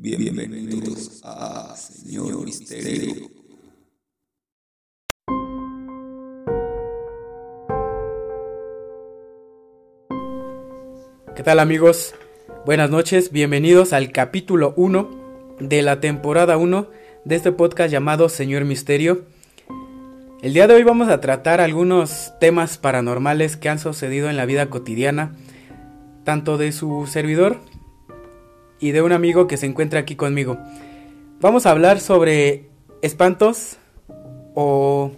Bienvenidos 0.00 1.20
a 1.24 1.74
Señor 1.74 2.44
Misterio. 2.44 3.14
¿Qué 11.34 11.42
tal 11.42 11.58
amigos? 11.58 12.14
Buenas 12.64 12.90
noches, 12.90 13.32
bienvenidos 13.32 13.92
al 13.92 14.12
capítulo 14.12 14.72
1 14.76 15.56
de 15.58 15.82
la 15.82 15.98
temporada 15.98 16.58
1 16.58 16.86
de 17.24 17.34
este 17.34 17.50
podcast 17.50 17.90
llamado 17.90 18.28
Señor 18.28 18.64
Misterio. 18.64 19.24
El 20.42 20.54
día 20.54 20.68
de 20.68 20.74
hoy 20.74 20.84
vamos 20.84 21.08
a 21.08 21.20
tratar 21.20 21.60
algunos 21.60 22.34
temas 22.38 22.78
paranormales 22.78 23.56
que 23.56 23.68
han 23.68 23.80
sucedido 23.80 24.30
en 24.30 24.36
la 24.36 24.46
vida 24.46 24.70
cotidiana, 24.70 25.34
tanto 26.22 26.56
de 26.56 26.70
su 26.70 27.08
servidor 27.08 27.58
y 28.80 28.92
de 28.92 29.02
un 29.02 29.12
amigo 29.12 29.46
que 29.46 29.56
se 29.56 29.66
encuentra 29.66 30.00
aquí 30.00 30.16
conmigo. 30.16 30.58
Vamos 31.40 31.66
a 31.66 31.70
hablar 31.70 32.00
sobre 32.00 32.68
espantos 33.02 33.78
o 34.54 35.12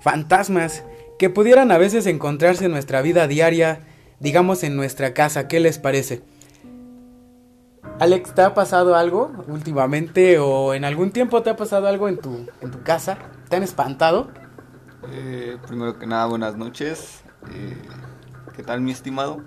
fantasmas 0.00 0.84
que 1.18 1.30
pudieran 1.30 1.70
a 1.70 1.78
veces 1.78 2.06
encontrarse 2.06 2.64
en 2.64 2.72
nuestra 2.72 3.02
vida 3.02 3.26
diaria, 3.26 3.80
digamos 4.18 4.64
en 4.64 4.76
nuestra 4.76 5.14
casa. 5.14 5.46
¿Qué 5.48 5.60
les 5.60 5.78
parece? 5.78 6.22
Alex, 7.98 8.34
¿te 8.34 8.42
ha 8.42 8.54
pasado 8.54 8.96
algo 8.96 9.32
últimamente 9.46 10.38
o 10.38 10.74
en 10.74 10.84
algún 10.84 11.12
tiempo 11.12 11.42
te 11.42 11.50
ha 11.50 11.56
pasado 11.56 11.86
algo 11.86 12.08
en 12.08 12.18
tu, 12.18 12.46
en 12.60 12.70
tu 12.70 12.82
casa? 12.82 13.18
¿Te 13.48 13.56
han 13.56 13.62
espantado? 13.62 14.28
Eh, 15.10 15.56
primero 15.66 15.98
que 15.98 16.06
nada, 16.06 16.26
buenas 16.26 16.56
noches. 16.56 17.22
Eh, 17.52 17.76
¿Qué 18.56 18.62
tal, 18.62 18.80
mi 18.80 18.92
estimado? 18.92 19.42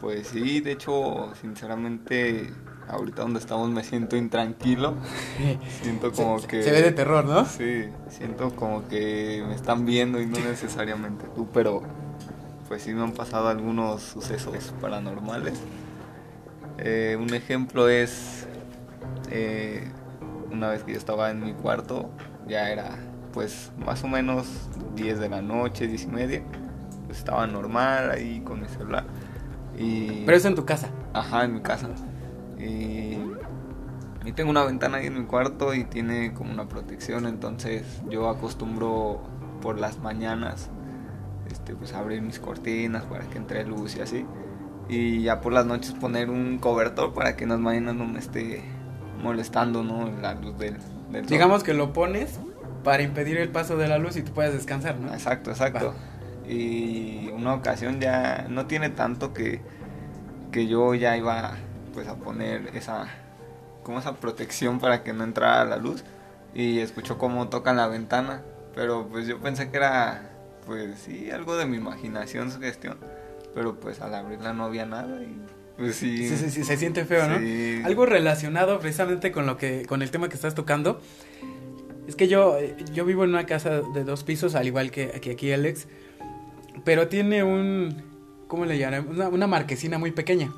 Pues 0.00 0.28
sí, 0.28 0.60
de 0.60 0.72
hecho, 0.72 1.32
sinceramente, 1.40 2.52
ahorita 2.90 3.22
donde 3.22 3.38
estamos 3.38 3.70
me 3.70 3.84
siento 3.84 4.16
intranquilo. 4.16 4.94
Siento 5.82 6.12
como 6.12 6.38
se, 6.38 6.46
que... 6.46 6.62
Se 6.62 6.70
ve 6.70 6.82
de 6.82 6.92
terror, 6.92 7.24
¿no? 7.24 7.44
Sí, 7.44 7.84
siento 8.08 8.54
como 8.56 8.86
que 8.88 9.44
me 9.46 9.54
están 9.54 9.86
viendo 9.86 10.20
y 10.20 10.26
no 10.26 10.38
necesariamente 10.48 11.26
tú, 11.34 11.48
pero 11.52 11.82
pues 12.68 12.82
sí 12.82 12.92
me 12.92 13.02
han 13.02 13.12
pasado 13.12 13.48
algunos 13.48 14.02
sucesos 14.02 14.72
paranormales. 14.80 15.60
Eh, 16.78 17.16
un 17.20 17.34
ejemplo 17.34 17.88
es 17.88 18.46
eh, 19.30 19.90
una 20.50 20.68
vez 20.68 20.84
que 20.84 20.92
yo 20.92 20.98
estaba 20.98 21.30
en 21.30 21.44
mi 21.44 21.52
cuarto, 21.52 22.10
ya 22.46 22.70
era 22.70 22.96
pues 23.32 23.70
más 23.84 24.02
o 24.04 24.08
menos 24.08 24.46
10 24.96 25.20
de 25.20 25.28
la 25.28 25.42
noche, 25.42 25.86
10 25.86 26.04
y 26.04 26.06
media. 26.08 26.42
Pues, 27.06 27.18
estaba 27.18 27.46
normal 27.46 28.10
ahí 28.10 28.40
con 28.40 28.60
mi 28.60 28.68
celular. 28.68 29.04
Y... 29.76 30.24
Pero 30.24 30.36
es 30.36 30.44
en 30.44 30.54
tu 30.54 30.64
casa. 30.64 30.90
Ajá, 31.12 31.44
en 31.44 31.54
mi 31.54 31.60
casa. 31.60 31.88
Y, 32.60 33.18
y 34.24 34.32
tengo 34.32 34.50
una 34.50 34.64
ventana 34.64 34.98
ahí 34.98 35.06
en 35.06 35.18
mi 35.18 35.24
cuarto 35.24 35.74
y 35.74 35.84
tiene 35.84 36.34
como 36.34 36.52
una 36.52 36.68
protección, 36.68 37.26
entonces 37.26 38.02
yo 38.10 38.28
acostumbro 38.28 39.22
por 39.62 39.78
las 39.78 39.98
mañanas 39.98 40.70
este, 41.50 41.74
pues 41.74 41.92
abrir 41.92 42.22
mis 42.22 42.38
cortinas 42.38 43.04
para 43.04 43.24
que 43.24 43.38
entre 43.38 43.64
luz 43.64 43.96
y 43.96 44.00
así. 44.00 44.26
Y 44.88 45.22
ya 45.22 45.40
por 45.40 45.52
las 45.52 45.66
noches 45.66 45.92
poner 45.92 46.30
un 46.30 46.58
cobertor 46.58 47.14
para 47.14 47.36
que 47.36 47.44
en 47.44 47.50
las 47.50 47.60
mañanas 47.60 47.94
no 47.94 48.06
me 48.06 48.18
esté 48.18 48.62
molestando, 49.22 49.84
¿no? 49.84 50.10
La 50.20 50.34
luz 50.34 50.58
del, 50.58 50.78
del 51.10 51.22
sol. 51.22 51.30
Digamos 51.30 51.62
que 51.62 51.74
lo 51.74 51.92
pones 51.92 52.40
para 52.82 53.02
impedir 53.02 53.36
el 53.36 53.50
paso 53.50 53.76
de 53.76 53.88
la 53.88 53.98
luz 53.98 54.16
y 54.16 54.22
tú 54.22 54.32
puedas 54.32 54.52
descansar, 54.52 54.98
¿no? 54.98 55.12
Exacto, 55.12 55.50
exacto. 55.50 55.94
Y 56.48 57.28
una 57.28 57.54
ocasión 57.54 58.00
ya 58.00 58.46
no 58.48 58.66
tiene 58.66 58.90
tanto 58.90 59.32
que, 59.32 59.60
que 60.50 60.66
yo 60.66 60.94
ya 60.94 61.16
iba 61.16 61.52
pues 61.92 62.08
a 62.08 62.16
poner 62.16 62.70
esa 62.74 63.08
como 63.82 63.98
esa 63.98 64.16
protección 64.16 64.78
para 64.78 65.02
que 65.02 65.12
no 65.12 65.24
entrara 65.24 65.64
la 65.64 65.76
luz 65.76 66.04
y 66.54 66.80
escuchó 66.80 67.18
cómo 67.18 67.48
tocan 67.48 67.76
la 67.76 67.86
ventana, 67.86 68.42
pero 68.74 69.08
pues 69.08 69.26
yo 69.26 69.38
pensé 69.38 69.70
que 69.70 69.76
era 69.76 70.30
pues 70.66 70.98
sí 70.98 71.30
algo 71.30 71.56
de 71.56 71.66
mi 71.66 71.76
imaginación, 71.76 72.50
sugestión, 72.50 72.98
pero 73.54 73.78
pues 73.80 74.00
al 74.00 74.14
abrirla 74.14 74.52
no 74.52 74.64
había 74.64 74.86
nada 74.86 75.22
y 75.22 75.36
pues 75.76 75.96
sí. 75.96 76.28
Sí, 76.28 76.36
sí, 76.36 76.50
sí, 76.50 76.64
se 76.64 76.76
siente 76.76 77.04
feo, 77.04 77.26
¿no? 77.26 77.38
Sí. 77.38 77.80
Algo 77.84 78.04
relacionado 78.04 78.78
precisamente 78.80 79.32
con 79.32 79.46
lo 79.46 79.56
que 79.56 79.86
con 79.86 80.02
el 80.02 80.10
tema 80.10 80.28
que 80.28 80.34
estás 80.34 80.54
tocando. 80.54 81.00
Es 82.06 82.16
que 82.16 82.28
yo 82.28 82.58
yo 82.92 83.04
vivo 83.04 83.24
en 83.24 83.30
una 83.30 83.46
casa 83.46 83.80
de 83.80 84.04
dos 84.04 84.24
pisos 84.24 84.54
al 84.54 84.66
igual 84.66 84.90
que, 84.90 85.08
que 85.20 85.32
aquí 85.32 85.52
Alex, 85.52 85.86
pero 86.84 87.08
tiene 87.08 87.42
un 87.44 88.02
¿cómo 88.46 88.66
le 88.66 88.78
llaman? 88.78 89.08
Una, 89.08 89.28
una 89.28 89.46
marquesina 89.46 89.96
muy 89.96 90.10
pequeña. 90.10 90.52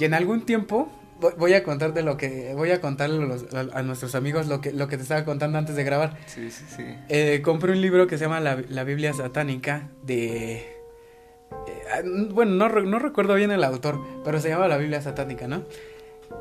Y 0.00 0.04
en 0.06 0.14
algún 0.14 0.40
tiempo 0.46 0.88
voy- 1.36 1.52
a 1.52 1.62
contarte 1.62 2.02
lo 2.02 2.16
que 2.16 2.54
voy 2.56 2.70
a 2.70 2.80
contarle 2.80 3.22
a, 3.22 3.26
los- 3.26 3.54
a- 3.54 3.78
a 3.78 3.82
nuestros 3.82 4.14
amigos 4.14 4.46
lo 4.46 4.60
que 4.62 4.72
lo 4.72 4.88
que 4.88 4.96
te 4.96 5.02
estaba 5.02 5.24
contando 5.26 5.58
antes 5.58 5.76
de 5.76 5.84
grabar. 5.84 6.16
Sí, 6.26 6.50
sí, 6.50 6.64
sí. 6.74 6.84
Eh, 7.10 7.42
compré 7.44 7.72
un 7.72 7.80
libro 7.82 8.06
que 8.06 8.16
se 8.16 8.24
llama 8.24 8.40
La, 8.40 8.62
la 8.68 8.84
Biblia 8.84 9.12
Satánica 9.12 9.88
de... 10.02 10.54
eh, 10.56 10.64
ah, 11.92 12.00
bueno, 12.30 12.52
no, 12.52 12.68
no 12.80 12.98
recuerdo 12.98 13.34
bien 13.34 13.50
el 13.50 13.62
autor, 13.64 14.00
pero 14.24 14.40
se 14.40 14.48
llama 14.48 14.66
La 14.68 14.78
Biblia 14.78 15.02
Satánica, 15.02 15.46
¿no? 15.46 15.64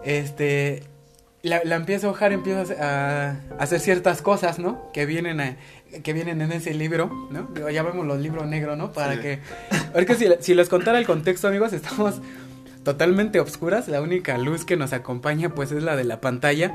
Este... 0.03 0.83
La, 1.41 1.61
la 1.63 1.75
empiezo 1.77 2.07
a 2.07 2.11
hojar, 2.11 2.33
empiezo 2.33 2.73
a, 2.81 3.29
a 3.29 3.35
hacer 3.59 3.79
ciertas 3.79 4.21
cosas, 4.21 4.59
¿no? 4.59 4.91
Que 4.91 5.05
vienen 5.05 5.39
a- 5.39 5.55
que 6.03 6.11
vienen 6.13 6.41
en 6.41 6.51
ese 6.51 6.73
libro, 6.73 7.09
¿no? 7.31 7.49
Ya 7.69 7.81
vemos 7.81 8.05
los 8.05 8.19
libros 8.19 8.45
negros, 8.45 8.77
¿no? 8.77 8.91
Para 8.91 9.13
Sí. 9.15 9.19
que... 9.21 9.39
Porque 9.93 10.15
si, 10.15 10.27
si 10.41 10.53
les 10.53 10.67
contara 10.69 10.99
el 10.99 11.05
contexto, 11.07 11.47
amigos, 11.47 11.71
estamos 11.73 12.21
totalmente 12.83 13.39
obscuras. 13.39 13.87
La 13.87 14.01
única 14.01 14.37
luz 14.37 14.65
que 14.65 14.77
nos 14.77 14.93
acompaña, 14.93 15.49
pues, 15.55 15.71
es 15.71 15.83
la 15.83 15.95
de 15.95 16.03
la 16.03 16.21
pantalla. 16.21 16.73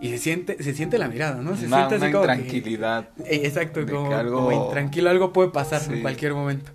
Y 0.00 0.10
se 0.10 0.18
siente, 0.18 0.62
se 0.62 0.74
siente 0.74 0.96
la 0.98 1.08
mirada, 1.08 1.42
¿no? 1.42 1.56
Se 1.56 1.66
una 1.66 1.88
siente 1.88 1.96
una 1.96 2.04
así 2.06 2.12
como 2.12 2.26
que- 2.26 2.32
intranquilidad. 2.34 3.08
eh, 3.24 3.40
Exacto, 3.44 3.80
como, 3.86 4.12
algo- 4.14 4.36
como 4.48 4.52
intranquilo, 4.66 5.10
algo 5.10 5.32
puede 5.32 5.50
pasar 5.50 5.82
en 5.92 6.02
cualquier 6.02 6.34
momento. 6.34 6.70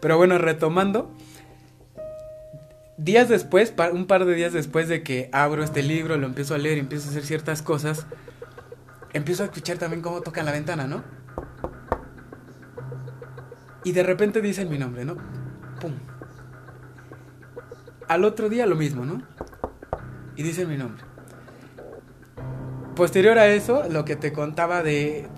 Pero 0.00 0.18
bueno, 0.18 0.36
retomando, 0.36 1.10
días 2.98 3.30
después, 3.30 3.72
un 3.92 4.06
par 4.06 4.26
de 4.26 4.34
días 4.34 4.52
después 4.52 4.88
de 4.88 5.02
que 5.02 5.30
abro 5.32 5.64
este 5.64 5.82
libro, 5.82 6.18
lo 6.18 6.26
empiezo 6.26 6.54
a 6.54 6.58
leer 6.58 6.76
y 6.76 6.80
empiezo 6.80 7.08
a 7.08 7.10
hacer 7.12 7.24
ciertas 7.24 7.62
cosas, 7.62 8.06
empiezo 9.14 9.42
a 9.42 9.46
escuchar 9.46 9.78
también 9.78 10.02
cómo 10.02 10.20
tocan 10.20 10.44
la 10.44 10.52
ventana, 10.52 10.86
¿no? 10.86 11.02
Y 13.84 13.92
de 13.92 14.02
repente 14.02 14.42
dicen 14.42 14.68
mi 14.68 14.78
nombre, 14.78 15.04
¿no? 15.06 15.16
Pum. 15.80 15.92
Al 18.08 18.24
otro 18.24 18.48
día 18.48 18.66
lo 18.66 18.76
mismo, 18.76 19.04
¿no? 19.04 19.22
Y 20.36 20.42
dicen 20.42 20.68
mi 20.68 20.76
nombre. 20.76 21.02
Posterior 22.94 23.38
a 23.38 23.48
eso, 23.48 23.84
lo 23.90 24.04
que 24.04 24.16
te 24.16 24.32
contaba 24.32 24.82
de, 24.82 25.28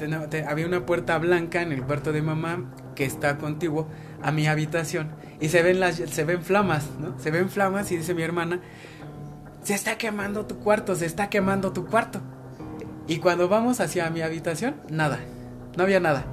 había 0.46 0.66
una 0.66 0.86
puerta 0.86 1.18
blanca 1.18 1.60
en 1.60 1.72
el 1.72 1.82
cuarto 1.82 2.12
de 2.12 2.22
mamá 2.22 2.70
que 2.94 3.04
está 3.04 3.36
contiguo 3.38 3.88
a 4.22 4.30
mi 4.30 4.46
habitación 4.46 5.10
y 5.40 5.48
se 5.48 5.62
ven 5.62 5.80
las 5.80 5.96
se 5.96 6.24
ven 6.24 6.42
flamas, 6.42 6.88
¿no? 7.00 7.18
Se 7.18 7.30
ven 7.30 7.48
flamas 7.48 7.90
y 7.90 7.96
dice 7.96 8.14
mi 8.14 8.22
hermana, 8.22 8.60
"Se 9.62 9.74
está 9.74 9.98
quemando 9.98 10.46
tu 10.46 10.58
cuarto, 10.58 10.94
se 10.94 11.06
está 11.06 11.30
quemando 11.30 11.72
tu 11.72 11.86
cuarto." 11.86 12.20
Y 13.08 13.18
cuando 13.18 13.48
vamos 13.48 13.80
hacia 13.80 14.08
mi 14.10 14.20
habitación, 14.20 14.76
nada. 14.88 15.18
No 15.76 15.82
había 15.82 15.98
nada. 15.98 16.26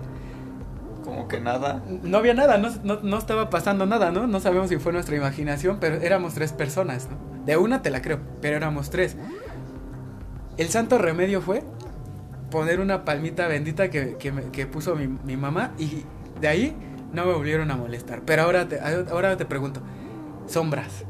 Como 1.05 1.27
que 1.27 1.39
nada. 1.39 1.83
No 2.01 2.17
había 2.17 2.33
nada, 2.33 2.57
no, 2.57 2.69
no, 2.83 2.99
no 3.01 3.17
estaba 3.17 3.51
pasando 3.51 3.85
nada, 3.85 4.11
¿no? 4.11 4.25
No 4.25 4.39
sabemos 4.39 4.69
si 4.69 4.77
fue 4.77 4.91
nuestra 4.91 5.15
imaginación, 5.15 5.77
pero 5.79 5.97
éramos 5.97 6.33
tres 6.33 6.51
personas, 6.51 7.07
¿no? 7.09 7.45
De 7.45 7.57
una 7.57 7.83
te 7.83 7.91
la 7.91 8.01
creo, 8.01 8.19
pero 8.41 8.57
éramos 8.57 8.89
tres. 8.89 9.15
El 10.57 10.69
santo 10.69 10.97
remedio 10.97 11.41
fue 11.41 11.63
poner 12.49 12.79
una 12.79 13.05
palmita 13.05 13.47
bendita 13.47 13.89
que, 13.91 14.17
que, 14.17 14.65
puso 14.65 14.95
mi, 14.95 15.07
mi 15.07 15.37
mamá 15.37 15.73
y 15.77 16.03
de 16.41 16.47
ahí 16.47 16.75
no 17.13 17.25
me 17.25 17.33
volvieron 17.33 17.69
a 17.69 17.75
molestar. 17.75 18.21
Pero 18.25 18.43
ahora 18.43 18.67
te, 18.67 18.79
ahora 18.79 19.37
te 19.37 19.45
pregunto, 19.45 19.81
sombras. 20.47 21.05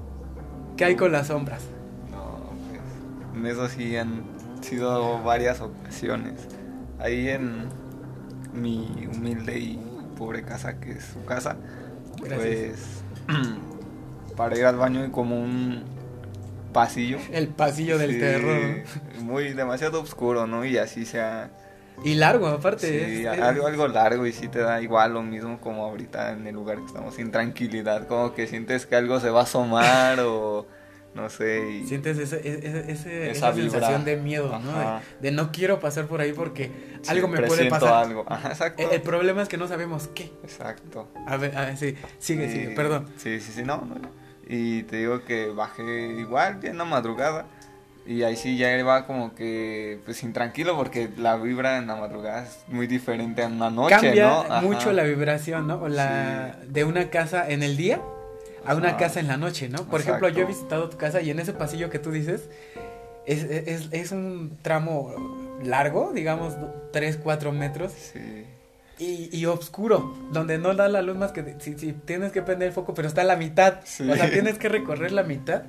¿Qué 0.75 0.83
hay 0.83 0.95
con 0.95 1.11
las 1.11 1.27
sombras? 1.27 1.63
No, 2.11 2.49
pues, 2.67 3.37
en 3.37 3.45
eso 3.45 3.69
sí 3.69 3.95
han 3.95 4.23
sido 4.61 5.23
varias 5.23 5.61
ocasiones. 5.61 6.47
Ahí 6.99 7.29
en 7.29 7.67
mi 8.55 9.07
humilde 9.13 9.57
y 9.59 9.79
pobre 10.17 10.43
casa, 10.43 10.79
que 10.79 10.91
es 10.93 11.03
su 11.05 11.23
casa, 11.25 11.55
Gracias. 12.23 13.03
pues 13.27 13.37
para 14.35 14.57
ir 14.57 14.65
al 14.65 14.77
baño 14.77 15.01
hay 15.03 15.09
como 15.09 15.39
un 15.41 15.83
pasillo. 16.73 17.17
El 17.31 17.47
pasillo 17.49 17.97
del 17.97 18.11
Sí, 18.13 18.19
terror. 18.19 18.83
Muy 19.21 19.53
demasiado 19.53 20.01
oscuro, 20.01 20.45
¿no? 20.47 20.65
Y 20.65 20.77
así 20.77 21.05
sea. 21.05 21.49
Y 22.03 22.15
largo, 22.15 22.47
aparte. 22.47 22.87
Sí, 22.87 23.23
es- 23.25 23.33
es- 23.33 23.41
algo, 23.41 23.67
algo 23.67 23.87
largo 23.87 24.25
y 24.25 24.33
sí 24.33 24.49
te 24.49 24.59
da 24.59 24.81
igual 24.81 25.13
lo 25.13 25.23
mismo 25.23 25.59
como 25.61 25.85
ahorita 25.85 26.31
en 26.33 26.45
el 26.45 26.53
lugar 26.55 26.79
que 26.79 26.85
estamos, 26.87 27.15
sin 27.15 27.31
tranquilidad, 27.31 28.07
como 28.07 28.33
que 28.33 28.47
sientes 28.47 28.85
que 28.85 28.95
algo 28.97 29.19
se 29.21 29.29
va 29.29 29.41
a 29.41 29.43
asomar 29.43 30.19
o 30.25 30.65
no 31.15 31.29
sé. 31.29 31.71
Y... 31.71 31.87
Sientes 31.87 32.17
ese, 32.19 32.37
ese- 32.47 32.91
ese- 32.91 33.31
Esa 33.31 33.49
esa, 33.49 33.53
sensación 33.53 34.05
de 34.05 34.17
miedo, 34.17 34.59
¿no? 34.59 34.77
De, 34.79 34.85
de 35.21 35.31
no 35.31 35.51
quiero 35.51 35.79
pasar 35.79 36.05
por 36.05 36.21
ahí 36.21 36.33
porque 36.33 36.71
Sí, 37.01 37.09
algo 37.09 37.27
me 37.27 37.41
puede 37.41 37.65
pasar. 37.69 38.05
algo. 38.05 38.25
Ajá, 38.27 38.49
exacto. 38.49 38.83
El, 38.83 38.91
el 38.95 39.01
problema 39.01 39.41
es 39.41 39.49
que 39.49 39.57
no 39.57 39.67
sabemos 39.67 40.09
qué. 40.13 40.31
Exacto. 40.43 41.07
A 41.25 41.37
ver, 41.37 41.57
a 41.57 41.65
ver, 41.65 41.77
sí, 41.77 41.95
sigue, 42.19 42.45
Y- 42.45 42.51
sigue, 42.51 42.69
perdón. 42.75 43.07
Sí, 43.17 43.39
sí, 43.39 43.51
sí, 43.53 43.63
no, 43.63 43.77
no. 43.77 43.95
Y 44.47 44.83
te 44.83 44.97
digo 44.97 45.23
que 45.23 45.47
bajé 45.47 45.83
igual, 46.19 46.59
ya 46.61 46.69
en 46.69 46.77
la 46.77 46.85
madrugada. 46.85 47.45
Y 48.07 48.21
ahí 48.21 48.35
sí 48.35 48.55
ya 48.55 48.77
iba 48.77 49.07
como 49.07 49.33
que, 49.33 49.99
pues 50.05 50.21
intranquilo, 50.21 50.75
porque 50.77 51.09
la 51.17 51.37
vibra 51.37 51.79
en 51.79 51.87
la 51.87 51.95
madrugada 51.95 52.43
es 52.43 52.59
muy 52.67 52.85
diferente 52.85 53.41
a 53.41 53.47
una 53.47 53.71
noche, 53.71 53.95
Cambia 53.95 54.27
¿no? 54.27 54.41
Ajá. 54.41 54.61
mucho 54.61 54.93
la 54.93 55.01
vibración, 55.01 55.65
¿no? 55.65 55.81
O 55.81 55.87
la 55.87 56.55
de 56.67 56.83
una 56.83 57.09
casa 57.09 57.49
en 57.49 57.63
el 57.63 57.77
día 57.77 57.99
a 58.65 58.75
una 58.75 58.97
casa 58.97 59.19
en 59.19 59.27
la 59.27 59.37
noche, 59.37 59.69
¿no? 59.69 59.83
Por 59.85 60.01
ejemplo, 60.01 60.29
yo 60.29 60.41
he 60.43 60.45
visitado 60.45 60.89
tu 60.89 60.97
casa 60.97 61.21
y 61.21 61.29
en 61.29 61.39
ese 61.39 61.53
pasillo 61.53 61.89
que 61.89 61.99
tú 61.99 62.11
dices 62.11 62.49
es, 63.25 63.43
es, 63.43 63.87
es 63.91 64.11
un 64.11 64.57
tramo 64.61 65.13
largo, 65.63 66.11
digamos, 66.13 66.55
3, 66.91 67.17
4 67.23 67.51
metros 67.51 67.91
Sí. 67.93 68.45
y, 68.99 69.35
y 69.35 69.45
oscuro, 69.45 70.15
donde 70.31 70.57
no 70.57 70.73
da 70.75 70.87
la 70.87 71.01
luz 71.01 71.17
más 71.17 71.31
que 71.31 71.55
si, 71.59 71.77
si 71.77 71.93
tienes 71.93 72.31
que 72.31 72.41
prender 72.41 72.67
el 72.69 72.73
foco, 72.73 72.93
pero 72.93 73.07
está 73.07 73.21
a 73.21 73.25
la 73.25 73.35
mitad. 73.35 73.79
Sí. 73.83 74.09
O 74.09 74.15
sea, 74.15 74.29
tienes 74.29 74.57
que 74.57 74.69
recorrer 74.69 75.11
la 75.11 75.23
mitad 75.23 75.63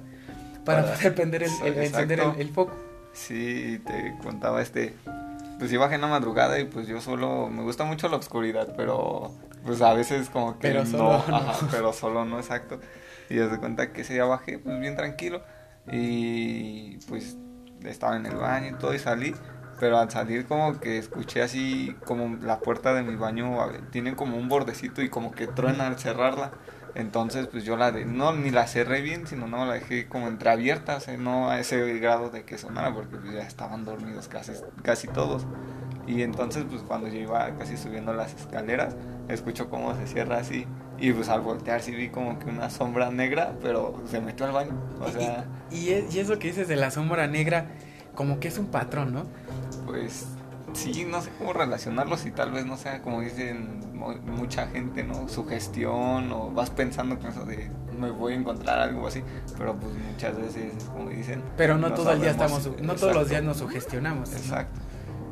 para, 0.64 0.82
Para- 0.82 0.94
poder 0.96 1.14
prender 1.14 1.42
el, 1.44 1.50
encender 1.78 2.20
el, 2.20 2.40
el 2.40 2.48
foco. 2.50 2.74
Sí, 3.12 3.80
te 3.86 4.14
contaba 4.22 4.60
este. 4.60 4.94
Pues 5.58 5.72
iba 5.72 5.92
en 5.94 6.00
la 6.00 6.06
madrugada 6.06 6.58
y 6.60 6.64
pues 6.64 6.86
yo 6.86 7.00
solo. 7.00 7.48
Me 7.48 7.62
gusta 7.62 7.84
mucho 7.84 8.08
la 8.08 8.16
oscuridad, 8.16 8.74
pero. 8.76 9.32
Pues 9.64 9.80
a 9.82 9.94
veces 9.94 10.30
como 10.30 10.58
que. 10.58 10.68
Pero 10.68 10.86
solo 10.86 11.24
no. 11.28 11.36
Ajá, 11.36 11.66
pero 11.70 11.92
solo 11.92 12.24
no, 12.24 12.38
exacto. 12.38 12.80
Y 13.28 13.34
desde 13.34 13.58
cuenta 13.58 13.92
que 13.92 14.02
ese 14.02 14.14
día 14.14 14.24
bajé, 14.24 14.58
pues 14.58 14.78
bien 14.78 14.96
tranquilo. 14.96 15.42
Y 15.90 16.98
pues 17.08 17.36
estaba 17.84 18.16
en 18.16 18.26
el 18.26 18.36
baño 18.36 18.70
y 18.70 18.78
todo 18.78 18.94
y 18.94 18.98
salí. 18.98 19.34
Pero 19.78 19.98
al 19.98 20.10
salir 20.10 20.46
como 20.46 20.80
que 20.80 20.98
escuché 20.98 21.42
así 21.42 21.94
como 22.04 22.36
la 22.36 22.60
puerta 22.60 22.94
de 22.94 23.02
mi 23.02 23.14
baño 23.14 23.66
ver, 23.68 23.90
tiene 23.90 24.16
como 24.16 24.38
un 24.38 24.48
bordecito 24.48 25.02
y 25.02 25.10
como 25.10 25.32
que 25.32 25.46
truena 25.46 25.86
al 25.86 25.98
cerrarla. 25.98 26.52
Entonces 26.96 27.46
pues 27.46 27.64
yo 27.64 27.76
la 27.76 27.92
de, 27.92 28.04
no 28.04 28.32
ni 28.32 28.50
la 28.50 28.66
cerré 28.66 29.02
bien, 29.02 29.26
sino 29.26 29.46
no 29.46 29.66
la 29.66 29.74
dejé 29.74 30.08
como 30.08 30.28
entreabierta, 30.28 30.96
o 30.96 31.00
sea, 31.00 31.16
no 31.16 31.50
a 31.50 31.60
ese 31.60 31.98
grado 31.98 32.30
de 32.30 32.44
que 32.44 32.58
sonara 32.58 32.92
porque 32.94 33.16
pues 33.16 33.34
ya 33.34 33.42
estaban 33.42 33.84
dormidos 33.84 34.28
casi, 34.28 34.52
casi 34.82 35.06
todos. 35.06 35.46
Y 36.06 36.22
entonces 36.22 36.64
pues 36.68 36.82
cuando 36.82 37.08
yo 37.08 37.20
iba 37.20 37.50
casi 37.58 37.76
subiendo 37.76 38.14
las 38.14 38.34
escaleras, 38.34 38.96
escucho 39.28 39.68
cómo 39.68 39.94
se 39.94 40.06
cierra 40.06 40.38
así 40.38 40.66
y 40.98 41.12
pues 41.12 41.28
al 41.28 41.42
voltear 41.42 41.82
sí 41.82 41.94
vi 41.94 42.08
como 42.08 42.38
que 42.38 42.48
una 42.48 42.70
sombra 42.70 43.10
negra, 43.10 43.52
pero 43.62 44.02
se 44.10 44.20
metió 44.20 44.46
al 44.46 44.52
baño. 44.52 44.72
O 45.00 45.10
sea, 45.10 45.44
y, 45.70 45.90
y, 45.90 46.06
y 46.10 46.18
eso 46.18 46.38
que 46.38 46.48
dices 46.48 46.66
de 46.68 46.76
la 46.76 46.90
sombra 46.90 47.26
negra, 47.26 47.66
como 48.14 48.40
que 48.40 48.48
es 48.48 48.56
un 48.56 48.66
patrón, 48.66 49.12
¿no? 49.12 49.26
pues 49.86 50.26
sí, 50.76 51.04
no 51.04 51.20
sé 51.22 51.30
cómo 51.38 51.52
relacionarlos 51.52 52.26
y 52.26 52.30
tal 52.30 52.52
vez 52.52 52.66
no 52.66 52.76
sea 52.76 53.02
como 53.02 53.20
dicen 53.20 53.80
mu- 53.94 54.16
mucha 54.36 54.66
gente, 54.68 55.02
¿no? 55.04 55.28
Sugestión 55.28 56.30
o 56.32 56.50
vas 56.50 56.70
pensando 56.70 57.18
con 57.18 57.30
eso 57.30 57.44
de 57.44 57.70
me 57.98 58.10
voy 58.10 58.34
a 58.34 58.36
encontrar 58.36 58.78
algo 58.78 59.06
así, 59.06 59.22
pero 59.56 59.74
pues 59.76 59.92
muchas 59.94 60.36
veces, 60.36 60.84
como 60.92 61.08
dicen, 61.08 61.42
Pero 61.56 61.78
no, 61.78 61.92
todo 61.94 62.12
el 62.12 62.20
día 62.20 62.30
estamos, 62.32 62.70
no 62.82 62.94
todos 62.94 63.14
los 63.14 63.28
días 63.30 63.42
nos 63.42 63.56
sugestionamos. 63.56 64.30
¿no? 64.30 64.36
Exacto. 64.36 64.80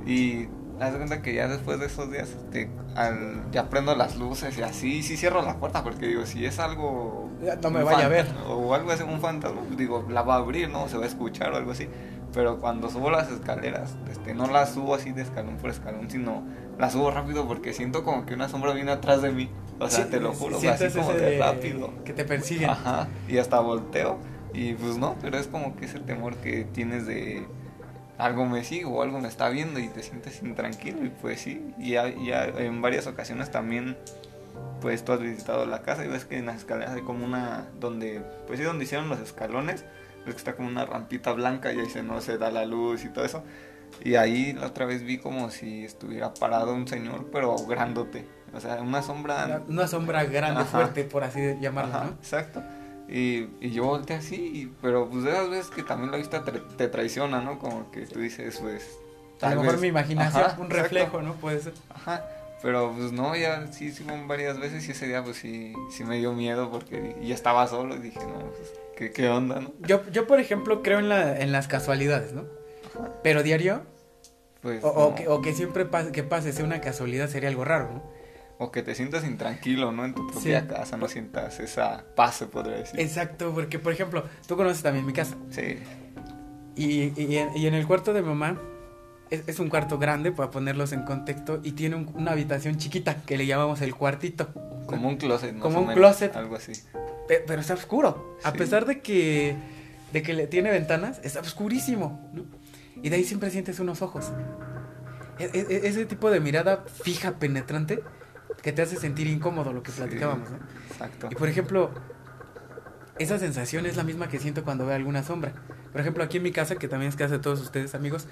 Y 0.06 0.48
haz 0.80 0.94
cuenta 0.96 1.20
que 1.22 1.34
ya 1.34 1.46
después 1.46 1.78
de 1.78 1.86
esos 1.86 2.10
días, 2.10 2.30
este, 2.30 2.70
al, 2.96 3.44
ya 3.52 3.68
prendo 3.68 3.94
las 3.94 4.16
luces 4.16 4.56
y 4.58 4.62
así, 4.62 5.02
sí 5.02 5.16
cierro 5.18 5.42
la 5.42 5.58
puerta 5.58 5.84
porque 5.84 6.06
digo, 6.06 6.24
si 6.26 6.46
es 6.46 6.58
algo... 6.58 7.30
Ya 7.44 7.56
no 7.56 7.70
me 7.70 7.84
vaya 7.84 8.06
a 8.06 8.08
ver. 8.08 8.26
O 8.48 8.74
algo 8.74 8.90
así, 8.90 9.02
un 9.02 9.20
fantasma, 9.20 9.60
digo, 9.76 10.06
la 10.08 10.22
va 10.22 10.36
a 10.36 10.38
abrir, 10.38 10.70
¿no? 10.70 10.88
Se 10.88 10.96
va 10.96 11.04
a 11.04 11.06
escuchar 11.06 11.52
o 11.52 11.56
algo 11.56 11.72
así. 11.72 11.86
Pero 12.34 12.58
cuando 12.58 12.90
subo 12.90 13.10
las 13.10 13.30
escaleras, 13.30 13.94
este, 14.10 14.34
no 14.34 14.46
las 14.48 14.74
subo 14.74 14.94
así 14.94 15.12
de 15.12 15.22
escalón 15.22 15.56
por 15.56 15.70
escalón, 15.70 16.10
sino 16.10 16.42
las 16.78 16.92
subo 16.92 17.10
rápido 17.12 17.46
porque 17.46 17.72
siento 17.72 18.02
como 18.04 18.26
que 18.26 18.34
una 18.34 18.48
sombra 18.48 18.72
viene 18.72 18.90
atrás 18.90 19.22
de 19.22 19.30
mí. 19.30 19.48
O 19.78 19.88
sea, 19.88 20.04
Sí, 20.04 20.10
te 20.10 20.20
lo 20.20 20.32
juro, 20.32 20.56
así 20.56 20.66
sientes 20.66 20.94
como 20.96 21.12
de- 21.12 21.38
rápido. 21.38 21.92
Que 22.04 22.12
te 22.12 22.24
persiguen. 22.24 22.70
Ajá, 22.70 23.08
y 23.28 23.38
hasta 23.38 23.60
volteo. 23.60 24.18
Y 24.52 24.74
pues 24.74 24.98
no, 24.98 25.16
pero 25.20 25.38
es 25.38 25.46
como 25.48 25.76
que 25.76 25.84
ese 25.86 25.98
temor 26.00 26.36
que 26.36 26.64
tienes 26.64 27.06
de 27.06 27.46
algo 28.18 28.46
me 28.46 28.62
sigue 28.62 28.84
o 28.84 29.02
algo 29.02 29.20
me 29.20 29.28
está 29.28 29.48
viendo 29.48 29.80
y 29.80 29.88
te 29.88 30.02
sientes 30.02 30.42
intranquilo. 30.42 31.04
Y 31.04 31.08
pues 31.10 31.40
sí, 31.40 31.72
y 31.78 31.90
ya, 31.92 32.08
ya 32.08 32.44
en 32.46 32.80
varias 32.82 33.06
ocasiones 33.08 33.50
también, 33.50 33.96
pues 34.80 35.04
tú 35.04 35.12
has 35.12 35.20
visitado 35.20 35.66
la 35.66 35.82
casa 35.82 36.04
y 36.04 36.08
ves 36.08 36.24
que 36.24 36.38
en 36.38 36.46
las 36.46 36.56
escaleras 36.58 36.94
hay 36.94 37.02
como 37.02 37.24
una, 37.24 37.66
donde, 37.80 38.22
pues 38.46 38.58
sí, 38.58 38.64
donde 38.64 38.84
hicieron 38.84 39.08
los 39.08 39.18
escalones, 39.18 39.84
ves 40.24 40.34
que 40.34 40.38
está 40.38 40.56
como 40.56 40.68
una 40.68 40.84
rampita 40.86 41.32
blanca 41.32 41.72
y 41.72 41.80
ahí 41.80 41.90
se 41.90 42.02
no 42.02 42.20
se 42.20 42.38
da 42.38 42.50
la 42.50 42.64
luz 42.64 43.04
y 43.04 43.08
todo 43.08 43.24
eso. 43.24 43.42
Y 44.04 44.16
ahí 44.16 44.52
la 44.54 44.66
otra 44.66 44.86
vez 44.86 45.04
vi 45.04 45.18
como 45.18 45.50
si 45.50 45.84
estuviera 45.84 46.34
parado 46.34 46.74
un 46.74 46.88
señor, 46.88 47.28
pero 47.32 47.54
grandote. 47.66 48.26
O 48.52 48.60
sea, 48.60 48.80
una 48.82 49.02
sombra 49.02 49.62
Una 49.68 49.86
sombra 49.86 50.24
grande, 50.24 50.62
Ajá. 50.62 50.70
fuerte, 50.70 51.04
por 51.04 51.24
así 51.24 51.40
llamarla, 51.60 51.96
Ajá, 51.96 52.04
¿no? 52.06 52.10
exacto. 52.12 52.62
Y, 53.08 53.48
y 53.60 53.70
yo 53.70 53.84
volteé 53.84 54.16
así, 54.16 54.36
y- 54.36 54.72
pero 54.80 55.08
pues 55.10 55.24
de 55.24 55.30
esas 55.30 55.50
veces 55.50 55.70
que 55.70 55.82
también 55.82 56.10
la 56.10 56.16
vista 56.16 56.42
te, 56.44 56.52
te 56.52 56.88
traiciona, 56.88 57.40
¿no? 57.42 57.58
Como 57.58 57.90
que 57.90 58.06
tú 58.06 58.18
dices, 58.20 58.58
pues... 58.60 58.82
A 59.42 59.50
lo 59.50 59.50
tal 59.50 59.56
mejor 59.58 59.72
vez- 59.72 59.80
mi 59.82 59.88
imaginación, 59.88 60.42
Ajá, 60.44 60.56
un 60.58 60.66
exacto. 60.66 60.82
reflejo, 60.82 61.22
¿no? 61.22 61.34
Puede 61.34 61.60
ser. 61.60 61.74
Ajá, 61.94 62.24
pero 62.62 62.92
pues 62.96 63.12
no, 63.12 63.36
ya 63.36 63.66
sí, 63.72 63.92
sí, 63.92 64.06
varias 64.26 64.58
veces 64.58 64.88
y 64.88 64.92
ese 64.92 65.06
día 65.06 65.22
pues 65.22 65.36
sí, 65.36 65.74
sí 65.90 66.02
me 66.04 66.16
dio 66.16 66.32
miedo 66.32 66.70
porque 66.70 67.14
y 67.20 67.28
ya 67.28 67.34
estaba 67.34 67.66
solo 67.66 67.94
y 67.96 67.98
dije, 67.98 68.20
no, 68.20 68.38
pues, 68.38 68.72
¿qué, 68.96 69.10
qué 69.12 69.28
onda, 69.28 69.60
no? 69.60 69.72
Yo, 69.80 70.02
yo, 70.10 70.26
por 70.26 70.40
ejemplo, 70.40 70.82
creo 70.82 70.98
en, 70.98 71.08
la, 71.08 71.38
en 71.40 71.52
las 71.52 71.68
casualidades, 71.68 72.32
¿no? 72.32 72.44
Pero 73.22 73.42
diario, 73.42 73.82
Pues, 74.60 74.80
o, 74.82 75.14
que, 75.14 75.28
o 75.28 75.40
que 75.42 75.52
siempre 75.52 75.84
pase, 75.84 76.12
que 76.12 76.22
pase 76.22 76.52
sea 76.52 76.64
una 76.64 76.80
casualidad 76.80 77.28
sería 77.28 77.48
algo 77.48 77.64
raro, 77.64 77.90
¿no? 77.92 78.02
O 78.58 78.70
que 78.70 78.82
te 78.82 78.94
sientas 78.94 79.24
intranquilo, 79.24 79.90
¿no? 79.92 80.04
En 80.04 80.14
tu 80.14 80.26
propia 80.28 80.60
Sí. 80.62 80.66
casa, 80.68 80.96
no 80.96 81.08
sientas 81.08 81.58
esa 81.60 82.04
paz, 82.14 82.36
se 82.36 82.46
podría 82.46 82.76
decir. 82.76 83.00
Exacto, 83.00 83.52
porque, 83.52 83.78
por 83.80 83.92
ejemplo, 83.92 84.24
tú 84.46 84.56
conoces 84.56 84.82
también 84.82 85.04
mi 85.04 85.12
casa. 85.12 85.36
Sí, 85.50 85.78
Y, 86.76 87.12
y, 87.20 87.36
en, 87.38 87.56
y 87.56 87.66
en 87.66 87.74
el 87.74 87.86
cuarto 87.86 88.12
de 88.12 88.22
mamá 88.22 88.58
es, 89.30 89.46
es 89.48 89.58
un 89.58 89.68
cuarto 89.68 89.98
grande 89.98 90.32
para 90.32 90.50
ponerlos 90.50 90.92
en 90.92 91.02
contexto 91.04 91.60
y 91.62 91.72
tiene 91.72 91.96
un- 91.96 92.10
una 92.14 92.32
habitación 92.32 92.76
chiquita 92.76 93.22
que 93.26 93.36
le 93.38 93.46
llamamos 93.46 93.80
el 93.80 93.94
cuartito. 93.94 94.48
como 94.86 95.08
un 95.08 95.16
closet, 95.16 95.52
¿no? 95.54 95.60
Como 95.60 95.80
un 95.80 95.92
closet. 95.92 96.34
Algo 96.36 96.56
así. 96.56 96.72
Pe- 97.28 97.42
Pero 97.46 97.60
está 97.60 97.74
oscuro. 97.74 98.36
A 98.44 98.50
Sí. 98.52 98.58
pesar 98.58 98.84
de 98.86 99.00
que, 99.00 99.56
de 100.12 100.22
que 100.22 100.32
le 100.34 100.46
tiene 100.46 100.70
ventanas, 100.70 101.20
está 101.24 101.40
oscurísimo. 101.40 102.30
¿no? 102.32 102.44
Y 103.02 103.08
de 103.08 103.16
ahí 103.16 103.24
siempre 103.24 103.50
sientes 103.50 103.80
unos 103.80 104.02
ojos. 104.02 104.32
E- 105.38 105.50
e- 105.52 105.88
ese 105.88 106.06
tipo 106.06 106.30
de 106.30 106.40
mirada 106.40 106.84
fija, 107.02 107.32
penetrante, 107.32 108.02
que 108.62 108.72
te 108.72 108.82
hace 108.82 108.96
sentir 108.96 109.26
incómodo 109.26 109.72
lo 109.72 109.82
que 109.82 109.90
Sí, 109.90 109.98
platicábamos. 109.98 110.50
¿no? 110.50 110.58
Exacto. 110.90 111.28
Y 111.30 111.34
por 111.34 111.48
ejemplo, 111.48 111.90
esa 113.18 113.38
sensación 113.38 113.84
es 113.86 113.96
la 113.96 114.04
misma 114.04 114.28
que 114.28 114.38
siento 114.38 114.64
cuando 114.64 114.86
veo 114.86 114.94
alguna 114.94 115.22
sombra. 115.22 115.52
Por 115.92 116.00
ejemplo, 116.00 116.22
aquí 116.24 116.36
en 116.38 116.42
mi 116.44 116.52
casa, 116.52 116.76
que 116.76 116.88
también 116.88 117.08
es 117.08 117.16
casa 117.16 117.34
de 117.34 117.40
todos 117.40 117.60
ustedes, 117.60 117.94
amigos, 117.94 118.26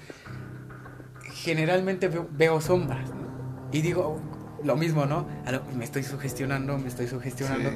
generalmente 1.31 2.07
veo, 2.07 2.27
veo 2.31 2.61
sombras. 2.61 3.09
¿no? 3.09 3.27
Y 3.71 3.81
digo 3.81 4.21
lo 4.63 4.75
mismo, 4.75 5.05
¿no? 5.05 5.27
Lo- 5.51 5.63
me 5.75 5.83
estoy 5.83 6.03
sugestionando, 6.03 6.77
me 6.77 6.87
estoy 6.87 7.07
sugestionando. 7.07 7.69
Sí. 7.71 7.75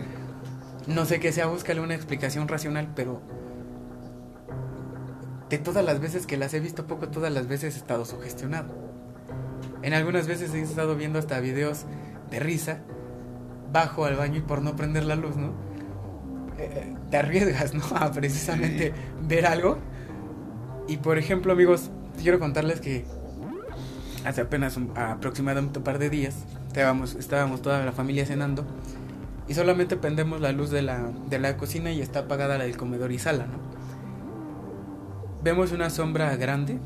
No 0.88 1.06
sé 1.06 1.20
qué 1.20 1.32
sea, 1.32 1.48
búscale 1.48 1.82
una 1.82 1.96
explicación 1.96 2.48
racional, 2.48 2.90
pero 2.96 3.22
de 5.50 5.58
todas 5.58 5.84
las 5.84 6.00
veces 6.00 6.26
que 6.28 6.38
las 6.38 6.54
he 6.54 6.60
visto 6.60 6.88
poco, 6.88 7.10
todas 7.10 7.32
las 7.32 7.48
veces 7.48 7.76
he 7.76 7.78
estado 7.78 8.06
sugestionado. 8.06 8.74
En 9.82 9.94
algunas 9.94 10.28
veces 10.28 10.54
he 10.54 10.62
estado 10.62 10.96
viendo 10.96 11.20
hasta 11.20 11.40
videos 11.40 11.86
de 12.32 12.40
risa, 12.40 12.80
bajo 13.72 14.06
al 14.06 14.16
baño 14.16 14.38
y 14.38 14.42
por 14.42 14.62
no 14.62 14.76
prender 14.76 15.06
la 15.06 15.16
luz, 15.16 15.36
¿no? 15.36 15.48
Eh, 16.58 16.70
eh, 16.74 16.96
te 17.12 17.18
arriesgas, 17.18 17.74
¿no? 17.74 17.84
A 17.96 18.12
precisamente 18.12 18.94
ver 19.28 19.46
algo. 19.46 19.78
Y 20.88 20.98
por 20.98 21.18
ejemplo, 21.18 21.52
amigos, 21.54 21.92
quiero 22.22 22.40
contarles 22.40 22.80
que 22.82 23.06
hace 24.26 24.42
apenas 24.42 24.78
un- 24.78 24.92
aproximadamente 24.98 25.80
un 25.80 25.86
par 25.86 26.00
de 26.00 26.10
días 26.10 26.36
estábamos, 26.68 27.16
estábamos 27.16 27.62
toda 27.62 27.84
la 27.86 27.92
familia 27.92 28.26
cenando 28.26 28.66
y 29.48 29.54
solamente 29.54 29.96
prendemos 29.96 30.42
la 30.42 30.52
luz 30.52 30.70
de 30.70 30.82
la, 30.82 31.12
de 31.30 31.40
la 31.40 31.58
cocina 31.58 31.92
y 31.92 32.02
está 32.02 32.20
apagada 32.22 32.58
la 32.58 32.66
del 32.66 32.78
comedor 32.78 33.12
y 33.12 33.20
sala, 33.20 33.46
¿no? 33.46 33.60
Vemos 35.44 35.72
una 35.72 35.90
sombra 35.90 36.36
grande. 36.36 36.80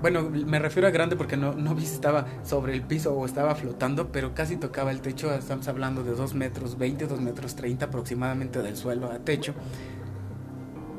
Bueno, 0.00 0.28
me 0.30 0.58
refiero 0.58 0.86
a 0.86 0.90
grande 0.90 1.16
porque 1.16 1.36
no, 1.36 1.54
no 1.54 1.74
vi 1.74 1.86
si 1.86 1.94
estaba 1.94 2.26
sobre 2.44 2.74
el 2.74 2.82
piso 2.82 3.14
o 3.14 3.26
estaba 3.26 3.54
flotando, 3.56 4.12
pero 4.12 4.34
casi 4.34 4.56
tocaba 4.56 4.92
el 4.92 5.00
techo. 5.00 5.34
Estamos 5.34 5.66
hablando 5.66 6.04
de 6.04 6.12
2 6.12 6.34
metros 6.34 6.78
20, 6.78 7.06
2 7.06 7.20
metros 7.20 7.56
30 7.56 7.86
aproximadamente 7.86 8.62
del 8.62 8.76
suelo 8.76 9.10
a 9.10 9.18
techo. 9.18 9.54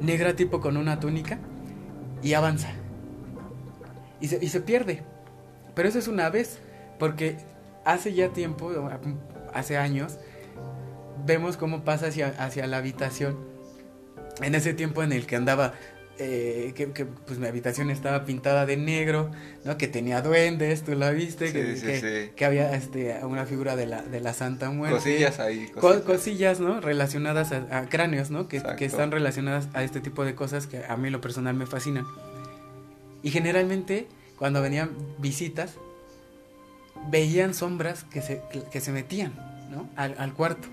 Negra 0.01 0.35
tipo 0.35 0.59
con 0.59 0.75
una 0.75 0.99
túnica 0.99 1.39
y 2.21 2.33
avanza. 2.33 2.69
Y 4.19 4.27
se, 4.27 4.43
y 4.43 4.49
se 4.49 4.59
pierde. 4.59 5.03
Pero 5.75 5.87
eso 5.87 5.99
es 5.99 6.07
una 6.07 6.29
vez, 6.29 6.59
porque 6.99 7.37
hace 7.85 8.13
ya 8.13 8.29
tiempo, 8.29 8.71
hace 9.55 9.77
años, 9.77 10.17
vemos 11.25 11.57
cómo 11.57 11.83
pasa 11.83 12.07
hacia, 12.07 12.27
hacia 12.29 12.67
la 12.67 12.77
habitación. 12.77 13.37
En 14.41 14.53
ese 14.55 14.73
tiempo 14.73 15.01
en 15.01 15.11
el 15.13 15.25
que 15.25 15.35
andaba 15.37 15.73
eh, 16.17 16.71
que, 16.75 16.91
que, 16.91 17.05
pues 17.05 17.39
mi 17.39 17.47
habitación 17.47 17.89
estaba 17.89 18.23
pintada 18.23 18.65
de 18.65 18.77
negro, 18.77 19.31
¿no? 19.65 19.77
Que 19.77 19.87
tenía 19.87 20.21
duendes, 20.21 20.83
tú 20.83 20.93
la 20.95 21.11
viste, 21.11 21.47
Sí, 21.47 21.53
que, 21.53 21.75
sí, 21.75 21.85
que, 21.85 21.99
sí. 21.99 22.31
que 22.35 22.45
había 22.45 22.73
este 22.73 23.19
una 23.25 23.45
figura 23.45 23.75
de 23.75 23.85
la, 23.85 24.01
de 24.01 24.21
la 24.21 24.33
Santa 24.33 24.69
Muerte. 24.69 24.95
Cosillas 24.95 25.39
ahí. 25.39 25.67
Co- 25.73 25.81
Cosillas. 25.81 26.03
cosillas, 26.05 26.59
¿no? 26.61 26.79
Relacionadas 26.79 27.51
a, 27.51 27.79
a 27.79 27.89
cráneos, 27.89 28.29
¿no? 28.31 28.47
Que, 28.47 28.61
que 28.77 28.85
están 28.85 29.11
relacionadas 29.11 29.67
a 29.73 29.83
este 29.83 29.99
tipo 29.99 30.23
de 30.23 30.35
cosas 30.35 30.67
que 30.67 30.83
a 30.87 30.95
mí 30.95 31.09
lo 31.09 31.19
personal 31.19 31.53
me 31.55 31.65
fascinan. 31.65 32.05
Y 33.21 33.31
generalmente, 33.31 34.07
cuando 34.37 34.61
venían 34.61 34.91
visitas, 35.17 35.75
veían 37.09 37.53
sombras 37.53 38.03
que 38.05 38.21
se, 38.21 38.41
que 38.71 38.81
se 38.81 38.91
metían, 38.91 39.33
¿no? 39.69 39.87
Al, 39.95 40.15
al 40.17 40.33
cuarto. 40.33 40.67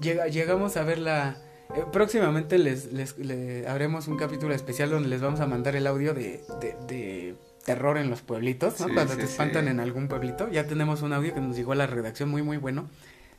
Llega, 0.00 0.28
llegamos 0.28 0.76
a 0.76 0.84
ver 0.84 0.98
la... 0.98 1.36
eh, 1.74 1.84
próximamente 1.92 2.58
les, 2.58 2.92
les, 2.92 3.18
le 3.18 3.66
haremos 3.66 4.06
un 4.08 4.16
capítulo 4.16 4.54
especial 4.54 4.90
donde 4.90 5.08
les 5.08 5.20
vamos 5.20 5.40
a 5.40 5.46
mandar 5.46 5.74
el 5.76 5.86
audio 5.86 6.14
de, 6.14 6.42
de, 6.60 6.76
de 6.86 7.34
terror 7.64 7.98
en 7.98 8.08
los 8.08 8.22
pueblitos, 8.22 8.78
¿no? 8.80 8.86
Sí, 8.88 8.94
Cuando 8.94 9.14
sí, 9.14 9.18
te 9.20 9.24
espantan 9.24 9.64
sí. 9.64 9.70
en 9.70 9.80
algún 9.80 10.08
pueblito. 10.08 10.48
Ya 10.50 10.66
tenemos 10.66 11.02
un 11.02 11.12
audio 11.12 11.34
que 11.34 11.40
nos 11.40 11.56
llegó 11.56 11.72
a 11.72 11.76
la 11.76 11.86
redacción 11.86 12.28
muy, 12.28 12.42
muy 12.42 12.56
bueno. 12.58 12.88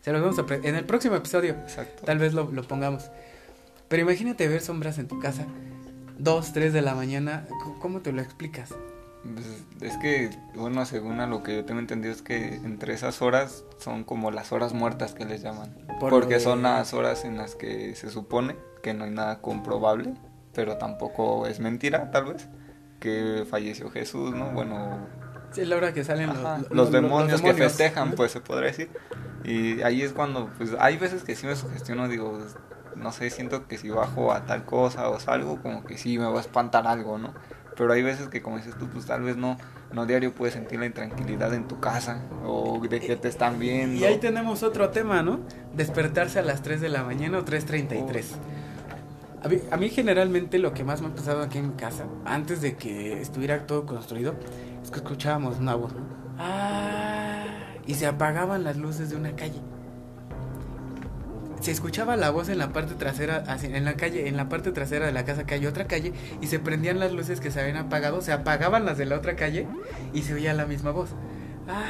Se 0.02 0.12
los 0.12 0.22
vamos 0.22 0.38
a... 0.40 0.46
pre- 0.46 0.60
En 0.64 0.76
el 0.76 0.86
próximo 0.86 1.16
episodio 1.16 1.52
Exacto. 1.54 2.04
tal 2.06 2.20
vez 2.20 2.34
lo, 2.34 2.52
lo 2.52 2.64
pongamos. 2.64 3.10
Pero 3.88 4.04
imagínate 4.04 4.48
ver 4.48 4.62
sombras 4.62 5.00
en 5.00 5.08
tu 5.08 5.20
casa, 5.20 5.46
2, 6.20 6.54
3 6.54 6.74
de 6.74 6.82
la 6.82 6.94
mañana. 6.94 7.48
¿Cómo 7.82 8.02
te 8.02 8.12
lo 8.12 8.22
explicas? 8.22 8.70
Pues, 9.24 9.46
es 9.82 9.98
que, 9.98 10.30
bueno, 10.56 10.86
según 10.86 11.20
a 11.20 11.28
lo 11.28 11.44
que 11.44 11.56
yo 11.58 11.66
tengo 11.66 11.80
entendido 11.82 12.14
es 12.14 12.22
que 12.22 12.56
entre 12.56 12.94
esas 12.94 13.22
horas 13.22 13.66
son 13.78 14.04
como 14.04 14.32
las 14.32 14.52
horas 14.52 14.74
muertas 14.74 15.14
que 15.14 15.26
les 15.26 15.42
llaman. 15.42 15.74
Por 16.00 16.10
porque 16.12 16.36
de- 16.36 16.40
son 16.40 16.64
las 16.64 16.94
horas 16.94 17.26
en 17.26 17.38
las 17.38 17.56
que 17.56 17.96
se 17.96 18.10
supone 18.10 18.56
que 18.82 18.94
no 18.94 19.04
hay 19.04 19.12
nada 19.12 19.42
comprobable, 19.42 20.14
pero 20.54 20.78
tampoco 20.78 21.48
es 21.48 21.60
mentira, 21.60 22.12
tal 22.12 22.26
vez, 22.34 22.48
que 23.00 23.46
falleció 23.50 23.90
Jesús, 23.92 24.34
¿no? 24.34 24.52
Bueno, 24.52 25.08
Sí, 25.52 25.62
es 25.62 25.68
la 25.68 25.78
hora 25.78 25.94
que 25.94 26.04
salen 26.04 26.28
los, 26.30 26.38
Ajá, 26.38 26.58
los- 26.60 26.68
los, 26.70 26.78
los 26.78 26.92
demonios 26.92 27.42
que 27.42 27.48
demonios, 27.48 27.72
festejan, 27.74 28.12
pues 28.14 28.32
se 28.32 28.40
podría 28.40 28.68
decir. 28.68 28.90
Y 29.44 29.82
ahí 29.82 30.02
es 30.04 30.14
cuando, 30.14 30.48
pues 30.58 30.76
hay 30.80 30.98
veces 30.98 31.24
que 31.24 31.36
sí 31.36 31.48
me 31.48 31.56
sugestiono, 31.56 32.08
digo, 32.08 32.40
no 32.96 33.12
sé, 33.12 33.30
siento 33.32 33.68
que 33.68 33.78
si 33.78 33.90
bajo 33.90 34.32
a 34.32 34.46
tal 34.46 34.64
cosa 34.66 35.10
o 35.10 35.20
salgo, 35.20 35.60
como 35.62 35.86
que 35.86 35.98
sí 35.98 36.18
me 36.20 36.26
va 36.26 36.38
a 36.38 36.42
espantar 36.42 36.86
algo, 36.88 37.18
¿no? 37.18 37.34
Pero 37.80 37.94
hay 37.94 38.04
veces 38.04 38.28
que, 38.28 38.42
como 38.42 38.58
dices 38.58 38.76
tú, 38.78 38.90
pues 38.90 39.06
tal 39.06 39.22
vez 39.22 39.38
no, 39.38 39.58
no 39.94 40.06
diario 40.06 40.36
puedes 40.36 40.54
sentir 40.54 40.80
la 40.80 40.86
intranquilidad 40.86 41.54
en 41.54 41.66
tu 41.66 41.80
casa 41.80 42.22
o 42.46 42.78
de 42.86 43.00
que 43.00 43.16
te 43.16 43.30
están 43.30 43.58
viendo. 43.58 43.98
Y 43.98 44.04
ahí 44.04 44.18
tenemos 44.18 44.64
otro 44.64 44.90
tema, 44.90 45.24
¿no? 45.24 45.40
Despertarse 45.78 46.40
a 46.40 46.42
las 46.42 46.62
3 46.62 46.82
de 46.82 46.90
la 46.90 47.06
mañana 47.06 47.38
o 47.38 47.46
3.33. 47.46 48.26
A 49.42 49.48
mí, 49.48 49.60
a 49.72 49.78
mí 49.78 49.90
generalmente 49.90 50.60
lo 50.60 50.74
que 50.74 50.84
más 50.84 51.02
me 51.02 51.08
ha 51.08 51.16
pasado 51.16 51.42
aquí 51.42 51.60
en 51.60 51.70
mi 51.70 51.76
casa, 51.76 52.04
antes 52.26 52.60
de 52.60 52.76
que 52.76 53.22
estuviera 53.22 53.66
todo 53.66 53.86
construido, 53.86 54.36
es 54.84 54.92
que 54.92 54.98
escuchábamos 54.98 55.60
una 55.60 55.76
voz, 55.76 55.94
¿no? 55.94 56.02
Ah, 56.38 57.46
y 57.88 57.94
se 57.94 58.08
apagaban 58.08 58.66
las 58.66 58.76
luces 58.76 59.10
de 59.10 59.16
una 59.16 59.38
calle. 59.38 59.62
Se 61.60 61.72
escuchaba 61.72 62.16
la 62.16 62.30
voz 62.30 62.48
en 62.50 62.58
la 62.58 62.72
parte 62.72 62.96
trasera, 62.96 63.44
así, 63.48 63.68
en 63.68 63.84
la 63.84 63.96
calle, 63.96 64.28
en 64.30 64.38
la 64.38 64.48
parte 64.48 64.72
trasera 64.72 65.06
de 65.06 65.12
la 65.12 65.26
casa 65.26 65.46
que 65.46 65.56
hay 65.56 65.66
otra 65.66 65.88
calle, 65.88 66.14
y 66.42 66.48
se 66.48 66.60
prendían 66.60 67.00
las 67.00 67.12
luces 67.12 67.42
que 67.42 67.52
se 67.52 67.60
habían 67.60 67.76
apagado, 67.78 68.22
se 68.22 68.32
apagaban 68.32 68.86
las 68.86 68.98
de 68.98 69.06
la 69.06 69.18
otra 69.18 69.36
calle 69.36 69.68
y 70.14 70.22
se 70.22 70.34
oía 70.34 70.54
la 70.54 70.66
misma 70.66 70.92
voz. 70.92 71.10
Ah. 71.68 71.84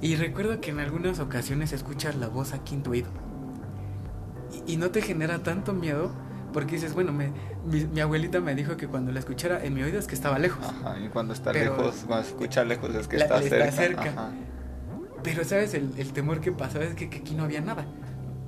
Y 0.00 0.16
recuerdo 0.16 0.60
que 0.60 0.70
en 0.70 0.80
algunas 0.80 1.18
ocasiones 1.20 1.72
escuchas 1.72 2.16
la 2.16 2.28
voz 2.28 2.52
aquí 2.52 2.74
en 2.74 2.82
tu 2.82 2.90
oído. 2.90 3.08
Y, 4.66 4.74
y 4.74 4.76
no 4.76 4.90
te 4.90 5.00
genera 5.00 5.38
tanto 5.42 5.72
miedo 5.72 6.12
porque 6.52 6.74
dices, 6.74 6.92
bueno, 6.94 7.12
me- 7.12 7.32
mi, 7.64 7.84
mi 7.86 8.00
abuelita 8.00 8.40
me 8.40 8.54
dijo 8.54 8.76
que 8.76 8.86
cuando 8.86 9.10
la 9.10 9.18
escuchara 9.20 9.64
en 9.64 9.72
mi 9.74 9.82
oído 9.82 9.98
es 9.98 10.06
que 10.06 10.14
estaba 10.14 10.38
lejos. 10.38 10.64
Ajá, 10.66 10.98
y 11.00 11.08
cuando 11.08 11.32
está 11.32 11.52
Pero- 11.52 11.76
lejos, 11.76 12.04
cuando 12.06 12.26
escucha 12.28 12.62
lejos 12.64 12.94
es 12.94 13.08
que 13.08 13.16
La- 13.16 13.24
está, 13.24 13.40
está 13.40 13.70
cerca. 13.72 14.02
cerca. 14.02 14.10
Ajá. 14.10 14.30
Pero 15.24 15.42
sabes, 15.44 15.74
el, 15.74 15.90
el 15.98 16.12
temor 16.12 16.40
que 16.40 16.52
pasaba 16.52 16.84
es 16.84 16.94
que, 16.94 17.10
que 17.10 17.18
aquí 17.18 17.34
no 17.34 17.42
había 17.44 17.60
nada. 17.60 17.86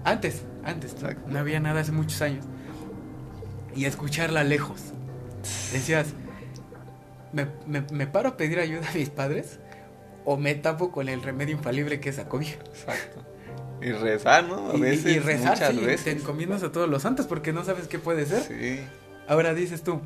Antes, 0.05 0.43
antes, 0.65 0.93
¿no? 0.93 1.09
Exacto. 1.09 1.29
no 1.31 1.39
había 1.41 1.59
nada 1.59 1.81
hace 1.81 1.91
muchos 1.91 2.23
años. 2.23 2.45
Y 3.75 3.87
escucharla 3.87 4.45
lejos. 4.45 4.81
Decías, 5.73 6.09
¿me, 7.33 7.47
me, 7.67 7.83
me 7.93 8.07
paro 8.07 8.31
a 8.31 8.37
pedir 8.37 8.59
ayuda 8.61 8.89
a 8.89 8.95
mis 8.95 9.11
padres? 9.11 9.59
¿O 10.25 10.37
me 10.37 10.55
tapo 10.55 10.91
con 10.93 11.09
el 11.09 11.23
remedio 11.23 11.55
infalible 11.57 11.99
que 12.01 12.09
es 12.11 12.17
la 12.19 12.29
cobija? 12.29 12.57
Exacto. 12.67 13.23
Y 13.81 13.93
rezar, 13.93 14.45
¿no? 14.45 14.71
A 14.71 14.75
Y- 14.77 14.81
veces, 14.81 15.17
y, 15.17 15.19
rezar, 15.19 15.53
muchas 15.55 15.71
sí, 15.73 15.79
te 15.81 15.87
veces. 15.87 16.17
encomiendas 16.17 16.63
a 16.63 16.73
todos 16.73 16.89
los 16.89 17.03
santos 17.03 17.27
porque 17.27 17.53
no 17.53 17.65
sabes 17.65 17.89
qué 17.89 17.99
puede 17.99 18.27
ser. 18.27 18.43
Sí. 18.43 18.81
Ahora 19.29 19.55
dices 19.55 19.83
tú, 19.83 20.01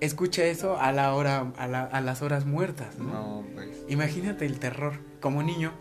escucha 0.00 0.44
eso 0.44 0.78
a 0.80 0.92
la 0.92 1.14
hora, 1.14 1.52
a, 1.56 1.66
la- 1.66 1.84
a 1.84 2.00
las 2.00 2.22
horas 2.22 2.46
muertas, 2.46 2.98
¿no? 2.98 3.12
No, 3.12 3.44
pues, 3.54 3.68
Imagínate 3.88 4.46
el 4.46 4.58
terror 4.58 4.94
como 5.20 5.42
niño, 5.42 5.72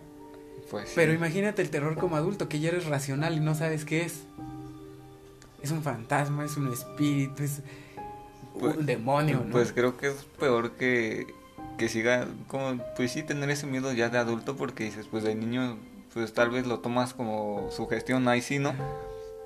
pues 0.72 0.90
sí. 0.90 0.94
pero 0.96 1.14
imagínate 1.14 1.62
el 1.62 1.70
terror 1.70 1.96
como 1.98 2.16
adulto, 2.16 2.50
que 2.50 2.60
ya 2.60 2.70
eres 2.70 2.86
racional 2.86 3.36
y 3.36 3.40
no 3.40 3.54
sabes 3.56 3.86
qué 3.86 4.02
es. 4.02 4.24
Es 5.62 5.72
un 5.72 5.82
fantasma, 5.84 6.46
es 6.46 6.56
un 6.58 6.72
espíritu, 6.72 7.44
es 7.44 7.62
Pues- 8.60 8.78
un 8.78 8.86
demonio, 8.86 9.44
¿no? 9.46 9.52
Pues 9.52 9.72
creo 9.74 9.98
que 9.98 10.08
es 10.08 10.24
peor 10.40 10.72
que, 10.72 11.28
que 11.78 11.90
siga, 11.90 12.28
como, 12.48 12.82
pues 12.96 13.12
sí, 13.12 13.24
tener 13.24 13.50
ese 13.50 13.68
miedo 13.68 13.92
ya 13.94 14.10
de 14.10 14.18
adulto, 14.18 14.56
porque 14.56 14.84
dices, 14.86 15.08
pues 15.10 15.24
de 15.24 15.36
niño, 15.36 15.78
pues 16.14 16.34
tal 16.34 16.50
vez 16.50 16.66
lo 16.66 16.80
tomas 16.80 17.14
como 17.14 17.70
sugestión, 17.72 18.28
ahí 18.28 18.42
sí, 18.42 18.58
¿no? 18.60 18.74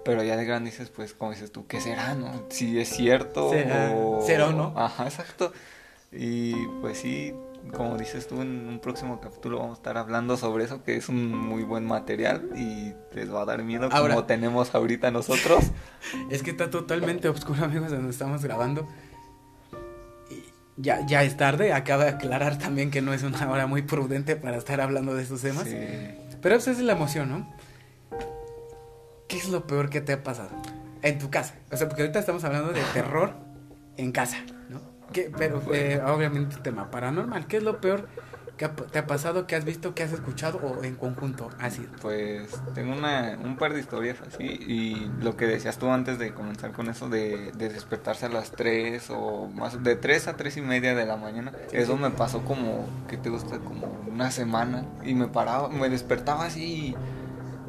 Pero 0.04 0.24
ya 0.24 0.36
de 0.36 0.46
grande 0.46 0.72
dices, 0.72 0.90
pues, 0.90 1.14
como 1.14 1.32
dices 1.32 1.52
tú, 1.52 1.68
¿qué 1.68 1.80
será, 1.80 2.16
no? 2.16 2.32
Si 2.50 2.80
es 2.80 2.90
cierto 2.90 3.52
Será- 3.52 3.92
o... 3.96 4.22
será 4.26 4.48
o 4.48 4.52
no. 4.52 4.74
Ajá, 4.76 5.04
exacto. 5.06 5.54
Y 6.12 6.54
pues 6.82 6.98
sí, 6.98 7.34
como 7.78 7.98
dices 7.98 8.28
tú, 8.28 8.42
en 8.42 8.68
un 8.68 8.80
próximo 8.80 9.22
capítulo 9.22 9.60
vamos 9.60 9.78
a 9.78 9.80
estar 9.80 9.98
hablando 9.98 10.36
sobre 10.38 10.64
eso, 10.66 10.84
que 10.84 10.96
es 10.98 11.08
un 11.08 11.32
muy 11.38 11.64
buen 11.64 11.86
material 11.86 12.50
y 12.56 12.94
les 13.16 13.32
va 13.32 13.44
a 13.44 13.46
dar 13.46 13.64
miedo 13.64 13.90
Ahora- 13.92 14.16
como 14.16 14.26
tenemos 14.26 14.74
ahorita 14.76 15.12
nosotros. 15.12 15.66
Es 16.32 16.42
que 16.42 16.50
está 16.52 16.70
totalmente 16.72 17.30
oscuro, 17.30 17.64
amigos, 17.64 17.92
donde 17.92 18.10
estamos 18.10 18.44
grabando. 18.44 18.88
Y 20.32 20.44
ya, 20.78 21.06
ya 21.06 21.24
es 21.24 21.38
tarde, 21.38 21.74
acaba 21.74 22.06
de 22.06 22.10
aclarar 22.10 22.58
también 22.58 22.90
que 22.92 23.02
no 23.02 23.14
es 23.14 23.22
una 23.24 23.50
hora 23.52 23.68
muy 23.68 23.84
prudente 23.84 24.36
para 24.36 24.58
estar 24.58 24.82
hablando 24.82 25.14
de 25.14 25.22
estos 25.24 25.42
temas. 25.42 25.66
Sí. 25.66 25.78
Pero 26.42 26.56
esa 26.56 26.72
es 26.72 26.80
la 26.80 26.94
emoción, 26.94 27.30
¿no? 27.30 27.54
¿Qué 29.32 29.38
es 29.38 29.48
lo 29.50 29.66
peor 29.66 29.90
que 29.90 30.02
te 30.02 30.12
ha 30.12 30.24
pasado? 30.24 30.50
En 31.02 31.18
tu 31.18 31.30
casa. 31.30 31.56
O 31.72 31.78
sea, 31.78 31.88
porque 31.88 32.02
ahorita 32.04 32.20
estamos 32.20 32.44
hablando 32.44 32.74
de 32.74 32.82
terror 32.94 33.34
en 33.96 34.12
casa, 34.12 34.38
¿no? 34.70 34.82
¿Qué- 35.14 35.32
pero 35.36 35.62
eh, 35.74 36.02
obviamente 36.06 36.58
tema 36.58 36.92
paranormal. 36.92 37.48
¿Qué 37.48 37.58
es 37.58 37.64
lo 37.64 37.80
peor 37.80 38.08
que 38.58 38.66
ha- 38.66 38.76
te 38.76 39.00
ha 39.00 39.08
pasado, 39.08 39.48
que 39.48 39.56
has 39.56 39.64
visto, 39.66 39.96
que 39.96 40.04
has 40.04 40.12
escuchado 40.12 40.58
o 40.60 40.84
en 40.84 40.96
conjunto 40.96 41.50
ha 41.60 41.70
sido? 41.70 41.90
Pues 42.02 42.50
tengo 42.76 42.94
una, 42.94 43.38
un 43.42 43.56
par 43.56 43.74
de 43.74 43.80
historias 43.80 44.18
así 44.28 44.44
y 44.44 45.10
lo 45.24 45.38
que 45.38 45.48
decías 45.48 45.78
tú 45.78 45.90
antes 45.90 46.20
de 46.20 46.34
comenzar 46.34 46.72
con 46.74 46.90
eso 46.90 47.08
de, 47.10 47.52
de 47.54 47.70
despertarse 47.70 48.26
a 48.26 48.30
las 48.30 48.52
3 48.52 49.08
o 49.10 49.48
más 49.48 49.82
de 49.84 49.96
3 49.96 50.28
a 50.28 50.36
3 50.36 50.58
y 50.58 50.62
media 50.62 50.94
de 50.94 51.06
la 51.06 51.16
mañana, 51.18 51.54
eso 51.72 51.96
me 51.98 52.12
pasó 52.12 52.44
como, 52.44 52.86
que 53.10 53.16
te 53.18 53.30
gusta? 53.30 53.60
Como 53.60 53.88
una 54.12 54.30
semana 54.30 54.86
y 55.04 55.16
me 55.16 55.28
paraba, 55.28 55.70
me 55.70 55.90
despertaba 55.90 56.46
así 56.46 56.64
y, 56.64 56.96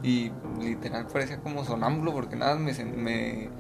y 0.03 0.33
literal 0.61 1.07
parecía 1.07 1.41
como 1.41 1.65
sonámbulo 1.65 2.13
porque 2.13 2.37
nada 2.37 2.57
me, 2.57 2.73
me, 2.85 3.51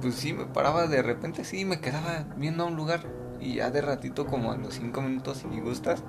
pues 0.00 0.14
sí, 0.14 0.32
me 0.32 0.46
paraba 0.46 0.86
de 0.86 1.02
repente 1.02 1.42
así 1.42 1.60
y 1.60 1.64
me 1.64 1.80
quedaba 1.80 2.24
viendo 2.36 2.64
a 2.64 2.66
un 2.66 2.76
lugar 2.76 3.00
y 3.40 3.56
ya 3.56 3.70
de 3.70 3.80
ratito 3.80 4.26
como 4.26 4.52
a 4.52 4.56
los 4.56 4.74
5 4.74 5.02
minutos 5.02 5.44
y 5.52 5.60
gustas 5.60 6.02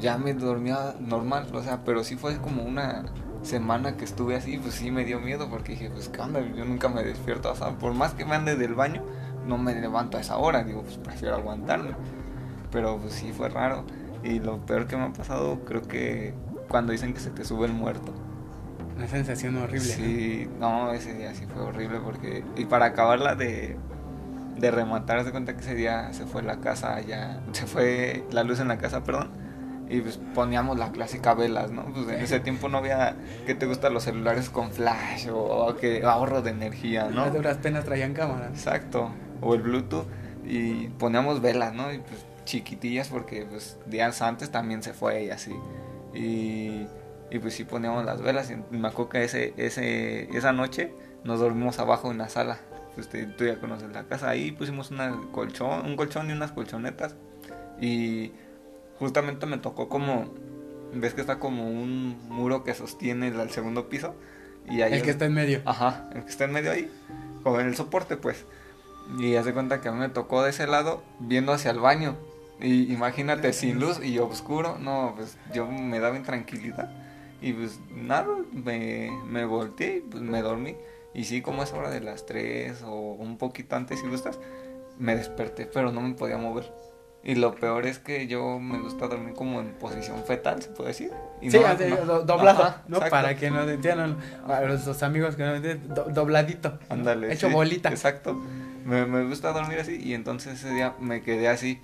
ya 0.00 0.18
me 0.18 0.34
dormía 0.34 0.94
normal, 1.00 1.48
o 1.52 1.62
sea, 1.62 1.82
pero 1.84 2.04
sí 2.04 2.16
fue 2.16 2.38
como 2.38 2.62
una 2.62 3.06
semana 3.42 3.96
que 3.96 4.04
estuve 4.04 4.36
así, 4.36 4.58
pues 4.58 4.74
sí 4.74 4.90
me 4.90 5.04
dio 5.04 5.18
miedo 5.18 5.48
porque 5.48 5.72
dije, 5.72 5.90
pues 5.90 6.08
qué 6.08 6.20
onda, 6.20 6.40
yo 6.40 6.64
nunca 6.64 6.88
me 6.88 7.02
despierto, 7.02 7.50
o 7.50 7.56
sea, 7.56 7.70
por 7.78 7.94
más 7.94 8.14
que 8.14 8.24
me 8.24 8.34
ande 8.34 8.56
del 8.56 8.74
baño, 8.74 9.02
no 9.46 9.58
me 9.58 9.74
levanto 9.74 10.18
a 10.18 10.20
esa 10.20 10.36
hora, 10.36 10.62
digo, 10.62 10.82
pues 10.82 10.98
prefiero 10.98 11.36
aguantarme, 11.36 11.92
pero 12.70 12.98
pues 12.98 13.14
sí 13.14 13.32
fue 13.32 13.48
raro, 13.48 13.84
y 14.22 14.38
lo 14.40 14.64
peor 14.66 14.86
que 14.86 14.96
me 14.96 15.04
ha 15.04 15.12
pasado 15.12 15.64
creo 15.64 15.82
que 15.82 16.34
cuando 16.68 16.92
dicen 16.92 17.14
que 17.14 17.20
se 17.20 17.30
te 17.30 17.44
sube 17.44 17.66
el 17.66 17.72
muerto. 17.72 18.12
Una 18.98 19.06
sensación 19.06 19.56
horrible. 19.56 19.80
Sí, 19.80 20.50
no, 20.58 20.92
ese 20.92 21.14
día 21.14 21.32
sí 21.32 21.46
fue 21.46 21.62
horrible 21.62 22.00
porque, 22.00 22.44
y 22.56 22.64
para 22.64 22.86
acabarla 22.86 23.36
de, 23.36 23.76
de 24.56 24.70
rematar, 24.72 25.24
de 25.24 25.30
cuenta 25.30 25.54
que 25.54 25.60
ese 25.60 25.76
día 25.76 26.12
se 26.12 26.26
fue 26.26 26.42
la 26.42 26.58
casa 26.58 27.00
ya, 27.00 27.40
se 27.52 27.66
fue 27.66 28.24
la 28.32 28.42
luz 28.42 28.58
en 28.58 28.66
la 28.66 28.78
casa, 28.78 29.04
perdón, 29.04 29.30
y 29.88 30.00
pues 30.00 30.18
poníamos 30.34 30.78
la 30.78 30.90
clásica 30.90 31.32
velas, 31.34 31.70
¿no? 31.70 31.84
Pues 31.84 32.08
en 32.08 32.20
ese 32.20 32.40
tiempo 32.40 32.68
no 32.68 32.78
había, 32.78 33.14
¿qué 33.46 33.54
te 33.54 33.66
gustan 33.66 33.94
los 33.94 34.02
celulares 34.02 34.50
con 34.50 34.72
flash 34.72 35.28
o, 35.28 35.38
o 35.38 35.76
que 35.76 36.04
ahorro 36.04 36.42
de 36.42 36.50
energía, 36.50 37.04
¿no? 37.08 37.26
Las 37.26 37.32
duras 37.32 37.56
penas 37.58 37.84
traían 37.84 38.14
cámara. 38.14 38.48
Exacto, 38.48 39.10
o 39.40 39.54
el 39.54 39.62
Bluetooth, 39.62 40.06
y 40.44 40.88
poníamos 40.98 41.40
velas, 41.40 41.72
¿no? 41.72 41.92
Y 41.92 41.98
pues 41.98 42.26
chiquitillas 42.44 43.08
porque 43.08 43.46
pues 43.48 43.78
días 43.86 44.22
antes 44.22 44.50
también 44.50 44.82
se 44.82 44.92
fue 44.92 45.24
y 45.24 45.30
así. 45.30 45.54
Y 46.14 46.86
Y 47.30 47.38
pues 47.38 47.54
sí 47.54 47.64
poníamos 47.64 48.04
las 48.04 48.22
velas. 48.22 48.50
Y 48.50 48.56
me 48.74 48.88
acuerdo 48.88 49.10
que 49.10 49.24
ese, 49.24 49.54
ese, 49.56 50.28
esa 50.36 50.52
noche 50.52 50.92
nos 51.24 51.40
dormimos 51.40 51.78
abajo 51.78 52.10
en 52.10 52.18
la 52.18 52.28
sala. 52.28 52.58
Pues 52.94 53.08
te- 53.08 53.26
tú 53.26 53.44
ya 53.44 53.60
conoces 53.60 53.90
la 53.92 54.04
casa. 54.04 54.28
Ahí 54.30 54.52
pusimos 54.52 54.90
una 54.90 55.14
colchón, 55.32 55.86
un 55.86 55.96
colchón 55.96 56.30
y 56.30 56.32
unas 56.32 56.52
colchonetas. 56.52 57.16
Y 57.80 58.32
justamente 58.98 59.46
me 59.46 59.58
tocó 59.58 59.88
como. 59.88 60.32
Ves 60.94 61.12
que 61.12 61.20
está 61.20 61.38
como 61.38 61.68
un 61.68 62.16
muro 62.28 62.64
que 62.64 62.72
sostiene 62.74 63.28
el, 63.28 63.38
el 63.38 63.50
segundo 63.50 63.88
piso. 63.88 64.14
Y 64.66 64.80
ahí 64.82 64.94
El 64.94 65.02
que 65.02 65.10
está 65.10 65.26
en 65.26 65.34
medio. 65.34 65.60
Ajá, 65.64 66.08
el 66.14 66.24
que 66.24 66.30
está 66.30 66.44
en 66.44 66.52
medio 66.52 66.70
ahí, 66.72 66.90
como 67.42 67.60
en 67.60 67.66
el 67.68 67.76
soporte, 67.76 68.16
pues. 68.16 68.44
Y 69.18 69.36
hace 69.36 69.52
cuenta 69.54 69.80
que 69.80 69.88
a 69.88 69.92
mí 69.92 69.98
me 69.98 70.08
tocó 70.08 70.42
de 70.42 70.50
ese 70.50 70.66
lado, 70.66 71.02
viendo 71.20 71.52
hacia 71.52 71.70
el 71.70 71.78
baño. 71.78 72.16
Y 72.60 72.92
imagínate, 72.92 73.52
sin 73.52 73.78
luz 73.80 74.04
y 74.04 74.18
oscuro, 74.18 74.78
no, 74.80 75.12
pues 75.16 75.38
yo 75.54 75.66
me 75.66 76.00
daba 76.00 76.16
intranquilidad. 76.16 76.90
Y 77.40 77.52
pues 77.52 77.78
nada, 77.90 78.26
me, 78.52 79.10
me 79.26 79.44
volteé 79.44 79.98
y 79.98 80.00
pues 80.00 80.22
me 80.22 80.42
dormí. 80.42 80.76
Y 81.14 81.24
sí, 81.24 81.40
como 81.42 81.62
es 81.62 81.72
hora 81.72 81.90
de 81.90 82.00
las 82.00 82.26
3 82.26 82.82
o 82.82 82.92
un 83.12 83.38
poquito 83.38 83.76
antes, 83.76 84.00
si 84.00 84.06
gustas, 84.08 84.38
me 84.98 85.16
desperté, 85.16 85.66
pero 85.66 85.92
no 85.92 86.00
me 86.00 86.14
podía 86.14 86.36
mover. 86.38 86.72
Y 87.24 87.34
lo 87.34 87.54
peor 87.54 87.86
es 87.86 87.98
que 87.98 88.26
yo 88.28 88.58
me 88.60 88.78
gusta 88.78 89.08
dormir 89.08 89.34
como 89.34 89.60
en 89.60 89.72
posición 89.74 90.22
fetal, 90.24 90.62
se 90.62 90.68
puede 90.70 90.88
decir. 90.90 91.10
Y 91.40 91.50
Sí, 91.50 91.58
no- 91.58 91.66
así, 91.66 91.84
no- 91.88 91.96
do- 92.06 92.22
doblado, 92.24 92.62
Ajá, 92.62 92.82
¿no? 92.88 92.96
exacto. 92.98 93.10
Para 93.16 93.34
que 93.36 93.50
no 93.50 93.62
entiendan 93.68 94.16
a 94.46 94.60
los, 94.62 94.86
los 94.86 95.02
amigos 95.02 95.34
que 95.36 95.42
no 95.44 95.54
entienden, 95.56 95.94
do- 95.94 96.04
dobladito. 96.04 96.78
Ándale. 96.88 97.32
Hecho 97.32 97.48
sí, 97.48 97.52
bolita. 97.52 97.88
Exacto. 97.88 98.34
Me, 98.84 99.04
me 99.04 99.24
gusta 99.24 99.52
dormir 99.52 99.80
así 99.80 99.96
y 100.02 100.14
entonces 100.14 100.54
ese 100.64 100.72
día 100.72 100.94
me 101.00 101.20
quedé 101.22 101.48
así 101.48 101.80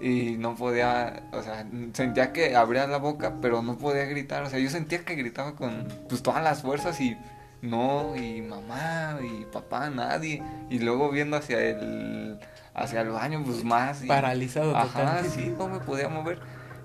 y 0.00 0.36
no 0.38 0.54
podía, 0.54 1.22
o 1.32 1.42
sea, 1.42 1.66
sentía 1.92 2.32
que 2.32 2.54
abría 2.56 2.86
la 2.86 2.98
boca, 2.98 3.34
pero 3.42 3.62
no 3.62 3.76
podía 3.78 4.04
gritar. 4.04 4.42
O 4.44 4.50
sea, 4.50 4.58
yo 4.58 4.70
sentía 4.70 5.04
que 5.04 5.14
gritaba 5.14 5.54
con 5.56 5.88
pues 6.08 6.22
todas 6.22 6.42
las 6.42 6.62
fuerzas 6.62 7.00
y 7.00 7.16
no, 7.62 8.14
y 8.16 8.40
mamá, 8.42 9.18
y 9.22 9.44
papá, 9.46 9.90
nadie. 9.90 10.42
Y 10.70 10.78
luego 10.78 11.10
viendo 11.10 11.36
hacia 11.36 11.60
el, 11.60 12.38
hacia 12.74 13.00
el 13.00 13.08
baño, 13.08 13.42
pues 13.44 13.64
más. 13.64 14.04
y- 14.04 14.06
Paralizado 14.06 14.76
Ajá, 14.76 14.86
totalmente. 14.86 15.30
sí, 15.30 15.54
no 15.58 15.68
me 15.68 15.80
podía 15.80 16.08
mover. 16.08 16.38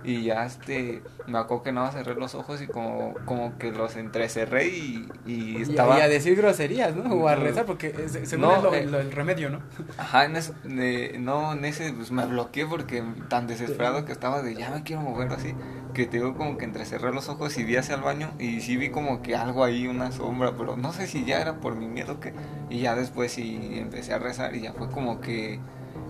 Y 0.03 0.23
ya 0.23 0.45
este, 0.45 1.01
me 1.27 1.37
acuerdo 1.37 1.63
que 1.63 1.71
nada 1.71 1.91
cerré 1.91 2.13
los 2.15 2.35
ojos 2.35 2.61
y 2.61 2.67
como, 2.67 3.13
como 3.25 3.57
que 3.57 3.71
los 3.71 3.95
entrecerré 3.95 4.67
y, 4.67 5.07
y 5.25 5.57
Y, 5.57 5.61
estaba... 5.61 5.97
y 5.97 6.01
a 6.01 6.09
decir 6.09 6.35
groserías, 6.35 6.93
¿no? 6.95 7.13
O 7.13 7.27
a 7.27 7.35
rezar, 7.35 7.65
porque 7.65 7.87
es- 7.97 8.19
según 8.29 8.41
No, 8.41 8.55
es 8.57 8.63
lo, 8.63 8.73
eh. 8.75 8.85
lo- 8.85 8.99
el 8.99 9.11
remedio, 9.11 9.49
¿no? 9.49 9.59
Ajá, 9.97 10.25
en 10.25 10.35
ese, 10.35 10.53
de- 10.63 11.17
no, 11.19 11.53
en 11.53 11.63
ese 11.65 11.93
pues 11.93 12.11
me 12.11 12.25
bloqueé 12.25 12.65
porque 12.65 13.01
tan 13.29 13.47
desesperado 13.47 14.03
que 14.05 14.11
estaba 14.11 14.41
de 14.41 14.55
ya 14.55 14.71
me 14.71 14.83
quiero 14.83 15.01
mover 15.03 15.31
así, 15.31 15.53
que 15.93 16.05
te 16.05 16.17
digo 16.17 16.35
como 16.35 16.57
que 16.57 16.65
entrecerré 16.65 17.13
los 17.13 17.29
ojos 17.29 17.57
y 17.57 17.63
vi 17.63 17.77
hacia 17.77 17.95
el 17.95 18.01
baño 18.01 18.31
y 18.39 18.61
sí 18.61 18.75
vi 18.77 18.89
como 18.89 19.21
que 19.21 19.35
algo 19.35 19.63
ahí, 19.63 19.87
una 19.87 20.11
sombra, 20.11 20.53
pero 20.57 20.75
no 20.75 20.91
sé 20.91 21.07
si 21.07 21.23
ya 21.25 21.39
era 21.41 21.61
por 21.61 21.75
mi 21.75 21.87
miedo 21.87 22.19
que 22.19 22.33
y 22.69 22.79
ya 22.81 22.95
después 22.95 23.31
sí 23.31 23.57
empecé 23.75 24.13
a 24.13 24.19
rezar 24.19 24.55
y 24.55 24.61
ya 24.61 24.73
fue 24.73 24.89
como 24.89 25.21
que 25.21 25.59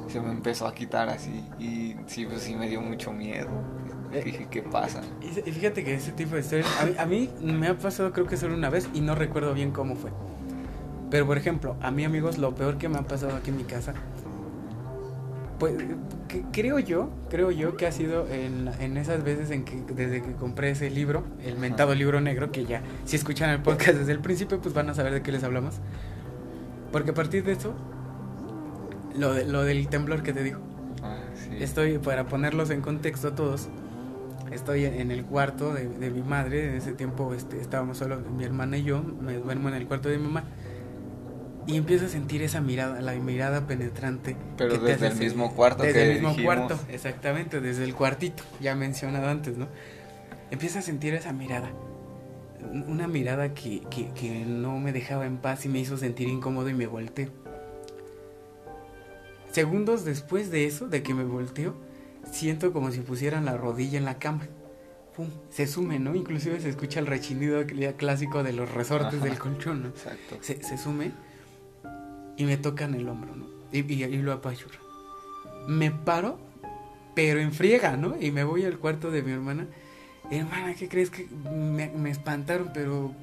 se 0.07 0.19
me 0.21 0.31
empezó 0.31 0.67
a 0.67 0.73
quitar 0.75 1.09
así 1.09 1.43
y 1.59 1.95
sí, 2.07 2.25
pues 2.25 2.41
sí 2.43 2.55
me 2.55 2.67
dio 2.69 2.81
mucho 2.81 3.12
miedo. 3.13 3.50
Dije, 4.25 4.48
¿qué 4.51 4.62
pasa? 4.62 5.01
Y 5.22 5.51
fíjate 5.51 5.84
que 5.84 5.96
ese 5.96 6.12
tipo 6.12 6.36
de 6.36 6.41
historias, 6.41 6.67
a 6.79 6.86
mí, 6.86 6.96
a 7.00 7.05
mí 7.05 7.29
me 7.41 7.67
ha 7.67 7.77
pasado 7.77 8.12
creo 8.13 8.27
que 8.27 8.38
solo 8.38 8.55
una 8.55 8.70
vez 8.70 8.89
y 8.93 9.01
no 9.01 9.15
recuerdo 9.15 9.53
bien 9.53 9.72
cómo 9.72 9.96
fue. 9.96 10.12
Pero 11.10 11.25
por 11.27 11.38
ejemplo, 11.38 11.75
a 11.82 11.91
mí 11.91 12.03
amigos, 12.05 12.38
lo 12.38 12.55
peor 12.55 12.77
que 12.77 12.89
me 12.89 12.98
ha 12.98 13.03
pasado 13.03 13.36
aquí 13.36 13.50
en 13.51 13.58
mi 13.58 13.63
casa, 13.63 13.93
pues 15.60 15.75
que- 16.27 16.43
creo 16.51 16.79
yo, 16.79 17.10
creo 17.29 17.51
yo 17.51 17.77
que 17.77 17.86
ha 17.86 17.91
sido 17.91 18.27
en, 18.29 18.70
en 18.79 18.98
esas 18.98 19.24
veces 19.24 19.51
en 19.51 19.63
que 19.63 19.82
desde 19.93 20.22
que 20.22 20.34
compré 20.34 20.72
ese 20.72 20.89
libro, 20.89 21.24
el 21.46 21.58
mentado 21.58 21.93
libro 21.96 22.20
negro, 22.20 22.51
que 22.51 22.65
ya 22.65 22.82
si 23.05 23.15
escuchan 23.15 23.50
el 23.51 23.62
podcast 23.62 23.98
desde 24.00 24.12
el 24.12 24.20
principio, 24.20 24.60
pues 24.60 24.74
van 24.74 24.89
a 24.89 24.93
saber 24.96 25.13
de 25.13 25.22
qué 25.22 25.32
les 25.32 25.43
hablamos. 25.43 25.75
Porque 26.91 27.12
a 27.12 27.13
partir 27.13 27.43
de 27.43 27.53
eso, 27.53 27.74
lo, 29.17 29.34
de- 29.34 29.46
lo 29.46 29.63
del 29.63 29.88
temblor 29.88 30.24
que 30.24 30.34
te 30.34 30.43
digo, 30.43 30.60
Ah, 31.05 31.17
sí. 31.36 31.50
Estoy, 31.62 31.98
para 31.98 32.25
ponerlos 32.27 32.70
en 32.70 32.79
contexto 32.82 33.27
a 33.27 33.36
todos, 33.36 33.67
estoy 34.53 34.86
en 34.86 35.12
el 35.12 35.25
cuarto 35.25 35.74
de, 35.74 35.88
de 35.89 36.10
mi 36.10 36.22
madre. 36.22 36.69
En 36.69 36.75
ese 36.75 36.93
tiempo 36.93 37.33
este, 37.33 37.60
estábamos 37.60 37.98
solo 37.98 38.19
mi 38.19 38.43
hermana 38.43 38.77
y 38.77 38.83
yo. 38.83 39.01
Me 39.03 39.33
duermo 39.33 39.69
en 39.69 39.75
el 39.75 39.88
cuarto 39.88 40.10
de 40.10 40.17
mi 40.17 40.25
mamá. 40.25 40.43
Y 41.65 41.77
empiezo 41.77 42.05
a 42.05 42.10
sentir 42.10 42.41
esa 42.41 42.60
mirada, 42.60 43.00
la 43.00 43.13
mirada 43.13 43.65
penetrante. 43.67 44.36
Pero 44.57 44.82
que 44.82 44.91
desde 44.91 45.08
el 45.08 45.15
mismo 45.15 45.54
cuarto 45.56 45.84
Desde 45.84 45.99
que 45.99 46.06
el 46.08 46.13
mismo 46.15 46.30
dijimos. 46.30 46.56
cuarto, 46.56 46.80
exactamente, 46.89 47.62
desde 47.62 47.86
el 47.86 47.95
cuartito, 47.95 48.43
ya 48.60 48.75
mencionado 48.75 49.30
antes, 49.30 49.58
¿no? 49.58 49.67
Empiezo 50.51 50.80
a 50.80 50.82
sentir 50.82 51.13
esa 51.13 51.32
mirada. 51.32 51.71
Una 52.88 53.08
mirada 53.08 53.54
que, 53.54 53.82
que, 53.89 54.10
que 54.12 54.43
no 54.45 54.78
me 54.80 54.91
dejaba 54.91 55.25
en 55.25 55.38
paz 55.38 55.65
y 55.65 55.69
me 55.69 55.80
hizo 55.80 55.97
sentir 55.97 56.28
incómodo 56.28 56.69
y 56.69 56.73
me 56.73 56.86
volteé. 56.86 57.30
Segundos 59.51 60.04
después 60.04 60.51
de 60.51 60.65
eso, 60.65 60.88
de 60.88 61.01
que 61.04 61.13
me 61.13 61.23
volteo, 61.23 61.75
siento 62.31 62.73
como 62.73 62.91
si 62.91 62.99
pusieran 63.01 63.45
la 63.45 63.57
rodilla 63.57 63.97
en 63.97 64.05
la 64.05 64.19
cama. 64.19 64.47
Pum, 65.15 65.27
se 65.49 65.67
sume, 65.67 65.99
¿no? 65.99 66.15
Inclusive 66.15 66.59
se 66.59 66.69
escucha 66.69 66.99
el 66.99 67.05
rechinido 67.07 67.62
cl- 67.62 67.95
clásico 67.95 68.41
de 68.43 68.53
los 68.53 68.71
resortes 68.71 69.15
Ajá. 69.19 69.25
del 69.25 69.38
colchón, 69.38 69.83
¿no? 69.83 69.89
Exacto. 69.89 70.38
Se, 70.41 70.63
se 70.63 70.77
sume 70.77 71.12
y 72.36 72.45
me 72.45 72.57
tocan 72.57 72.95
el 72.95 73.07
hombro, 73.07 73.36
¿no? 73.36 73.45
Y, 73.71 73.79
y, 73.93 74.03
y 74.03 74.17
lo 74.17 74.33
apachurra. 74.33 74.79
Me 75.67 75.91
paro, 75.91 76.39
pero 77.13 77.39
en 77.39 77.51
friega, 77.53 77.95
¿no? 77.95 78.15
Y 78.19 78.31
me 78.31 78.43
voy 78.43 78.65
al 78.65 78.79
cuarto 78.79 79.12
de 79.12 79.21
mi 79.21 79.31
hermana. 79.31 79.67
Hermana, 80.31 80.73
¿qué 80.73 80.88
crees 80.89 81.09
que 81.12 81.27
me, 81.51 81.89
me 81.89 82.09
espantaron? 82.09 82.71
Pero... 82.73 83.13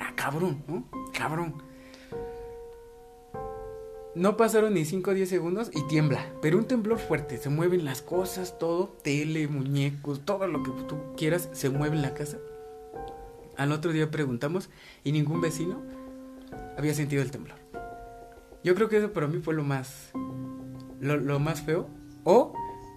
Ah, 0.00 0.12
cabrón, 0.14 0.62
¿no? 0.68 0.84
Cabrón. 1.12 1.54
No 4.14 4.36
pasaron 4.36 4.74
ni 4.74 4.84
5 4.84 5.10
o 5.10 5.14
10 5.14 5.28
segundos 5.28 5.70
y 5.72 5.86
tiembla. 5.88 6.26
Pero 6.42 6.58
un 6.58 6.66
temblor 6.66 6.98
fuerte. 6.98 7.38
Se 7.38 7.48
mueven 7.48 7.84
las 7.84 8.02
cosas, 8.02 8.58
todo. 8.58 8.88
Tele, 9.02 9.48
muñecos, 9.48 10.20
todo 10.24 10.46
lo 10.46 10.62
que 10.62 10.70
tú 10.86 10.98
quieras 11.16 11.48
se 11.52 11.70
mueve 11.70 11.96
en 11.96 12.02
la 12.02 12.12
casa. 12.12 12.36
Al 13.56 13.72
otro 13.72 13.92
día 13.92 14.10
preguntamos 14.10 14.68
y 15.04 15.12
ningún 15.12 15.40
vecino 15.40 15.80
había 16.76 16.94
sentido 16.94 17.22
el 17.22 17.30
temblor. 17.30 17.56
Yo 18.62 18.74
creo 18.74 18.88
que 18.88 18.98
eso 18.98 19.12
para 19.12 19.26
mí 19.28 19.40
fue 19.40 19.54
lo 19.54 19.64
más. 19.64 20.10
Lo, 21.00 21.40
más 21.40 21.62
feo. 21.62 21.88
O 22.24 22.54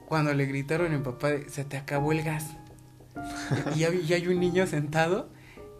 cuando 0.07 0.33
le 0.33 0.45
gritaron 0.45 0.91
mi 0.91 0.99
papá: 0.99 1.29
Se 1.47 1.63
te 1.63 1.77
acabó 1.77 2.11
el 2.11 2.23
gas. 2.23 2.45
y, 3.75 3.85
hay, 3.85 4.05
y 4.07 4.13
hay 4.13 4.27
un 4.27 4.39
niño 4.41 4.67
sentado 4.67 5.29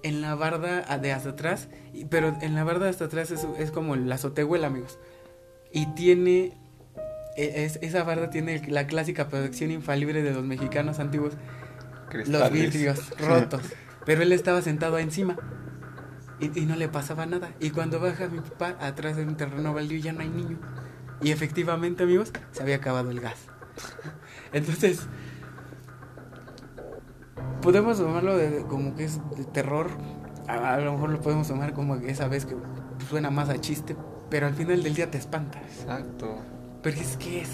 en 0.01 0.21
la 0.21 0.35
barda 0.35 0.97
de 0.97 1.11
hasta 1.11 1.31
atrás. 1.31 1.67
Pero 2.09 2.37
en 2.41 2.55
la 2.55 2.63
barda 2.63 2.85
de 2.85 2.91
hasta 2.91 3.05
atrás 3.05 3.31
es, 3.31 3.45
es 3.59 3.71
como 3.71 3.97
la 3.97 4.15
azotehuela, 4.15 4.67
amigos. 4.67 4.97
Y 5.75 5.87
tiene. 5.93 6.53
e- 7.37 7.65
es- 7.65 7.79
esa 7.81 8.03
barda 8.03 8.29
tiene 8.29 8.61
la 8.69 8.87
clásica 8.87 9.27
protección 9.27 9.69
infalible 9.71 10.23
de 10.23 10.31
los 10.31 10.43
mexicanos 10.45 10.99
antiguos 10.99 11.33
los 12.31 12.41
vidrios 12.73 13.09
rotos. 13.19 13.61
Pero 14.05 14.21
él 14.21 14.31
estaba 14.31 14.61
sentado 14.61 14.97
encima. 14.99 15.35
Y, 16.39 16.57
y 16.59 16.65
no 16.65 16.75
le 16.77 16.87
pasaba 16.87 17.25
nada. 17.25 17.51
Y 17.59 17.71
cuando 17.71 17.99
baja 17.99 18.27
mi 18.29 18.39
papá 18.39 18.77
atrás 18.79 19.17
de 19.17 19.23
un 19.23 19.35
terreno 19.35 19.73
baldío 19.73 19.99
ya 19.99 20.13
no 20.13 20.21
hay 20.21 20.29
niño. 20.29 20.57
Y 21.21 21.31
efectivamente, 21.31 22.03
amigos, 22.03 22.31
se 22.51 22.61
había 22.63 22.75
acabado 22.77 23.09
el 23.11 23.19
gas. 23.19 23.37
Entonces, 24.53 25.07
podemos 27.61 27.97
tomarlo 27.97 28.37
de- 28.37 28.63
como 28.67 28.95
que 28.95 29.05
es 29.05 29.19
de 29.35 29.45
terror. 29.45 29.89
A, 30.47 30.75
a 30.75 30.79
lo 30.79 30.93
mejor 30.93 31.09
lo 31.09 31.19
podemos 31.21 31.47
tomar 31.47 31.73
como 31.73 31.95
esa 31.95 32.27
vez 32.27 32.45
que 32.45 32.55
suena 33.09 33.29
más 33.31 33.49
a 33.49 33.59
chiste. 33.59 33.95
Pero 34.29 34.47
al 34.47 34.53
final 34.53 34.81
del 34.83 34.93
día 34.95 35.09
te 35.11 35.17
espanta. 35.17 35.59
Exacto. 35.61 36.37
Pero 36.81 36.97
es 36.99 37.17
que 37.17 37.41
es. 37.41 37.49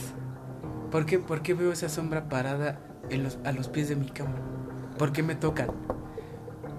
¿Por 0.90 1.06
qué, 1.06 1.20
por 1.20 1.42
qué 1.42 1.54
veo 1.54 1.72
esa 1.72 1.90
sombra 1.90 2.28
parada 2.30 2.80
en 3.10 3.24
los, 3.24 3.40
a 3.46 3.52
los 3.52 3.68
pies 3.70 3.90
de 3.90 3.96
mi 3.96 4.08
cama? 4.08 4.36
¿Por 4.98 5.12
qué 5.14 5.24
me 5.24 5.36
tocan? 5.36 5.70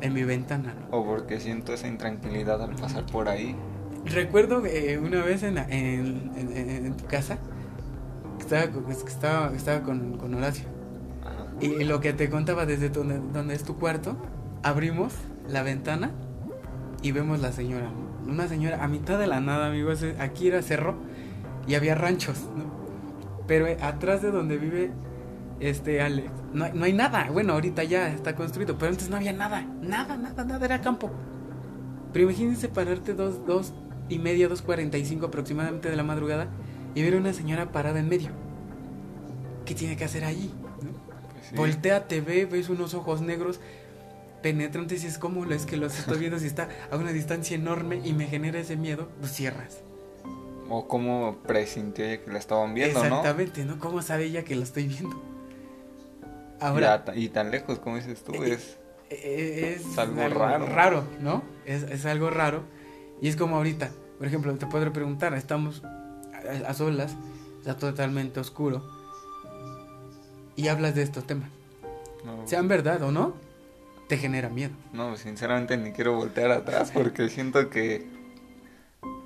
En 0.01 0.13
mi 0.15 0.25
ventana, 0.25 0.75
¿no? 0.75 0.97
O 0.99 1.05
porque 1.05 1.39
siento 1.41 1.73
esa 1.73 1.87
intranquilidad 1.87 2.61
al 2.63 2.75
pasar 2.75 3.07
por 3.07 3.29
ahí. 3.29 3.55
Recuerdo 4.05 4.65
eh, 4.67 4.99
una 4.99 5.23
vez 5.23 5.43
en, 5.45 5.55
la- 5.55 5.65
en, 5.69 6.33
en- 6.37 6.57
en- 6.57 6.87
en 6.87 6.97
tu 6.97 7.05
casa 7.07 7.39
que 8.39 8.43
estaba, 8.43 8.91
estaba, 8.91 9.53
estaba 9.57 9.83
con, 9.83 10.17
con 10.19 10.35
Horacio. 10.35 10.67
Ajá. 11.25 11.47
Y 11.61 11.85
lo 11.85 12.01
que 12.01 12.13
te 12.13 12.29
contaba 12.29 12.67
desde 12.67 12.89
donde, 12.89 13.21
donde 13.33 13.55
es 13.55 13.63
tu 13.63 13.77
cuarto, 13.79 14.17
abrimos 14.65 15.15
la 15.49 15.63
ventana 15.63 16.11
y 17.03 17.13
vemos 17.13 17.41
la 17.41 17.53
señora. 17.53 17.85
¿no? 17.91 18.12
Una 18.27 18.47
señora 18.49 18.83
a 18.85 18.89
mitad 18.89 19.19
de 19.19 19.27
la 19.27 19.41
nada, 19.41 19.67
amigos. 19.69 20.05
Aquí 20.19 20.49
era 20.49 20.63
cerro 20.63 20.95
y 21.67 21.75
había 21.75 21.95
ranchos, 21.95 22.39
¿no? 22.57 22.65
Pero 23.47 23.67
eh, 23.67 23.77
atrás 23.83 24.23
de 24.23 24.31
donde 24.31 24.57
vive 24.59 24.91
este 25.61 26.01
Alex, 26.01 26.31
no, 26.53 26.65
hay- 26.65 26.73
no 26.75 26.85
hay 26.85 26.93
nada. 26.93 27.29
Bueno, 27.31 27.53
ahorita 27.55 27.85
ya 27.85 28.09
está 28.13 28.35
construido, 28.37 28.79
pero 28.79 28.91
antes 28.93 29.11
no 29.11 29.17
había 29.17 29.33
nada. 29.33 29.63
Nada, 29.83 30.17
nada, 30.17 30.45
nada, 30.45 30.65
era 30.65 30.81
campo. 30.81 31.11
Pero 32.13 32.25
imagínense 32.27 32.69
pararte 32.69 33.15
dos, 33.15 33.45
dos 33.47 33.73
y 34.09 34.19
media, 34.19 34.49
dos 34.49 34.63
cuarenta 34.63 34.99
y 34.99 35.05
cinco 35.05 35.27
aproximadamente 35.27 35.89
de 35.91 35.97
la 35.97 36.03
madrugada 36.03 36.49
y 36.95 37.03
ver 37.03 37.15
a 37.15 37.19
una 37.19 37.33
señora 37.33 37.73
parada 37.73 37.99
en 38.01 38.09
medio. 38.09 38.31
¿Qué 39.65 39.75
tiene 39.75 39.97
que 39.97 40.05
hacer 40.05 40.25
allí? 40.25 40.51
no? 40.83 40.91
Pues 41.33 41.47
sí. 41.49 41.57
Voltea, 41.57 42.07
te 42.09 42.21
ve, 42.21 42.47
ves 42.47 42.69
unos 42.69 42.95
ojos 42.95 43.21
negros 43.23 43.61
penetrante, 44.43 44.95
dices, 44.95 45.19
¿cómo 45.19 45.45
es 45.47 45.67
que 45.67 45.77
los 45.77 45.99
estoy 45.99 46.19
viendo 46.19 46.39
si 46.39 46.47
está 46.47 46.69
a 46.91 46.97
una 46.97 47.13
distancia 47.13 47.57
enorme 47.57 48.01
y 48.05 48.13
me 48.13 48.27
genera 48.27 48.59
ese 48.59 48.77
miedo? 48.77 49.09
Pues 49.21 49.33
cierras. 49.33 49.81
O 50.69 50.89
cómo 50.89 51.39
presintió 51.47 52.05
ella 52.05 52.23
que 52.25 52.31
la 52.31 52.39
estaban 52.39 52.75
viendo, 52.75 53.03
Exactamente, 53.03 53.65
¿no? 53.65 53.79
¿Cómo 53.79 54.03
sabe 54.03 54.25
ella 54.25 54.43
que 54.43 54.57
lo 54.57 54.63
estoy 54.63 54.89
viendo? 54.89 55.23
Ahora, 56.61 57.05
y 57.15 57.29
tan 57.29 57.51
lejos, 57.51 57.79
como 57.79 57.97
dices 57.97 58.23
tú, 58.23 58.35
eh, 58.35 58.53
es, 58.53 58.79
eh, 59.11 59.79
es, 59.81 59.99
algo, 59.99 60.29
raro. 60.29 60.67
raro, 60.67 61.05
¿no? 61.21 61.43
Es, 61.67 61.83
es, 61.83 62.07
algo 62.07 62.31
raro. 62.31 62.63
Y 63.21 63.29
es 63.29 63.37
como 63.37 63.57
ahorita, 63.57 63.91
por 64.19 64.27
ejemplo, 64.27 64.55
te 64.55 64.67
puedo 64.67 64.93
preguntar, 64.93 65.35
estamos 65.35 65.83
a, 66.67 66.75
solas, 66.75 67.17
está 67.59 67.77
totalmente 67.77 68.41
oscuro, 68.41 68.83
y 70.57 70.69
hablas 70.69 70.95
de 70.95 71.03
estos 71.03 71.27
temas. 71.27 71.51
Sean 72.45 72.69
verdad 72.69 73.03
o 73.03 73.11
no, 73.11 73.35
te 74.13 74.19
genera 74.19 74.51
miedo. 74.51 74.75
No, 74.93 75.17
sinceramente 75.17 75.75
ni 75.79 75.93
quiero 75.93 76.15
voltear 76.15 76.51
atrás 76.51 76.91
porque 76.93 77.31
siento 77.31 77.71
que... 77.71 78.05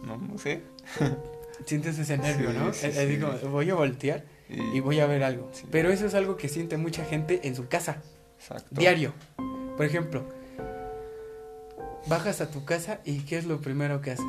No, 0.04 0.16
no 0.16 0.38
sé. 0.38 0.62
Sientes 1.66 1.98
ese 1.98 2.16
nervio, 2.16 2.52
¿no? 2.52 2.70
Digo, 2.70 3.32
voy 3.50 3.68
a 3.70 3.74
voltear 3.74 4.22
y, 4.48 4.78
voy 4.78 5.00
a 5.00 5.06
ver 5.06 5.24
algo. 5.24 5.50
Pero 5.72 5.90
eso 5.90 6.06
es 6.06 6.14
algo 6.14 6.36
que 6.36 6.48
siente 6.48 6.76
mucha 6.76 7.04
gente 7.04 7.40
en 7.48 7.56
su 7.56 7.66
casa. 7.66 8.00
Exacto. 8.38 8.68
Diario. 8.70 9.12
Por 9.76 9.84
ejemplo, 9.84 10.24
bajas 12.06 12.40
a 12.40 12.48
tu 12.48 12.64
casa 12.64 13.00
y 13.04 13.22
¿qué 13.22 13.38
es 13.38 13.46
lo 13.46 13.60
primero 13.60 14.00
que 14.00 14.12
haces? 14.12 14.24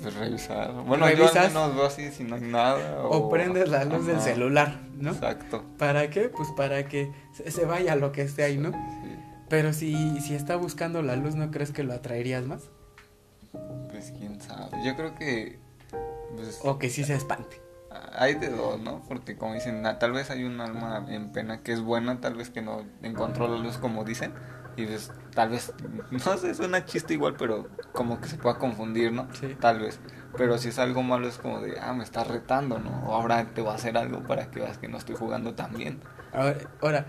Pues 0.00 0.14
revisar. 0.14 0.72
Bueno, 0.84 1.10
yo 1.10 1.28
al 1.28 1.48
menos 1.48 1.74
veo 1.74 1.86
así 1.86 2.10
si 2.12 2.22
no 2.22 2.36
hay 2.36 2.42
nada. 2.42 3.02
O, 3.04 3.28
prendes 3.28 3.68
la 3.68 3.84
luz 3.84 4.06
del 4.06 4.20
celular, 4.20 4.78
¿no? 4.96 5.10
Exacto. 5.10 5.64
¿Para 5.76 6.08
qué? 6.08 6.28
Pues 6.28 6.50
para 6.56 6.86
que 6.86 7.10
se 7.32 7.64
vaya 7.64 7.96
lo 7.96 8.12
que 8.12 8.22
esté 8.22 8.44
ahí, 8.44 8.58
¿no? 8.58 8.70
Pero 9.52 9.74
si, 9.74 10.18
si 10.22 10.34
está 10.34 10.56
buscando 10.56 11.02
la 11.02 11.14
luz, 11.14 11.34
¿no 11.34 11.50
crees 11.50 11.72
que 11.72 11.82
lo 11.82 11.92
atraerías 11.92 12.46
más? 12.46 12.70
Pues 13.90 14.10
quién 14.18 14.40
sabe. 14.40 14.78
Yo 14.82 14.96
creo 14.96 15.14
que... 15.14 15.58
Pues, 16.34 16.58
o 16.62 16.78
que 16.78 16.88
sí 16.88 17.04
se 17.04 17.14
espante 17.14 17.60
hay 18.14 18.34
de 18.34 18.48
dos, 18.48 18.80
¿no? 18.80 19.02
Porque 19.06 19.36
como 19.36 19.52
dicen, 19.52 19.82
tal 19.98 20.12
vez 20.12 20.30
hay 20.30 20.44
un 20.44 20.58
alma 20.62 21.04
en 21.08 21.32
pena 21.32 21.62
que 21.62 21.72
es 21.72 21.82
buena, 21.82 22.18
tal 22.18 22.34
vez 22.34 22.48
que 22.48 22.62
no 22.62 22.86
encontró 23.02 23.46
la 23.46 23.58
luz 23.58 23.76
como 23.76 24.04
dicen. 24.04 24.32
Y 24.74 24.86
pues 24.86 25.12
tal 25.34 25.50
vez, 25.50 25.74
no 26.10 26.38
sé, 26.38 26.54
suena 26.54 26.86
chiste 26.86 27.12
igual, 27.12 27.34
pero 27.36 27.68
como 27.92 28.22
que 28.22 28.28
se 28.28 28.38
pueda 28.38 28.58
confundir, 28.58 29.12
¿no? 29.12 29.28
Sí. 29.34 29.54
Tal 29.60 29.80
vez. 29.80 30.00
Pero 30.34 30.56
si 30.56 30.68
es 30.68 30.78
algo 30.78 31.02
malo 31.02 31.28
es 31.28 31.36
como 31.36 31.60
de, 31.60 31.78
ah, 31.78 31.92
me 31.92 32.04
estás 32.04 32.26
retando, 32.26 32.78
¿no? 32.78 33.06
O 33.06 33.12
ahora 33.14 33.44
te 33.52 33.60
va 33.60 33.72
a 33.72 33.74
hacer 33.74 33.98
algo 33.98 34.22
para 34.22 34.50
que 34.50 34.60
veas 34.60 34.78
que 34.78 34.88
no 34.88 34.96
estoy 34.96 35.14
jugando 35.14 35.54
tan 35.54 35.74
bien. 35.74 36.00
Ahora, 36.32 36.56
ahora 36.80 37.06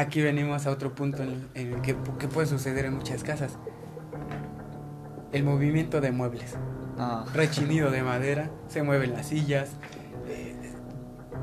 aquí 0.00 0.22
venimos 0.22 0.66
a 0.66 0.70
otro 0.70 0.94
punto 0.94 1.22
en, 1.22 1.48
el 1.54 1.80
que, 1.82 1.96
que 2.18 2.28
puede 2.28 2.46
suceder 2.46 2.86
en 2.86 2.94
muchas 2.94 3.22
casas. 3.22 3.58
El 5.32 5.44
movimiento 5.44 6.00
de 6.00 6.10
muebles. 6.10 6.56
Ah. 6.98 7.24
Rechinido 7.32 7.90
de 7.90 8.02
madera, 8.02 8.50
se 8.68 8.82
mueven 8.82 9.12
las 9.12 9.28
sillas, 9.28 9.70
eh, 10.26 10.54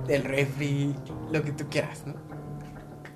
el 0.08 0.24
refri, 0.24 0.96
lo 1.32 1.44
que 1.44 1.52
tú 1.52 1.68
quieras, 1.70 2.04
¿no? 2.06 2.16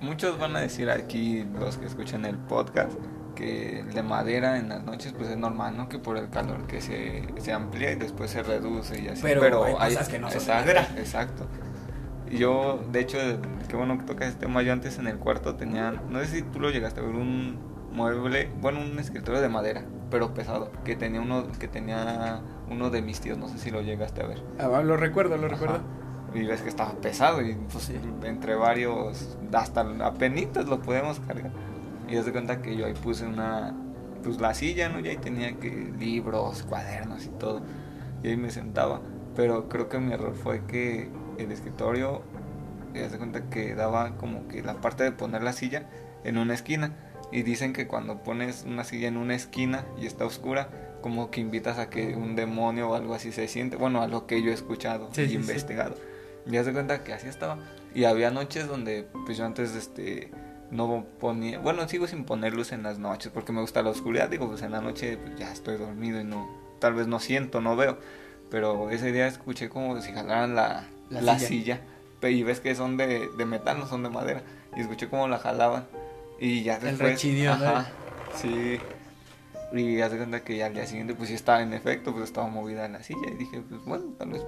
Muchos 0.00 0.38
van 0.38 0.56
a 0.56 0.60
decir 0.60 0.90
aquí, 0.90 1.44
los 1.44 1.76
que 1.76 1.86
escuchan 1.86 2.24
el 2.24 2.36
podcast, 2.36 2.98
que 3.36 3.84
de 3.94 4.02
madera 4.02 4.58
en 4.58 4.68
las 4.68 4.82
noches 4.82 5.12
pues 5.12 5.28
es 5.28 5.36
normal, 5.36 5.76
¿no? 5.76 5.88
Que 5.88 5.98
por 6.00 6.16
el 6.16 6.28
calor 6.30 6.66
que 6.66 6.80
se, 6.80 7.28
se 7.38 7.52
amplía 7.52 7.92
y 7.92 7.94
después 7.94 8.30
se 8.30 8.42
reduce 8.42 9.00
y 9.00 9.08
así. 9.08 9.22
Pero, 9.22 9.64
hay, 9.78 9.94
cosas 9.94 10.08
que 10.08 10.18
no 10.18 10.30
son 10.30 10.46
madera. 10.48 10.88
Exacto. 10.96 11.46
Yo, 12.32 12.82
de 12.90 13.00
hecho, 13.00 13.18
qué 13.68 13.76
bueno 13.76 13.98
que 13.98 14.04
tocas 14.04 14.28
este 14.28 14.46
tema, 14.46 14.62
yo 14.62 14.72
antes 14.72 14.98
en 14.98 15.06
el 15.06 15.18
cuarto 15.18 15.54
tenía, 15.54 15.92
no 16.10 16.18
sé 16.20 16.26
si 16.26 16.42
tú 16.42 16.60
lo 16.60 16.70
llegaste 16.70 17.00
a 17.00 17.04
ver, 17.04 17.14
un 17.14 17.58
mueble, 17.92 18.48
bueno, 18.60 18.80
un 18.80 18.98
escritorio 18.98 19.40
de 19.40 19.48
madera 19.48 19.84
pero 20.12 20.34
pesado, 20.34 20.70
que 20.84 20.94
tenía 20.94 21.22
uno 21.22 21.46
que 21.58 21.66
tenía 21.68 22.42
uno 22.70 22.90
de 22.90 23.00
mis 23.00 23.20
tíos, 23.20 23.38
no 23.38 23.48
sé 23.48 23.58
si 23.58 23.70
lo 23.70 23.80
llegaste 23.80 24.22
a 24.22 24.26
ver. 24.26 24.42
Ah, 24.58 24.82
lo 24.82 24.98
recuerdo, 24.98 25.38
lo 25.38 25.48
recuerdo. 25.48 25.80
Y 26.34 26.44
ves 26.44 26.60
que 26.60 26.68
estaba 26.68 26.92
pesado 26.92 27.40
y 27.40 27.54
pues 27.54 27.90
entre 28.22 28.54
varios 28.54 29.38
hasta 29.52 29.80
apenas 30.04 30.66
lo 30.66 30.82
podemos 30.82 31.18
cargar. 31.20 31.50
Y 32.08 32.14
das 32.14 32.26
de 32.26 32.32
cuenta 32.32 32.60
que 32.60 32.76
yo 32.76 32.84
ahí 32.84 32.92
puse 32.92 33.26
una 33.26 33.74
pues 34.22 34.38
la 34.38 34.52
silla, 34.52 34.90
¿no? 34.90 35.00
Y 35.00 35.08
ahí 35.08 35.16
tenía 35.16 35.54
que 35.54 35.92
libros, 35.98 36.62
cuadernos 36.62 37.24
y 37.24 37.30
todo. 37.30 37.62
Y 38.22 38.28
ahí 38.28 38.36
me 38.36 38.50
sentaba, 38.50 39.00
pero 39.34 39.70
creo 39.70 39.88
que 39.88 39.98
mi 39.98 40.12
error 40.12 40.34
fue 40.34 40.66
que 40.66 41.10
el 41.44 41.52
escritorio 41.52 42.22
y 42.94 42.98
de 42.98 43.18
cuenta 43.18 43.48
que 43.48 43.74
daba 43.74 44.16
como 44.16 44.48
que 44.48 44.62
la 44.62 44.80
parte 44.80 45.04
de 45.04 45.12
poner 45.12 45.42
la 45.42 45.52
silla 45.52 45.88
en 46.24 46.38
una 46.38 46.54
esquina 46.54 46.94
y 47.32 47.42
dicen 47.42 47.72
que 47.72 47.86
cuando 47.86 48.22
pones 48.22 48.64
una 48.66 48.84
silla 48.84 49.08
en 49.08 49.16
una 49.16 49.34
esquina 49.34 49.86
y 49.98 50.06
está 50.06 50.26
oscura, 50.26 50.68
como 51.00 51.30
que 51.30 51.40
invitas 51.40 51.78
a 51.78 51.88
que 51.88 52.14
un 52.14 52.36
demonio 52.36 52.90
o 52.90 52.94
algo 52.94 53.14
así 53.14 53.32
se 53.32 53.48
siente. 53.48 53.76
Bueno, 53.76 54.02
a 54.02 54.06
lo 54.06 54.26
que 54.26 54.42
yo 54.42 54.50
he 54.50 54.54
escuchado 54.54 55.10
y 55.16 55.34
investigado. 55.34 55.96
Y 56.46 56.56
haz 56.58 56.66
de 56.66 56.72
cuenta 56.72 57.02
que 57.02 57.14
así 57.14 57.28
estaba. 57.28 57.58
Y 57.94 58.04
había 58.04 58.30
noches 58.30 58.68
donde, 58.68 59.06
pues 59.24 59.38
yo 59.38 59.46
antes, 59.46 59.74
este, 59.74 60.30
no 60.70 61.06
ponía. 61.18 61.58
Bueno, 61.58 61.88
sigo 61.88 62.06
sin 62.06 62.24
poner 62.24 62.54
luz 62.54 62.72
en 62.72 62.82
las 62.82 62.98
noches 62.98 63.32
porque 63.32 63.52
me 63.52 63.62
gusta 63.62 63.82
la 63.82 63.90
oscuridad. 63.90 64.28
Digo, 64.28 64.48
pues 64.48 64.62
en 64.62 64.72
la 64.72 64.82
noche 64.82 65.16
pues, 65.16 65.36
ya 65.36 65.52
estoy 65.52 65.78
dormido 65.78 66.20
y 66.20 66.24
no. 66.24 66.48
Tal 66.80 66.94
vez 66.94 67.06
no 67.06 67.18
siento, 67.18 67.60
no 67.60 67.76
veo. 67.76 67.98
Pero 68.50 68.90
ese 68.90 69.10
día 69.12 69.26
escuché 69.26 69.70
como 69.70 70.00
si 70.02 70.12
jalaran 70.12 70.54
la, 70.54 70.84
la, 71.20 71.38
silla. 71.38 71.80
Y 72.22 72.42
ves 72.42 72.60
que 72.60 72.74
son 72.74 72.96
de, 72.96 73.28
de 73.36 73.44
metal, 73.44 73.78
no 73.78 73.86
son 73.86 74.02
de 74.02 74.08
madera. 74.08 74.42
Y 74.76 74.80
escuché 74.80 75.08
como 75.08 75.28
la 75.28 75.38
jalaban. 75.38 75.86
Y 76.38 76.62
ya 76.62 76.78
después. 76.78 77.24
El 77.24 77.48
ajá, 77.48 77.90
Sí. 78.36 78.80
Y 79.72 79.96
ya 79.96 80.10
se 80.10 80.18
cuenta 80.18 80.44
que 80.44 80.56
ya 80.56 80.66
al 80.66 80.74
día 80.74 80.86
siguiente, 80.86 81.14
pues 81.14 81.30
sí 81.30 81.34
estaba 81.34 81.62
en 81.62 81.72
efecto, 81.72 82.12
pues 82.12 82.24
estaba 82.24 82.46
movida 82.46 82.84
en 82.84 82.92
la 82.92 83.02
silla. 83.02 83.30
Y 83.32 83.36
dije, 83.36 83.62
pues 83.68 83.82
bueno, 83.84 84.04
tal 84.18 84.30
vez. 84.30 84.42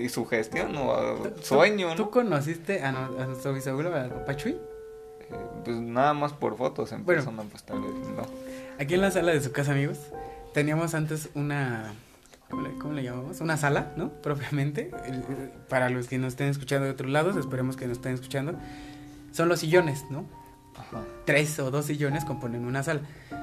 Y 0.00 0.08
su 0.08 0.26
gestión 0.26 0.76
o 0.76 1.16
sueño, 1.42 1.88
¿no? 1.88 1.96
¿Tú 1.96 2.10
conociste 2.10 2.82
a, 2.82 2.92
nuestro 2.92 3.52
bisabuelo, 3.52 3.94
a 3.94 4.24
Pachuy? 4.24 4.52
Eh, 4.52 4.58
pues 5.64 5.76
nada 5.76 6.14
más 6.14 6.32
por 6.32 6.56
fotos 6.56 6.92
en 6.92 7.04
persona, 7.04 7.42
pues 7.50 7.64
tal 7.64 7.80
vez 7.80 7.92
no. 7.92 8.22
Aquí 8.78 8.94
en 8.94 9.00
la 9.00 9.10
sala 9.10 9.32
de 9.32 9.40
su 9.40 9.50
casa, 9.50 9.72
amigos, 9.72 9.98
teníamos 10.54 10.94
antes 10.94 11.30
una. 11.34 11.92
¿Cómo 12.50 12.92
le, 12.94 13.02
llamamos? 13.02 13.40
Una 13.40 13.56
sala, 13.56 13.92
¿no? 13.96 14.10
Propiamente. 14.22 14.90
Para 15.68 15.88
los 15.88 16.08
que 16.08 16.18
nos 16.18 16.34
estén 16.34 16.48
escuchando 16.48 16.86
de 16.86 16.92
otros 16.92 17.10
lados, 17.10 17.36
esperemos 17.36 17.76
que 17.76 17.86
nos 17.86 17.98
estén 17.98 18.14
escuchando. 18.14 18.54
Son 19.32 19.48
los 19.48 19.60
sillones, 19.60 20.04
¿no? 20.10 20.26
tres 21.26 21.58
o 21.58 21.70
dos 21.70 21.86
sillones 21.86 22.24
componen 22.24 22.64
una 22.64 22.82
sala. 22.82 23.02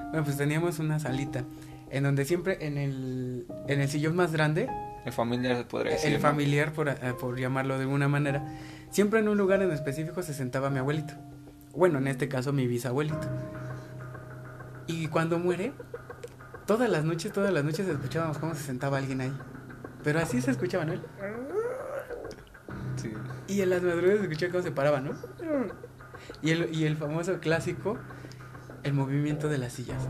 Bueno, 0.09 0.23
pues 0.23 0.37
teníamos 0.37 0.79
una 0.79 0.99
salita 0.99 1.43
en 1.89 2.03
donde 2.03 2.25
siempre 2.25 2.57
en 2.65 2.77
el, 2.77 3.45
en 3.67 3.81
el 3.81 3.87
sillón 3.87 4.15
más 4.15 4.31
grande... 4.31 4.69
El 5.05 5.13
familiar 5.13 5.55
se 5.55 5.63
podría 5.63 5.93
decir. 5.93 6.13
El 6.13 6.19
familiar, 6.19 6.73
por, 6.73 6.89
eh, 6.89 6.95
por 7.19 7.39
llamarlo 7.39 7.75
de 7.77 7.83
alguna 7.83 8.09
manera. 8.09 8.43
Siempre 8.89 9.19
en 9.19 9.29
un 9.29 9.37
lugar 9.37 9.61
en 9.61 9.71
específico 9.71 10.21
se 10.21 10.33
sentaba 10.33 10.69
mi 10.69 10.79
abuelito. 10.79 11.13
Bueno, 11.73 11.99
en 11.99 12.07
este 12.07 12.27
caso 12.27 12.51
mi 12.51 12.67
bisabuelito. 12.67 13.27
Y 14.87 15.07
cuando 15.07 15.39
muere, 15.39 15.73
todas 16.67 16.89
las 16.89 17.03
noches, 17.03 17.31
todas 17.31 17.51
las 17.51 17.63
noches 17.63 17.87
escuchábamos 17.87 18.37
cómo 18.37 18.53
se 18.53 18.61
sentaba 18.61 18.97
alguien 18.99 19.21
ahí. 19.21 19.33
Pero 20.03 20.19
así 20.19 20.41
se 20.41 20.51
escuchaba, 20.51 20.85
¿no? 20.85 20.93
Sí. 22.97 23.13
Y 23.47 23.61
en 23.61 23.71
las 23.71 23.81
madrugadas 23.81 24.19
se 24.19 24.23
escuchaba 24.25 24.51
cómo 24.51 24.63
se 24.63 24.71
paraba, 24.71 25.01
¿no? 25.01 25.11
Y 26.43 26.51
el, 26.51 26.75
y 26.75 26.85
el 26.85 26.97
famoso 26.97 27.39
clásico, 27.39 27.97
el 28.83 28.93
movimiento 28.93 29.47
de 29.47 29.57
las 29.57 29.73
sillas. 29.73 30.03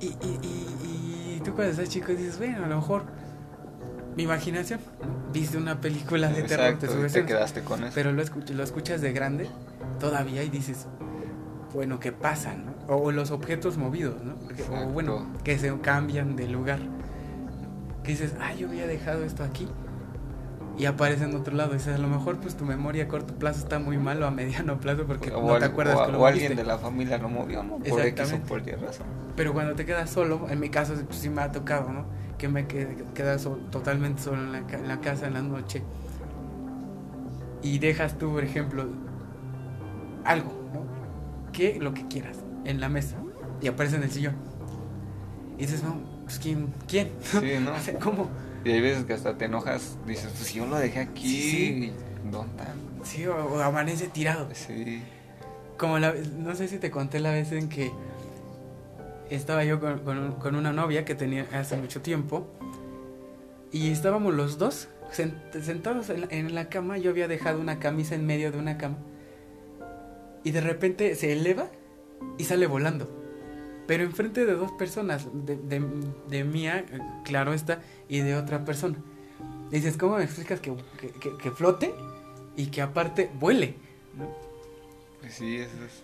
Y, 0.00 0.06
y, 0.06 0.38
y, 0.42 1.40
tú 1.44 1.54
cuando 1.54 1.72
estás 1.72 1.88
chico 1.88 2.12
dices, 2.12 2.38
bueno, 2.38 2.64
a 2.64 2.68
lo 2.68 2.76
mejor 2.76 3.04
mi 4.16 4.24
imaginación, 4.24 4.80
viste 5.32 5.56
una 5.56 5.80
película 5.80 6.28
de 6.28 6.42
terror, 6.42 6.78
te, 6.78 7.24
quedaste 7.24 7.62
con 7.62 7.84
eso. 7.84 7.92
Pero 7.94 8.12
lo, 8.12 8.22
lo 8.22 8.62
escuchas 8.62 9.00
de 9.00 9.12
grande 9.12 9.48
todavía 9.98 10.42
y 10.44 10.50
dices, 10.50 10.86
bueno, 11.74 12.00
¿qué 12.00 12.12
pasa? 12.12 12.54
O, 12.86 13.10
los 13.12 13.30
objetos 13.30 13.76
movidos, 13.76 14.22
¿no? 14.22 14.34
o 14.74 14.86
bueno, 14.86 15.26
que 15.44 15.58
se 15.58 15.76
cambian 15.80 16.36
de 16.36 16.48
lugar. 16.48 16.78
Que 18.02 18.12
dices, 18.12 18.34
ah, 18.40 18.54
yo 18.54 18.68
había 18.68 18.86
dejado 18.86 19.24
esto 19.24 19.44
aquí 19.44 19.68
y 20.78 20.86
aparece 20.86 21.24
en 21.24 21.34
otro 21.34 21.54
lado. 21.54 21.72
Dices, 21.72 21.96
a 21.96 21.98
lo 21.98 22.08
mejor 22.08 22.38
pues 22.38 22.56
tu 22.56 22.64
memoria 22.64 23.04
a 23.04 23.08
corto 23.08 23.34
plazo 23.34 23.60
está 23.60 23.78
muy 23.78 23.98
mal 23.98 24.22
o 24.22 24.26
a 24.26 24.30
mediano 24.32 24.78
plazo 24.78 25.04
porque 25.06 25.30
no 25.30 25.58
te 25.58 25.64
acuerdas 25.64 25.96
o, 25.96 26.06
que 26.06 26.12
lo 26.12 26.20
O 26.20 26.26
alguien 26.26 26.56
de 26.56 26.64
la 26.64 26.78
familia 26.78 27.18
lo 27.18 27.28
movió, 27.28 27.62
¿no? 27.62 27.78
Por 27.78 28.00
X 28.00 28.32
o 28.32 28.38
por 28.46 28.66
Y 28.66 28.72
razón. 28.72 29.06
Pero 29.36 29.52
cuando 29.52 29.74
te 29.74 29.84
quedas 29.84 30.10
solo, 30.10 30.46
en 30.48 30.60
mi 30.60 30.70
caso 30.70 30.94
pues, 31.06 31.18
sí 31.18 31.28
me 31.28 31.42
ha 31.42 31.52
tocado, 31.52 31.92
¿no? 31.92 32.06
Que 32.38 32.48
me 32.48 32.66
quedas 32.68 33.48
totalmente 33.70 34.22
solo 34.22 34.42
en 34.42 34.52
la, 34.52 34.58
en 34.58 34.88
la 34.88 35.00
casa 35.00 35.26
en 35.26 35.34
la 35.34 35.42
noche. 35.42 35.82
Y 37.60 37.80
dejas 37.80 38.16
tú, 38.16 38.30
por 38.30 38.44
ejemplo, 38.44 38.86
algo, 40.24 40.52
Que 41.58 41.78
lo 41.80 41.92
que 41.92 42.06
quieras, 42.06 42.36
en 42.64 42.80
la 42.80 42.88
mesa. 42.88 43.16
Y 43.60 43.66
aparece 43.66 43.96
en 43.96 44.04
el 44.04 44.10
sillón. 44.12 44.36
Y 45.56 45.62
dices, 45.62 45.82
no, 45.82 45.96
pues 46.24 46.38
¿quién? 46.38 46.72
¿Quién? 46.86 47.10
Sí, 47.20 47.40
¿no? 47.60 47.72
¿Cómo? 48.00 48.28
Y 48.64 48.70
hay 48.70 48.80
veces 48.80 49.04
que 49.04 49.12
hasta 49.14 49.36
te 49.36 49.46
enojas, 49.46 49.98
dices, 50.06 50.30
pues 50.36 50.48
si 50.48 50.58
yo 50.58 50.66
lo 50.66 50.76
dejé 50.78 51.00
aquí. 51.00 51.92
¿Dónde? 52.30 52.62
Sí, 53.02 53.26
o, 53.26 53.34
o 53.36 53.60
amanece 53.60 54.06
tirado. 54.08 54.48
Sí. 54.52 55.02
Como 55.76 55.98
la, 55.98 56.14
no 56.38 56.54
sé 56.54 56.68
si 56.68 56.78
te 56.78 56.90
conté 56.92 57.18
la 57.20 57.30
vez 57.32 57.50
en 57.52 57.68
que 57.68 57.90
estaba 59.30 59.64
yo 59.64 59.80
con, 59.80 59.98
con- 60.00 60.32
con 60.34 60.54
una 60.54 60.72
novia 60.72 61.04
que 61.04 61.14
tenía 61.14 61.46
hace 61.52 61.76
mucho 61.76 62.00
tiempo 62.02 62.46
y 63.72 63.90
estábamos 63.90 64.34
los 64.34 64.58
dos 64.58 64.88
sent- 65.16 65.60
sentados 65.62 66.08
en 66.10 66.20
la, 66.22 66.26
en 66.30 66.54
la 66.54 66.68
cama. 66.68 66.98
Yo 66.98 67.10
había 67.10 67.28
dejado 67.28 67.60
una 67.60 67.78
camisa 67.78 68.14
en 68.14 68.26
medio 68.26 68.50
de 68.52 68.58
una 68.58 68.78
cama 68.78 68.96
y 70.48 70.50
de 70.50 70.62
repente 70.62 71.14
se 71.14 71.30
eleva 71.32 71.68
y 72.38 72.44
sale 72.44 72.66
volando. 72.66 73.06
Pero 73.86 74.02
enfrente 74.04 74.46
de 74.46 74.54
dos 74.54 74.72
personas, 74.72 75.26
de, 75.46 75.56
de, 75.56 75.82
de 76.28 76.44
mía, 76.44 76.86
claro 77.24 77.52
está, 77.52 77.82
y 78.08 78.20
de 78.20 78.34
otra 78.34 78.64
persona. 78.64 78.96
Dices, 79.70 79.98
¿cómo 79.98 80.16
me 80.16 80.24
explicas 80.24 80.58
que, 80.60 80.74
que- 80.98 81.10
que- 81.12 81.36
que 81.36 81.50
flote 81.50 81.94
y 82.56 82.66
que 82.68 82.80
aparte 82.80 83.30
vuele? 83.38 83.74
¿no? 84.16 84.26
Pues 85.20 85.34
sí, 85.34 85.56
eso 85.58 85.76
es 85.84 86.02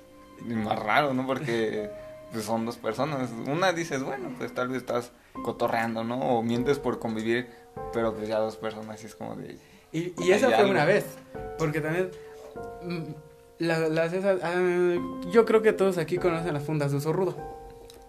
más 0.56 0.78
raro, 0.78 1.14
¿no? 1.14 1.26
Porque 1.26 1.88
pues, 2.32 2.44
son 2.44 2.66
dos 2.66 2.76
personas. 2.76 3.30
Una 3.46 3.72
dices, 3.72 4.02
bueno, 4.02 4.30
pues 4.36 4.52
tal 4.52 4.68
vez 4.68 4.78
estás 4.78 5.12
cotorreando, 5.42 6.04
¿no? 6.04 6.18
O 6.20 6.42
mientes 6.42 6.78
por 6.78 6.98
convivir, 6.98 7.48
pero 7.94 8.14
pues 8.14 8.28
ya 8.28 8.38
dos 8.40 8.56
personas 8.56 9.00
sí 9.00 9.06
es 9.06 9.14
como 9.14 9.36
de... 9.36 9.58
Y, 9.92 10.12
y 10.22 10.32
esa 10.32 10.46
fue 10.48 10.56
algo. 10.56 10.70
una 10.72 10.84
vez, 10.84 11.06
porque 11.58 11.80
también 11.80 12.10
mm, 12.82 13.02
la- 13.58 13.88
las 13.88 14.12
esas, 14.12 14.40
ah, 14.42 14.96
yo 15.32 15.44
creo 15.44 15.62
que 15.62 15.72
todos 15.72 15.98
aquí 15.98 16.18
conocen 16.18 16.54
las 16.54 16.64
fundas 16.64 16.90
de 16.90 16.98
uso 16.98 17.12
rudo. 17.12 17.36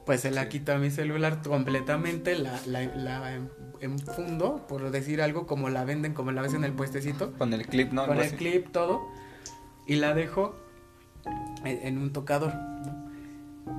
Pues 0.05 0.21
se 0.21 0.29
la 0.31 0.49
Sí. 0.51 0.61
a 0.67 0.77
mi 0.77 0.91
celular 0.91 1.41
completamente, 1.41 2.37
la, 2.37 2.59
la, 2.67 2.83
la 2.95 3.33
en- 3.33 3.49
enfundo, 3.81 4.65
por 4.67 4.91
decir 4.91 5.21
algo, 5.21 5.47
como 5.47 5.69
la 5.69 5.83
venden, 5.83 6.13
como 6.13 6.31
la 6.31 6.41
ves 6.43 6.53
en 6.53 6.63
el 6.63 6.73
puestecito, 6.73 7.33
Con 7.33 7.53
el 7.53 7.65
clip, 7.65 7.91
¿no? 7.91 8.05
con 8.05 8.17
el 8.17 8.23
así. 8.27 8.35
clip, 8.35 8.71
todo, 8.71 9.01
y 9.87 9.95
la 9.95 10.13
dejo 10.13 10.55
en, 11.63 11.79
en 11.87 11.97
un 11.97 12.13
tocador. 12.13 12.53
¿no? 12.53 13.11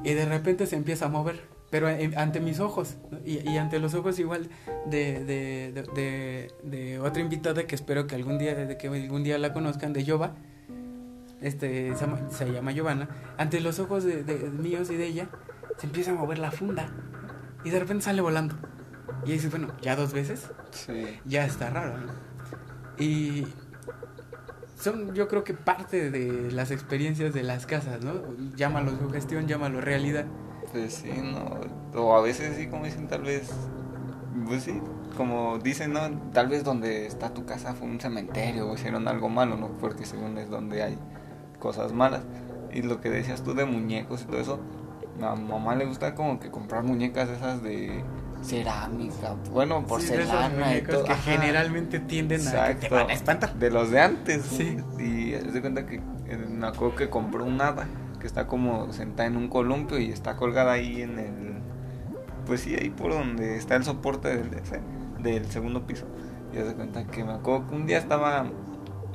Y 0.04 0.14
de 0.14 0.24
repente 0.26 0.66
se 0.66 0.74
empieza 0.76 1.06
a 1.06 1.08
mover, 1.08 1.42
pero 1.70 1.88
en- 1.88 2.18
ante 2.18 2.40
mis 2.40 2.58
ojos, 2.58 2.96
¿no? 3.12 3.18
y, 3.24 3.48
y 3.48 3.56
ante 3.58 3.78
los 3.78 3.94
ojos 3.94 4.18
igual 4.18 4.48
de, 4.86 5.24
de, 5.24 5.72
de, 5.72 5.82
de- 5.94 6.50
de 6.64 6.98
otra 6.98 7.22
invitada 7.22 7.66
que 7.68 7.76
espero 7.76 8.08
que 8.08 8.16
algún 8.16 8.38
día, 8.38 8.54
de 8.56 8.76
que 8.76 8.88
algún 8.88 9.22
día 9.22 9.38
la 9.38 9.52
conozcan, 9.52 9.92
de 9.92 10.02
Yoba, 10.02 10.34
este, 11.40 11.94
se 11.94 12.06
llama, 12.06 12.18
se 12.30 12.50
llama 12.52 12.72
Giovanna, 12.72 13.08
ante 13.38 13.60
los 13.60 13.78
ojos 13.78 14.04
de, 14.04 14.22
de 14.24 14.50
míos 14.50 14.90
y 14.90 14.96
de 14.96 15.06
ella, 15.06 15.28
se 15.78 15.86
empieza 15.86 16.10
a 16.12 16.14
mover 16.14 16.38
la 16.38 16.50
funda, 16.50 16.88
y 17.64 17.70
de 17.70 17.78
repente 17.80 18.04
sale 18.04 18.20
volando. 18.22 18.54
Y 19.24 19.32
dices, 19.32 19.50
bueno, 19.50 19.68
ya 19.82 19.96
dos 19.96 20.12
veces, 20.12 20.50
Sí. 20.70 21.18
ya 21.24 21.44
está 21.44 21.70
raro, 21.70 21.96
¿no? 21.98 22.12
Y 22.98 23.46
son, 24.78 25.14
yo 25.14 25.26
creo 25.28 25.42
que 25.44 25.54
parte 25.54 26.10
de 26.10 26.50
las 26.52 26.70
experiencias 26.70 27.32
de 27.34 27.42
las 27.42 27.66
casas, 27.66 28.02
¿no? 28.04 28.14
Llámalo 28.56 28.96
sugestión, 28.98 29.46
llámalo 29.46 29.80
realidad. 29.80 30.26
Pues 30.72 30.94
sí, 30.94 31.10
¿no? 31.10 31.60
O 32.00 32.16
a 32.16 32.20
veces 32.20 32.56
sí, 32.56 32.68
como 32.68 32.84
dicen, 32.84 33.08
tal 33.08 33.22
vez... 33.22 33.50
Pues 34.46 34.64
sí, 34.64 34.80
como 35.16 35.58
dicen, 35.58 35.92
¿no? 35.92 36.00
Tal 36.32 36.48
vez 36.48 36.62
donde 36.62 37.06
está 37.06 37.32
tu 37.32 37.46
casa 37.46 37.74
fue 37.74 37.88
un 37.88 37.98
cementerio 38.00 38.68
o 38.68 38.74
hicieron 38.74 39.08
algo 39.08 39.28
malo, 39.30 39.56
¿no? 39.56 39.76
Porque 39.78 40.04
según 40.04 40.36
es 40.38 40.50
donde 40.50 40.82
hay 40.82 40.98
cosas 41.58 41.92
malas. 41.92 42.22
Y 42.72 42.82
lo 42.82 43.00
que 43.00 43.10
decías 43.10 43.42
tú 43.42 43.54
de 43.54 43.64
muñecos 43.64 44.22
y 44.22 44.24
todo 44.26 44.40
eso, 44.40 44.60
a 45.22 45.34
mamá 45.34 45.74
le 45.76 45.86
gusta 45.86 46.14
como 46.14 46.38
que 46.40 46.50
comprar 46.50 46.82
muñecas 46.84 47.28
esas 47.30 47.62
de 47.62 48.04
cerámica, 48.42 49.34
bueno, 49.52 49.80
Sí, 49.80 49.86
porcelana 49.88 50.50
y 50.54 50.58
muñecos 50.82 50.94
todo. 50.96 51.04
que 51.04 51.12
ajá. 51.12 51.22
generalmente 51.22 52.00
tienden 52.00 52.40
a 52.48 52.50
que 52.50 52.74
te 52.74 52.86
Exacto. 52.86 52.94
van 52.94 53.10
a 53.10 53.12
espantar. 53.14 53.54
De 53.54 53.70
los 53.70 53.90
de 53.90 54.00
antes. 54.00 54.42
Sí. 54.44 54.76
Y 54.98 55.30
de 55.30 55.60
cuenta 55.60 55.86
que 55.86 55.96
eh, 55.96 56.46
me 56.48 56.66
acuerdo 56.66 56.96
que 56.96 57.08
compró 57.08 57.44
un 57.44 57.60
hada 57.60 57.86
que 58.20 58.26
está 58.26 58.46
como 58.46 58.92
sentada 58.92 59.26
en 59.26 59.36
un 59.36 59.48
columpio 59.48 59.98
y 59.98 60.10
está 60.10 60.36
colgada 60.36 60.72
ahí 60.72 61.02
en 61.02 61.18
el. 61.18 61.56
Pues 62.46 62.60
sí, 62.60 62.74
ahí 62.74 62.90
por 62.90 63.12
donde 63.12 63.56
está 63.56 63.74
el 63.76 63.84
soporte 63.84 64.28
del, 64.28 64.50
del 65.22 65.46
segundo 65.50 65.86
piso. 65.86 66.04
Y 66.52 66.56
de 66.58 66.74
cuenta 66.74 67.04
que 67.06 67.24
me 67.24 67.32
acuerdo 67.32 67.66
que 67.68 67.74
un 67.74 67.86
día 67.86 67.98
estaba. 67.98 68.46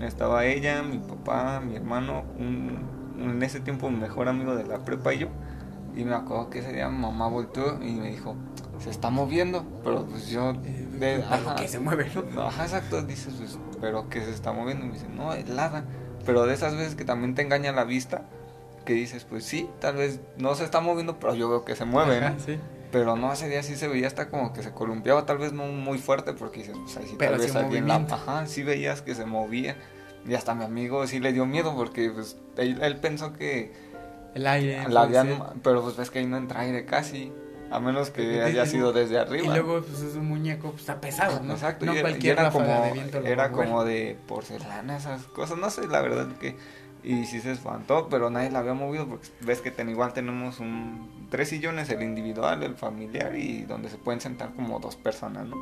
Estaba 0.01 0.45
ella, 0.45 0.81
mi 0.83 0.97
papá, 0.97 1.59
mi 1.59 1.75
hermano, 1.75 2.23
un, 2.37 2.79
en 3.19 3.41
ese 3.43 3.59
tiempo 3.59 3.89
mi 3.89 3.97
mejor 3.97 4.27
amigo 4.27 4.55
de 4.55 4.65
la 4.65 4.83
prepa 4.83 5.13
y 5.13 5.19
yo. 5.19 5.27
Y 5.95 6.03
me 6.05 6.15
acuerdo 6.15 6.49
que 6.49 6.59
ese 6.59 6.71
día 6.71 6.89
mi 6.89 6.99
mamá 6.99 7.27
volteó 7.27 7.81
y 7.83 7.91
me 7.93 8.09
dijo, 8.09 8.35
se 8.79 8.89
está 8.89 9.09
moviendo. 9.09 9.65
Pero 9.83 10.05
pues 10.05 10.29
yo... 10.29 10.51
Eh, 10.63 10.87
de- 10.99 11.23
ajá. 11.23 11.55
que 11.55 11.67
se 11.67 11.79
mueve, 11.79 12.09
¿no? 12.33 12.41
Ajá, 12.43 12.63
exacto, 12.63 13.01
dices, 13.01 13.33
pues, 13.37 13.57
pero 13.81 14.07
que 14.09 14.21
se 14.23 14.31
está 14.31 14.53
moviendo. 14.53 14.85
Y 14.85 14.87
me 14.89 14.93
dice, 14.93 15.07
no, 15.09 15.33
helada. 15.33 15.83
Pero 16.25 16.45
de 16.45 16.53
esas 16.53 16.75
veces 16.75 16.95
que 16.95 17.03
también 17.03 17.35
te 17.35 17.41
engaña 17.41 17.71
la 17.73 17.83
vista, 17.83 18.23
que 18.85 18.93
dices, 18.93 19.25
pues 19.25 19.43
sí, 19.43 19.69
tal 19.79 19.95
vez 19.95 20.19
no 20.37 20.55
se 20.55 20.63
está 20.63 20.79
moviendo, 20.79 21.19
pero 21.19 21.35
yo 21.35 21.49
veo 21.49 21.65
que 21.65 21.75
se 21.75 21.83
mueve, 21.85 22.17
Ajá, 22.19 22.29
¿no? 22.31 22.39
sí. 22.39 22.57
Pero 22.91 23.15
no, 23.15 23.31
ese 23.31 23.47
día 23.47 23.63
sí 23.63 23.75
se 23.75 23.87
veía 23.87 24.07
hasta 24.07 24.29
como 24.29 24.53
que 24.53 24.63
se 24.63 24.71
columpiaba, 24.71 25.25
tal 25.25 25.37
vez 25.37 25.53
no 25.53 25.65
muy 25.67 25.97
fuerte, 25.97 26.33
porque 26.33 26.59
dices, 26.59 26.77
pues 26.77 26.97
ahí 26.97 27.05
sí, 27.07 27.15
Pero 27.17 27.31
tal 27.31 27.41
vez 27.41 27.55
alguien 27.55 27.87
la... 27.87 27.95
Ajá, 27.95 28.45
sí 28.47 28.63
veías 28.63 29.01
que 29.01 29.15
se 29.15 29.25
movía. 29.25 29.77
Y 30.27 30.33
hasta 30.35 30.53
mi 30.53 30.65
amigo 30.65 31.07
sí 31.07 31.19
le 31.19 31.33
dio 31.33 31.45
miedo, 31.45 31.75
porque 31.75 32.09
pues 32.11 32.37
él, 32.57 32.79
él 32.81 32.97
pensó 32.97 33.33
que 33.33 33.73
El 34.35 34.45
aire. 34.45 34.87
la 34.89 35.03
habían... 35.03 35.39
Pero 35.63 35.81
pues 35.81 35.95
ves 35.95 36.09
que 36.09 36.19
ahí 36.19 36.25
no 36.25 36.37
entra 36.37 36.61
aire 36.61 36.85
casi, 36.85 37.31
a 37.71 37.79
menos 37.79 38.09
que 38.09 38.41
haya 38.41 38.65
sido 38.65 38.91
desde 38.91 39.17
arriba. 39.17 39.45
Y 39.45 39.47
luego 39.47 39.81
pues, 39.81 40.01
es 40.01 40.15
un 40.15 40.27
muñeco, 40.27 40.71
pues, 40.71 40.81
está 40.81 40.99
pesado, 40.99 41.39
¿no? 41.41 41.53
Exacto, 41.53 41.85
no 41.85 41.95
y 41.95 42.01
cualquier 42.01 42.39
era 42.39 42.51
como, 42.51 42.65
de 42.65 42.91
viento 42.91 43.17
era 43.19 43.51
como 43.51 43.85
de 43.85 44.17
porcelana, 44.27 44.97
esas 44.97 45.23
cosas, 45.23 45.57
no 45.57 45.69
sé, 45.69 45.87
la 45.87 46.01
verdad 46.01 46.27
que... 46.39 46.55
Y 47.03 47.25
sí 47.25 47.39
se 47.41 47.51
espantó, 47.51 48.09
pero 48.09 48.29
nadie 48.29 48.51
la 48.51 48.59
había 48.59 48.75
movido 48.75 49.07
porque 49.07 49.27
ves 49.41 49.59
que 49.61 49.71
ten, 49.71 49.89
igual 49.89 50.13
tenemos 50.13 50.59
un 50.59 51.20
tres 51.31 51.49
sillones, 51.49 51.89
el 51.89 52.03
individual, 52.03 52.61
el 52.61 52.75
familiar 52.75 53.35
y 53.35 53.63
donde 53.63 53.89
se 53.89 53.97
pueden 53.97 54.21
sentar 54.21 54.53
como 54.53 54.79
dos 54.79 54.95
personas, 54.97 55.47
¿no? 55.47 55.55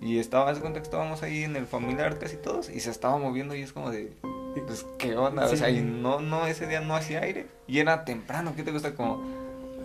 Y 0.00 0.18
estaba, 0.18 0.48
haz 0.48 0.56
de 0.56 0.62
cuenta 0.62 0.80
que 0.80 0.84
estábamos 0.84 1.22
ahí 1.22 1.44
en 1.44 1.54
el 1.56 1.66
familiar 1.66 2.18
casi 2.18 2.36
todos 2.36 2.70
y 2.70 2.80
se 2.80 2.90
estaba 2.90 3.18
moviendo 3.18 3.54
y 3.54 3.60
es 3.60 3.72
como 3.74 3.90
de, 3.90 4.14
pues, 4.66 4.86
¿qué 4.98 5.14
onda? 5.14 5.46
Sí. 5.46 5.54
O 5.54 5.56
sea, 5.58 5.70
y 5.70 5.82
no, 5.82 6.20
no, 6.20 6.46
ese 6.46 6.66
día 6.66 6.80
no 6.80 6.96
hacía 6.96 7.20
aire 7.20 7.46
y 7.68 7.78
era 7.78 8.06
temprano, 8.06 8.54
¿qué 8.56 8.62
te 8.62 8.72
gusta? 8.72 8.94
Como 8.94 9.22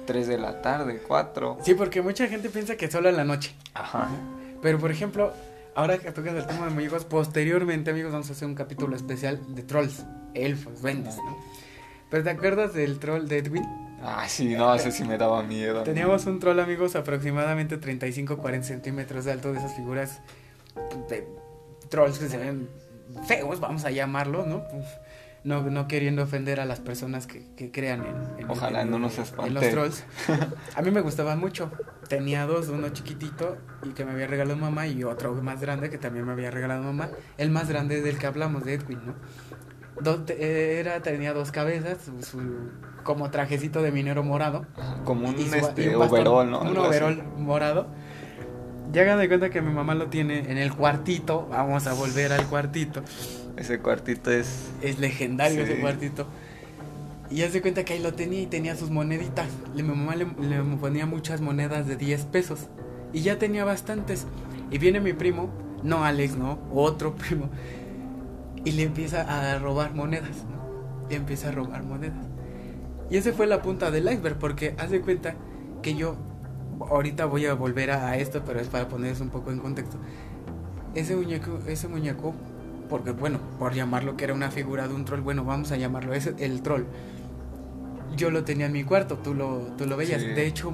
3 0.08 0.28
de 0.28 0.38
la 0.38 0.62
tarde, 0.62 1.02
4. 1.06 1.58
Sí, 1.64 1.74
porque 1.74 2.02
mucha 2.02 2.28
gente 2.28 2.50
piensa 2.50 2.78
que 2.78 2.90
solo 2.90 3.10
en 3.10 3.18
la 3.18 3.26
noche. 3.26 3.54
Ajá. 3.74 4.08
Pero 4.62 4.80
por 4.80 4.90
ejemplo, 4.90 5.34
ahora 5.76 5.98
que 5.98 6.12
tocas 6.14 6.34
el 6.34 6.48
tema 6.48 6.66
de 6.68 6.72
muñecos, 6.72 7.04
posteriormente, 7.04 7.92
amigos, 7.92 8.14
vamos 8.14 8.30
a 8.30 8.34
hacer 8.34 8.48
un 8.48 8.56
capítulo 8.56 8.96
especial 8.96 9.42
de 9.54 9.64
trolls, 9.64 10.06
elfos, 10.34 10.82
duendes, 10.82 11.18
¿no? 11.18 11.38
Pero 12.10 12.24
¿te 12.24 12.30
acuerdas 12.30 12.74
del 12.74 13.00
troll 13.00 13.28
de 13.28 13.40
Edwin? 13.40 13.85
Ah, 14.06 14.28
sí, 14.30 14.56
no, 14.56 14.74
ese 14.76 14.92
sí 14.92 15.04
me 15.04 15.18
daba 15.18 15.42
miedo. 15.44 15.82
Teníamos 15.84 16.26
un 16.28 16.40
troll, 16.40 16.60
amigos, 16.60 16.96
aproximadamente 16.96 17.80
35-40 17.80 18.62
centímetros 18.64 19.26
de 19.26 19.32
alto, 19.32 19.52
de 19.52 19.60
esas 19.60 19.76
figuras 19.76 20.20
de 21.10 21.28
trolls 21.90 22.20
que 22.20 22.28
se 22.30 22.38
ven 22.38 22.70
feos, 23.28 23.60
vamos 23.60 23.86
a 23.86 23.92
llamarlo, 23.92 24.46
¿no? 24.46 24.58
Uf, 24.74 24.86
No, 25.44 25.62
no 25.70 25.88
queriendo 25.88 26.24
ofender 26.24 26.60
a 26.60 26.66
las 26.66 26.80
personas 26.80 27.28
que, 27.28 27.46
que 27.56 27.70
crean 27.72 28.04
en, 28.04 28.40
en- 28.46 28.50
Ojalá 28.50 28.82
en- 28.82 28.90
no 28.90 28.98
nos 28.98 29.18
en 29.20 29.54
los 29.54 29.70
trolls. 29.70 30.04
A 30.76 30.82
mí 30.82 30.90
me 30.90 31.02
gustaban 31.02 31.40
mucho. 31.40 31.72
Tenía 32.10 32.48
dos, 32.48 32.70
uno 32.70 32.90
chiquitito 32.90 33.56
y 33.84 33.90
que 33.90 34.06
me 34.06 34.12
había 34.14 34.26
regalado 34.26 34.58
mamá 34.58 34.88
y 34.88 35.04
otro 35.04 35.34
más 35.36 35.62
grande 35.62 35.92
que 35.92 36.00
también 36.00 36.26
me 36.26 36.32
había 36.32 36.50
regalado 36.50 36.82
mamá. 36.84 37.10
El 37.38 37.52
más 37.52 37.70
grande 37.70 38.02
del 38.02 38.18
que 38.18 38.26
hablamos, 38.26 38.66
de 38.66 38.74
Edwin, 38.74 39.00
¿no? 39.06 39.14
Dos- 40.02 40.30
era, 40.30 41.02
tenía 41.02 41.34
dos 41.34 41.52
cabezas, 41.52 41.98
su, 42.04 42.22
su- 42.24 42.70
como 43.04 43.32
trajecito 43.32 43.82
de 43.82 43.92
minero 43.92 44.24
morado. 44.24 44.66
Como 45.06 45.30
un, 45.30 45.40
y 45.40 45.46
su- 45.48 45.56
este, 45.56 45.86
y 45.86 45.88
un 45.90 46.00
bastón, 46.00 46.20
overall, 46.28 46.52
¿no? 46.52 46.62
Un 46.62 46.78
overall 46.78 47.24
morado. 47.38 47.88
Llegan 48.92 49.20
de 49.20 49.28
cuenta 49.28 49.50
que 49.50 49.62
mi 49.62 49.74
mamá 49.74 49.96
lo 49.96 50.08
tiene 50.08 50.52
en 50.52 50.58
el 50.58 50.74
cuartito. 50.74 51.48
Vamos 51.50 51.88
a 51.88 51.94
volver 51.94 52.32
al 52.34 52.46
cuartito. 52.48 53.02
Ese 53.58 53.80
cuartito 53.80 54.32
es. 54.32 54.70
Es 54.82 55.00
legendario 55.00 55.66
Sí. 55.66 55.72
ese 55.72 55.82
cuartito. 55.82 56.28
Y 57.30 57.42
hace 57.42 57.62
cuenta 57.62 57.84
que 57.84 57.94
ahí 57.94 58.00
lo 58.02 58.14
tenía 58.14 58.42
y 58.42 58.46
tenía 58.46 58.76
sus 58.76 58.90
moneditas. 58.92 59.48
Le- 59.76 59.84
Mi 59.84 59.90
mamá 59.90 60.16
le, 60.16 60.26
le 60.26 60.62
ponía 60.80 61.06
muchas 61.06 61.42
monedas 61.42 61.88
de 61.88 61.96
10 61.96 62.26
pesos. 62.26 62.68
Y 63.14 63.22
ya 63.22 63.40
tenía 63.40 63.66
bastantes. 63.66 64.28
Y 64.72 64.78
viene 64.78 65.00
mi 65.00 65.14
primo, 65.14 65.50
no 65.84 66.04
Alex, 66.06 66.36
no, 66.38 66.60
otro 66.74 67.16
primo. 67.16 67.50
Y 68.66 68.74
le 68.74 68.84
empieza 68.84 69.22
a 69.22 69.58
robar 69.60 69.94
monedas. 69.94 70.44
¿no? 70.50 71.08
Le 71.10 71.16
empieza 71.16 71.50
a 71.50 71.52
robar 71.52 71.84
monedas. 71.84 72.26
Y 73.10 73.18
ese 73.18 73.32
fue 73.32 73.48
la 73.48 73.62
punta 73.62 73.92
del 73.92 74.12
iceberg. 74.12 74.38
Porque 74.38 74.76
hace 74.78 75.02
cuenta 75.02 75.36
que 75.82 75.96
yo. 75.96 76.18
Ahorita 76.90 77.26
voy 77.26 77.46
a 77.46 77.54
volver 77.54 77.92
a, 77.92 78.10
a 78.10 78.18
esto, 78.18 78.44
pero 78.46 78.60
es 78.60 78.68
para 78.68 78.90
ponerles 78.90 79.22
un 79.22 79.30
poco 79.30 79.52
en 79.52 79.60
contexto. 79.60 79.98
Ese 80.94 81.16
muñeco, 81.16 81.60
ese 81.68 81.88
muñeco 81.88 82.34
porque 82.90 83.12
bueno, 83.12 83.40
por 83.60 83.74
llamarlo 83.74 84.16
que 84.16 84.26
era 84.26 84.34
una 84.34 84.52
figura 84.52 84.88
de 84.88 84.94
un 84.94 85.06
troll, 85.06 85.22
bueno, 85.22 85.44
vamos 85.44 85.72
a 85.72 85.78
llamarlo 85.78 86.14
ese, 86.14 86.36
el 86.40 86.62
troll. 86.62 86.84
Yo 88.16 88.30
lo 88.32 88.44
tenía 88.44 88.68
en 88.68 88.72
mi 88.72 88.84
cuarto, 88.84 89.18
tú 89.18 89.34
lo, 89.34 89.60
tú 89.78 89.86
lo 89.86 89.98
veías. 89.98 90.22
Sí. 90.22 90.28
De 90.28 90.46
hecho, 90.46 90.74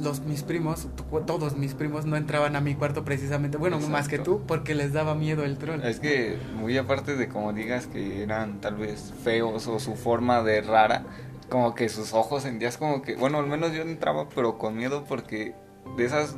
los 0.00 0.20
mis 0.20 0.42
primos, 0.42 0.88
todos 1.26 1.56
mis 1.56 1.74
primos 1.74 2.06
no 2.06 2.16
entraban 2.16 2.56
a 2.56 2.60
mi 2.60 2.74
cuarto 2.74 3.04
precisamente, 3.04 3.58
bueno, 3.58 3.78
más 3.80 4.08
que 4.08 4.18
tú, 4.18 4.42
porque 4.46 4.74
les 4.74 4.92
daba 4.92 5.14
miedo 5.14 5.44
el 5.44 5.58
troll. 5.58 5.82
Es 5.82 6.00
que 6.00 6.38
muy 6.54 6.76
aparte 6.78 7.16
de 7.16 7.28
como 7.28 7.52
digas 7.52 7.86
que 7.86 8.22
eran 8.22 8.60
tal 8.60 8.76
vez 8.76 9.12
feos 9.22 9.66
o 9.66 9.78
su 9.78 9.94
forma 9.94 10.42
de 10.42 10.62
rara, 10.62 11.04
como 11.48 11.74
que 11.74 11.88
sus 11.88 12.14
ojos 12.14 12.44
sentías 12.44 12.76
como 12.76 13.02
que, 13.02 13.16
bueno, 13.16 13.38
al 13.38 13.46
menos 13.46 13.72
yo 13.72 13.82
entraba 13.82 14.28
pero 14.34 14.58
con 14.58 14.76
miedo 14.76 15.04
porque 15.06 15.54
de 15.96 16.04
esas 16.04 16.36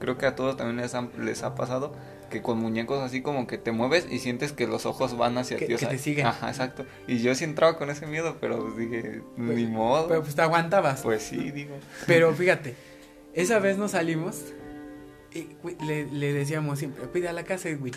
creo 0.00 0.18
que 0.18 0.26
a 0.26 0.34
todos 0.34 0.56
también 0.56 0.78
les, 0.78 0.94
les 1.18 1.42
ha 1.42 1.54
pasado 1.54 1.92
que 2.30 2.42
con 2.42 2.58
muñecos 2.58 3.02
así 3.02 3.22
como 3.22 3.46
que 3.46 3.58
te 3.58 3.72
mueves 3.72 4.06
y 4.10 4.18
sientes 4.18 4.52
que 4.52 4.66
los 4.66 4.86
ojos 4.86 5.16
van 5.16 5.38
hacia 5.38 5.58
ti. 5.58 5.74
O 5.74 5.78
que 5.78 5.86
te 5.86 5.98
siguen. 5.98 6.26
Ajá, 6.26 6.48
exacto. 6.48 6.84
Y 7.06 7.18
yo 7.18 7.34
sí 7.34 7.44
entraba 7.44 7.78
con 7.78 7.90
ese 7.90 8.06
miedo, 8.06 8.36
pero 8.40 8.58
pues 8.58 8.76
dije, 8.76 9.22
pues, 9.36 9.56
ni 9.56 9.66
modo. 9.66 10.08
Pero 10.08 10.22
pues 10.22 10.34
te 10.34 10.42
aguantabas. 10.42 11.02
Pues 11.02 11.22
sí, 11.22 11.50
digo. 11.52 11.76
Pero 12.06 12.34
fíjate, 12.34 12.74
esa 13.36 13.60
vez 13.60 13.78
nos 13.78 13.92
salimos 13.92 14.52
y 15.32 15.46
le, 15.84 16.32
decíamos 16.32 16.80
siempre, 16.80 17.06
pide 17.06 17.28
a 17.28 17.32
la 17.32 17.44
casa, 17.44 17.68
Edwin. 17.68 17.94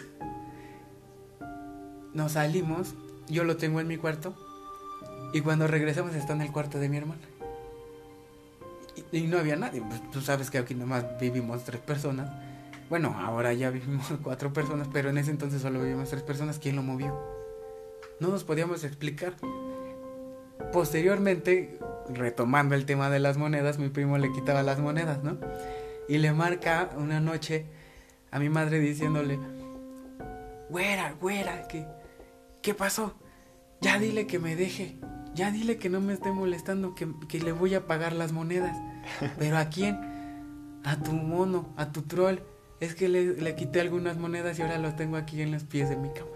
Nos 2.13 2.33
salimos, 2.33 2.93
yo 3.27 3.43
lo 3.43 3.57
tengo 3.57 3.79
en 3.79 3.87
mi 3.87 3.97
cuarto 3.97 4.35
y 5.33 5.41
cuando 5.41 5.67
regresamos 5.67 6.13
está 6.15 6.33
en 6.33 6.41
el 6.41 6.51
cuarto 6.51 6.77
de 6.79 6.89
mi 6.89 6.97
hermana. 6.97 7.21
Y, 9.11 9.21
no 9.23 9.39
había 9.39 9.55
nadie, 9.55 9.81
pues 9.81 10.11
tú 10.11 10.21
sabes 10.21 10.51
que 10.51 10.59
aquí 10.59 10.75
nomás 10.75 11.05
vivimos 11.19 11.63
tres 11.63 11.81
personas 11.81 12.29
bueno, 12.89 13.15
ahora 13.19 13.53
ya 13.53 13.69
vivimos 13.69 14.07
cuatro 14.23 14.51
personas, 14.51 14.87
pero 14.91 15.09
en 15.09 15.17
ese 15.17 15.31
entonces 15.31 15.61
solo 15.61 15.81
vivimos 15.81 16.09
tres 16.09 16.23
personas. 16.23 16.59
¿Quién 16.59 16.75
lo 16.75 16.83
movió? 16.83 17.15
No 18.19 18.29
nos 18.29 18.43
podíamos 18.43 18.83
explicar. 18.83 19.33
Posteriormente, 20.73 21.79
retomando 22.13 22.75
el 22.75 22.85
tema 22.85 23.09
de 23.09 23.19
las 23.19 23.37
monedas, 23.37 23.79
mi 23.79 23.89
primo 23.89 24.17
le 24.17 24.31
quitaba 24.31 24.63
las 24.63 24.79
monedas, 24.79 25.23
¿no? 25.23 25.37
Y 26.07 26.17
le 26.17 26.33
marca 26.33 26.89
una 26.97 27.19
noche 27.19 27.65
a 28.31 28.39
mi 28.39 28.49
madre 28.49 28.79
diciéndole, 28.79 29.39
güera, 30.69 31.13
güera, 31.19 31.67
¿qué, 31.67 31.85
¿qué 32.61 32.73
pasó? 32.73 33.15
Ya 33.81 33.99
dile 33.99 34.27
que 34.27 34.39
me 34.39 34.55
deje, 34.55 34.97
ya 35.33 35.51
dile 35.51 35.77
que 35.77 35.89
no 35.89 36.01
me 36.01 36.13
esté 36.13 36.31
molestando, 36.31 36.95
que, 36.95 37.07
que 37.27 37.39
le 37.39 37.51
voy 37.51 37.75
a 37.75 37.87
pagar 37.87 38.13
las 38.13 38.31
monedas. 38.31 38.75
¿Pero 39.39 39.57
a 39.57 39.65
quién? 39.65 39.99
A 40.83 40.97
tu 40.97 41.11
mono, 41.11 41.73
a 41.77 41.91
tu 41.91 42.03
troll 42.03 42.39
es 42.79 42.95
que 42.95 43.09
le, 43.09 43.55
quité 43.55 43.81
algunas 43.81 44.17
monedas 44.17 44.57
y 44.57 44.61
ahora 44.61 44.77
los 44.77 44.95
tengo 44.95 45.17
aquí 45.17 45.41
en 45.41 45.51
los 45.51 45.63
pies 45.63 45.89
de 45.89 45.97
mi 45.97 46.09
cama. 46.09 46.31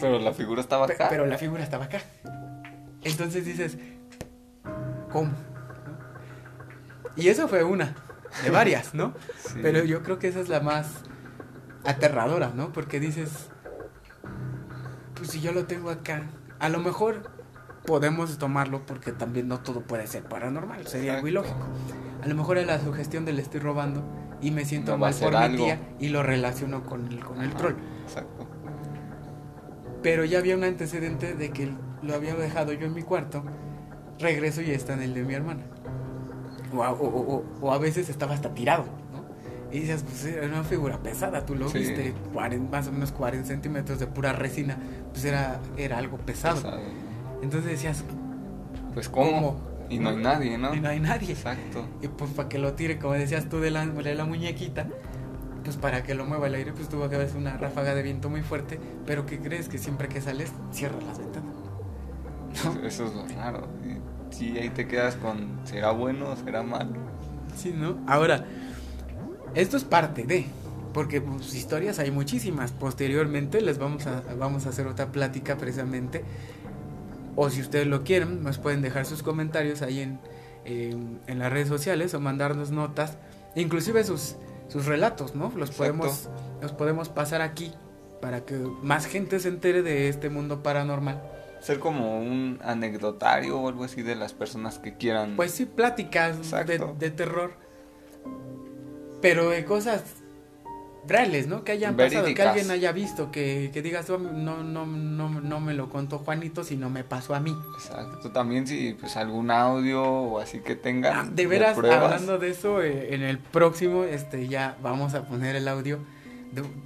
Pero 0.00 0.18
la 0.18 0.32
figura 0.32 0.60
estaba 0.60 0.86
acá. 0.86 1.08
Pero 1.08 1.26
la 1.26 1.38
figura 1.38 1.62
estaba 1.62 1.84
acá. 1.84 2.02
Entonces 3.02 3.44
dices, 3.44 3.78
¿cómo? 5.10 5.30
Y 7.16 7.28
eso 7.28 7.48
fue 7.48 7.64
una, 7.64 7.94
de 8.42 8.50
varias, 8.50 8.94
¿no? 8.94 9.14
Pero 9.62 9.84
yo 9.84 10.02
creo 10.02 10.18
que 10.18 10.28
esa 10.28 10.40
es 10.40 10.48
la 10.48 10.60
más 10.60 10.88
aterradora, 11.84 12.52
¿no? 12.54 12.72
Porque 12.72 13.00
dices, 13.00 13.50
pues 15.14 15.30
si 15.30 15.40
yo 15.40 15.52
lo 15.52 15.66
tengo 15.66 15.90
acá, 15.90 16.22
a 16.58 16.68
lo 16.68 16.78
mejor 16.80 17.30
podemos 17.84 18.38
tomarlo 18.38 18.86
porque 18.86 19.12
también 19.12 19.48
no 19.48 19.60
todo 19.60 19.82
puede 19.82 20.06
ser 20.06 20.22
paranormal, 20.24 20.86
sería 20.86 21.16
algo 21.16 21.28
ilógico. 21.28 21.66
A 22.22 22.28
lo 22.28 22.34
mejor 22.36 22.58
es 22.58 22.66
la 22.66 22.80
sugestión 22.80 23.24
de 23.24 23.32
le 23.32 23.42
estoy 23.42 23.60
robando 23.60 24.04
y 24.40 24.52
me 24.52 24.64
siento 24.64 24.96
mal 24.96 25.12
por 25.14 25.50
mi 25.50 25.56
tía 25.56 25.80
y 25.98 26.08
lo 26.08 26.22
relaciono 26.22 26.84
con 26.84 27.08
el, 27.08 27.20
con 27.20 27.40
el 27.42 27.52
troll. 27.54 27.74
Exacto. 28.04 28.46
Pero 30.02 30.24
ya 30.24 30.38
había 30.38 30.56
un 30.56 30.64
antecedente 30.64 31.34
de 31.34 31.50
que 31.50 31.70
lo 32.02 32.14
había 32.14 32.34
dejado 32.34 32.72
yo 32.72 32.86
en 32.86 32.94
mi 32.94 33.02
cuarto, 33.02 33.44
regreso 34.18 34.62
y 34.62 34.70
está 34.70 34.94
en 34.94 35.02
el 35.02 35.14
de 35.14 35.22
mi 35.22 35.34
hermana. 35.34 35.62
O 36.74 36.82
a, 36.82 36.92
o, 36.92 37.72
a 37.72 37.78
veces 37.78 38.08
estaba 38.08 38.34
hasta 38.34 38.54
tirado, 38.54 38.84
¿no? 39.12 39.24
Y 39.70 39.80
dices, 39.80 40.02
pues 40.02 40.24
era 40.24 40.46
una 40.46 40.64
figura 40.64 41.02
pesada, 41.02 41.44
tú 41.46 41.54
lo 41.54 41.68
viste, 41.68 42.14
más 42.70 42.88
o 42.88 42.92
menos 42.92 43.12
40 43.12 43.46
centímetros 43.46 43.98
de 43.98 44.06
pura 44.06 44.32
resina, 44.32 44.78
pues 45.12 45.24
era, 45.24 45.60
era 45.76 45.98
algo 45.98 46.18
pesado. 46.18 46.60
Entonces 47.42 47.70
decías, 47.70 48.04
pues 48.94 49.08
¿cómo? 49.08 49.72
Y 49.88 49.98
no 49.98 50.10
hay 50.10 50.16
nadie, 50.16 50.58
¿no? 50.58 50.74
Y 50.74 50.80
no 50.80 50.88
hay 50.88 51.00
nadie. 51.00 51.32
Exacto. 51.32 51.86
Y 52.00 52.08
pues 52.08 52.30
para 52.30 52.48
que 52.48 52.58
lo 52.58 52.72
tire, 52.72 52.98
como 52.98 53.14
decías 53.14 53.48
tú, 53.48 53.60
de 53.60 53.70
la, 53.70 53.84
de 53.84 54.14
la 54.14 54.24
muñequita, 54.24 54.86
pues 55.62 55.76
para 55.76 56.02
que 56.02 56.14
lo 56.14 56.24
mueva 56.24 56.46
el 56.46 56.54
aire, 56.54 56.72
pues 56.72 56.88
tuvo 56.88 57.08
que 57.08 57.16
haber 57.16 57.30
una 57.36 57.56
ráfaga 57.56 57.94
de 57.94 58.02
viento 58.02 58.28
muy 58.28 58.42
fuerte. 58.42 58.78
Pero 59.06 59.26
¿qué 59.26 59.38
crees? 59.38 59.68
Que 59.68 59.78
siempre 59.78 60.08
que 60.08 60.20
sales, 60.20 60.52
cierras 60.72 61.02
las 61.04 61.18
ventanas. 61.18 61.54
Eso 62.84 63.06
es 63.06 63.14
lo 63.14 63.26
raro. 63.28 63.66
Si 64.30 64.58
ahí 64.58 64.70
te 64.70 64.86
quedas 64.86 65.16
con, 65.16 65.60
¿será 65.64 65.90
bueno 65.90 66.30
o 66.30 66.36
será 66.36 66.62
malo? 66.62 66.92
Sí, 67.56 67.74
¿no? 67.76 67.98
Ahora, 68.06 68.46
esto 69.54 69.76
es 69.76 69.84
parte 69.84 70.24
de, 70.24 70.46
porque 70.92 71.20
pues, 71.20 71.54
historias 71.54 71.98
hay 71.98 72.10
muchísimas. 72.10 72.72
Posteriormente 72.72 73.60
les 73.60 73.78
vamos 73.78 74.06
a, 74.06 74.22
vamos 74.38 74.66
a 74.66 74.70
hacer 74.70 74.86
otra 74.86 75.12
plática 75.12 75.56
precisamente 75.56 76.24
o 77.36 77.50
si 77.50 77.60
ustedes 77.60 77.86
lo 77.86 78.04
quieren, 78.04 78.42
nos 78.42 78.58
pueden 78.58 78.82
dejar 78.82 79.06
sus 79.06 79.22
comentarios 79.22 79.82
ahí 79.82 80.00
en, 80.00 80.18
en, 80.64 81.38
las 81.38 81.52
redes 81.52 81.68
sociales 81.68 82.14
o 82.14 82.20
mandarnos 82.20 82.70
notas, 82.70 83.16
inclusive 83.54 84.04
sus, 84.04 84.36
sus 84.68 84.86
relatos, 84.86 85.34
¿no? 85.34 85.52
Los 85.56 85.70
podemos, 85.70 86.28
los 86.60 86.72
podemos 86.72 87.08
pasar 87.08 87.42
aquí 87.42 87.72
para 88.20 88.44
que 88.44 88.54
más 88.54 89.06
gente 89.06 89.40
se 89.40 89.48
entere 89.48 89.82
de 89.82 90.08
este 90.08 90.30
mundo 90.30 90.62
paranormal. 90.62 91.22
Ser 91.60 91.78
como 91.78 92.18
un 92.18 92.58
anecdotario 92.62 93.60
o 93.60 93.68
algo 93.68 93.84
así 93.84 94.02
de 94.02 94.16
las 94.16 94.32
personas 94.32 94.78
que 94.78 94.96
quieran. 94.96 95.36
Pues 95.36 95.52
sí, 95.52 95.66
pláticas 95.66 96.50
de, 96.50 96.94
de, 96.98 97.10
terror. 97.10 97.52
Pero 99.20 99.50
de 99.50 99.64
cosas 99.64 100.21
reales, 101.06 101.46
¿no? 101.46 101.64
Que 101.64 101.72
hayan 101.72 101.96
pasado, 101.96 102.32
que 102.34 102.42
alguien 102.42 102.70
haya 102.70 102.92
visto, 102.92 103.30
que, 103.30 103.70
que 103.72 103.82
digas, 103.82 104.08
oh, 104.10 104.18
no, 104.18 104.62
no, 104.62 104.86
no, 104.86 105.28
no 105.28 105.60
me 105.60 105.74
lo 105.74 105.90
contó 105.90 106.18
Juanito, 106.18 106.64
sino 106.64 106.90
me 106.90 107.04
pasó 107.04 107.34
a 107.34 107.40
mí. 107.40 107.56
Exacto, 107.74 108.30
también 108.30 108.66
si 108.66 108.94
pues 108.94 109.16
algún 109.16 109.50
audio 109.50 110.02
o 110.02 110.38
así 110.38 110.60
que 110.60 110.76
tengan. 110.76 111.12
Ah, 111.16 111.30
de 111.30 111.46
veras, 111.46 111.76
hablando 111.76 112.38
de 112.38 112.50
eso, 112.50 112.82
eh, 112.82 113.14
en 113.14 113.22
el 113.22 113.38
próximo, 113.38 114.04
este, 114.04 114.48
ya 114.48 114.76
vamos 114.82 115.14
a 115.14 115.24
poner 115.26 115.56
el 115.56 115.68
audio. 115.68 115.98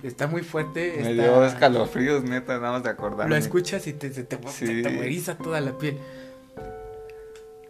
está 0.02 0.26
muy 0.26 0.42
fuerte. 0.42 0.98
Me 1.02 1.12
dio 1.12 1.44
escalofríos, 1.44 2.24
neta, 2.24 2.54
nada 2.58 2.72
más 2.72 2.82
de 2.82 2.90
acordar. 2.90 3.28
Lo 3.28 3.36
escuchas 3.36 3.86
y 3.86 3.92
te, 3.92 4.10
te, 4.10 4.24
te, 4.24 4.36
toda 5.42 5.60
la 5.60 5.76
piel. 5.76 5.98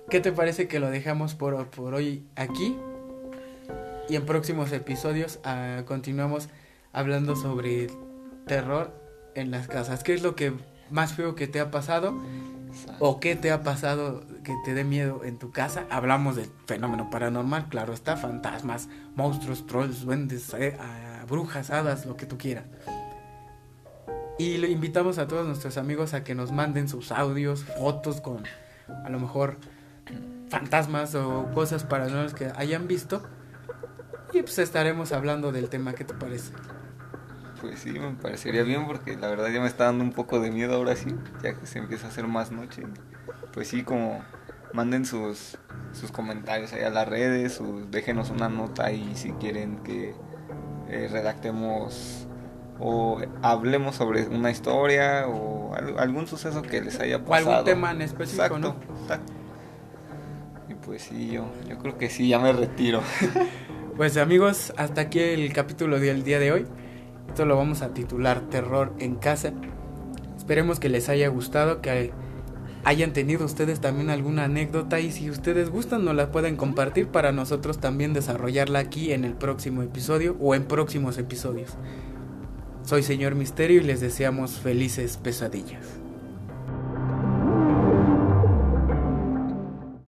¿Qué 0.08 0.20
te 0.20 0.30
parece 0.30 0.68
que 0.68 0.78
lo 0.78 0.88
dejamos 0.90 1.34
por, 1.34 1.66
por 1.66 1.94
hoy 1.94 2.24
aquí? 2.36 2.76
Y 4.08 4.14
en 4.14 4.24
próximos 4.24 4.70
episodios 4.72 5.40
uh, 5.44 5.84
continuamos 5.84 6.48
hablando 6.92 7.34
sobre 7.34 7.88
terror 8.46 8.92
en 9.34 9.50
las 9.50 9.66
casas. 9.66 10.04
¿Qué 10.04 10.14
es 10.14 10.22
lo 10.22 10.36
que 10.36 10.52
más 10.90 11.14
feo 11.14 11.34
que 11.34 11.48
te 11.48 11.58
ha 11.58 11.72
pasado? 11.72 12.16
¿O 13.00 13.18
qué 13.18 13.34
te 13.34 13.50
ha 13.50 13.62
pasado 13.62 14.22
que 14.44 14.54
te 14.64 14.74
dé 14.74 14.84
miedo 14.84 15.24
en 15.24 15.38
tu 15.38 15.50
casa? 15.50 15.86
Hablamos 15.90 16.36
del 16.36 16.48
fenómeno 16.66 17.10
paranormal, 17.10 17.68
claro 17.68 17.92
está, 17.92 18.16
fantasmas, 18.16 18.88
monstruos, 19.16 19.66
trolls, 19.66 20.02
duendes, 20.02 20.54
eh, 20.54 20.76
brujas, 21.26 21.70
hadas, 21.70 22.06
lo 22.06 22.16
que 22.16 22.26
tú 22.26 22.38
quieras. 22.38 22.64
Y 24.38 24.58
le 24.58 24.68
invitamos 24.68 25.18
a 25.18 25.26
todos 25.26 25.46
nuestros 25.46 25.78
amigos 25.78 26.14
a 26.14 26.22
que 26.22 26.34
nos 26.34 26.52
manden 26.52 26.88
sus 26.88 27.10
audios, 27.10 27.64
fotos 27.64 28.20
con 28.20 28.44
a 29.04 29.08
lo 29.08 29.18
mejor 29.18 29.56
fantasmas 30.48 31.14
o 31.16 31.50
cosas 31.54 31.82
paranormales 31.82 32.34
que 32.34 32.52
hayan 32.54 32.86
visto 32.86 33.22
y 34.36 34.42
pues 34.42 34.58
estaremos 34.58 35.12
hablando 35.12 35.52
del 35.52 35.68
tema, 35.68 35.94
¿qué 35.94 36.04
te 36.04 36.14
parece? 36.14 36.52
Pues 37.60 37.80
sí, 37.80 37.90
me 37.90 38.12
parecería 38.12 38.62
bien 38.64 38.86
porque 38.86 39.16
la 39.16 39.28
verdad 39.28 39.48
ya 39.48 39.60
me 39.60 39.66
está 39.66 39.84
dando 39.84 40.04
un 40.04 40.12
poco 40.12 40.40
de 40.40 40.50
miedo 40.50 40.74
ahora 40.74 40.94
sí, 40.94 41.14
ya 41.42 41.58
que 41.58 41.66
se 41.66 41.78
empieza 41.78 42.06
a 42.06 42.10
hacer 42.10 42.26
más 42.26 42.50
noche. 42.52 42.82
Pues 43.52 43.68
sí, 43.68 43.82
como 43.82 44.22
manden 44.72 45.06
sus, 45.06 45.56
sus 45.92 46.12
comentarios 46.12 46.72
ahí 46.74 46.82
a 46.82 46.90
las 46.90 47.08
redes, 47.08 47.54
sus, 47.54 47.90
déjenos 47.90 48.30
una 48.30 48.48
nota 48.48 48.84
ahí 48.84 49.12
si 49.14 49.32
quieren 49.32 49.78
que 49.78 50.14
eh, 50.88 51.08
redactemos 51.10 52.26
o 52.78 53.22
hablemos 53.40 53.96
sobre 53.96 54.28
una 54.28 54.50
historia 54.50 55.26
o 55.26 55.74
algún 55.98 56.26
suceso 56.26 56.60
que 56.60 56.82
les 56.82 57.00
haya 57.00 57.24
pasado. 57.24 57.48
O 57.48 57.52
algún 57.52 57.64
tema 57.64 57.90
en 57.92 58.02
específico, 58.02 58.58
¿no? 58.58 58.76
Y 60.68 60.74
pues 60.74 61.02
sí, 61.02 61.30
yo, 61.30 61.46
yo 61.66 61.78
creo 61.78 61.96
que 61.96 62.10
sí, 62.10 62.28
ya 62.28 62.38
me 62.38 62.52
retiro. 62.52 63.00
Pues 63.96 64.18
amigos, 64.18 64.74
hasta 64.76 65.00
aquí 65.00 65.20
el 65.20 65.50
capítulo 65.54 65.98
del 65.98 66.22
día 66.22 66.38
de 66.38 66.52
hoy. 66.52 66.66
Esto 67.28 67.46
lo 67.46 67.56
vamos 67.56 67.80
a 67.80 67.94
titular 67.94 68.42
Terror 68.50 68.92
en 68.98 69.14
casa. 69.14 69.54
Esperemos 70.36 70.78
que 70.78 70.90
les 70.90 71.08
haya 71.08 71.28
gustado, 71.28 71.80
que 71.80 72.12
hayan 72.84 73.14
tenido 73.14 73.46
ustedes 73.46 73.80
también 73.80 74.10
alguna 74.10 74.44
anécdota 74.44 75.00
y 75.00 75.12
si 75.12 75.30
ustedes 75.30 75.70
gustan 75.70 76.04
nos 76.04 76.14
la 76.14 76.30
pueden 76.30 76.56
compartir 76.56 77.08
para 77.08 77.32
nosotros 77.32 77.80
también 77.80 78.12
desarrollarla 78.12 78.80
aquí 78.80 79.12
en 79.12 79.24
el 79.24 79.32
próximo 79.32 79.80
episodio 79.80 80.36
o 80.40 80.54
en 80.54 80.64
próximos 80.64 81.16
episodios. 81.16 81.78
Soy 82.82 83.02
señor 83.02 83.34
Misterio 83.34 83.80
y 83.80 83.84
les 83.84 84.02
deseamos 84.02 84.58
felices 84.60 85.16
pesadillas. 85.16 86.05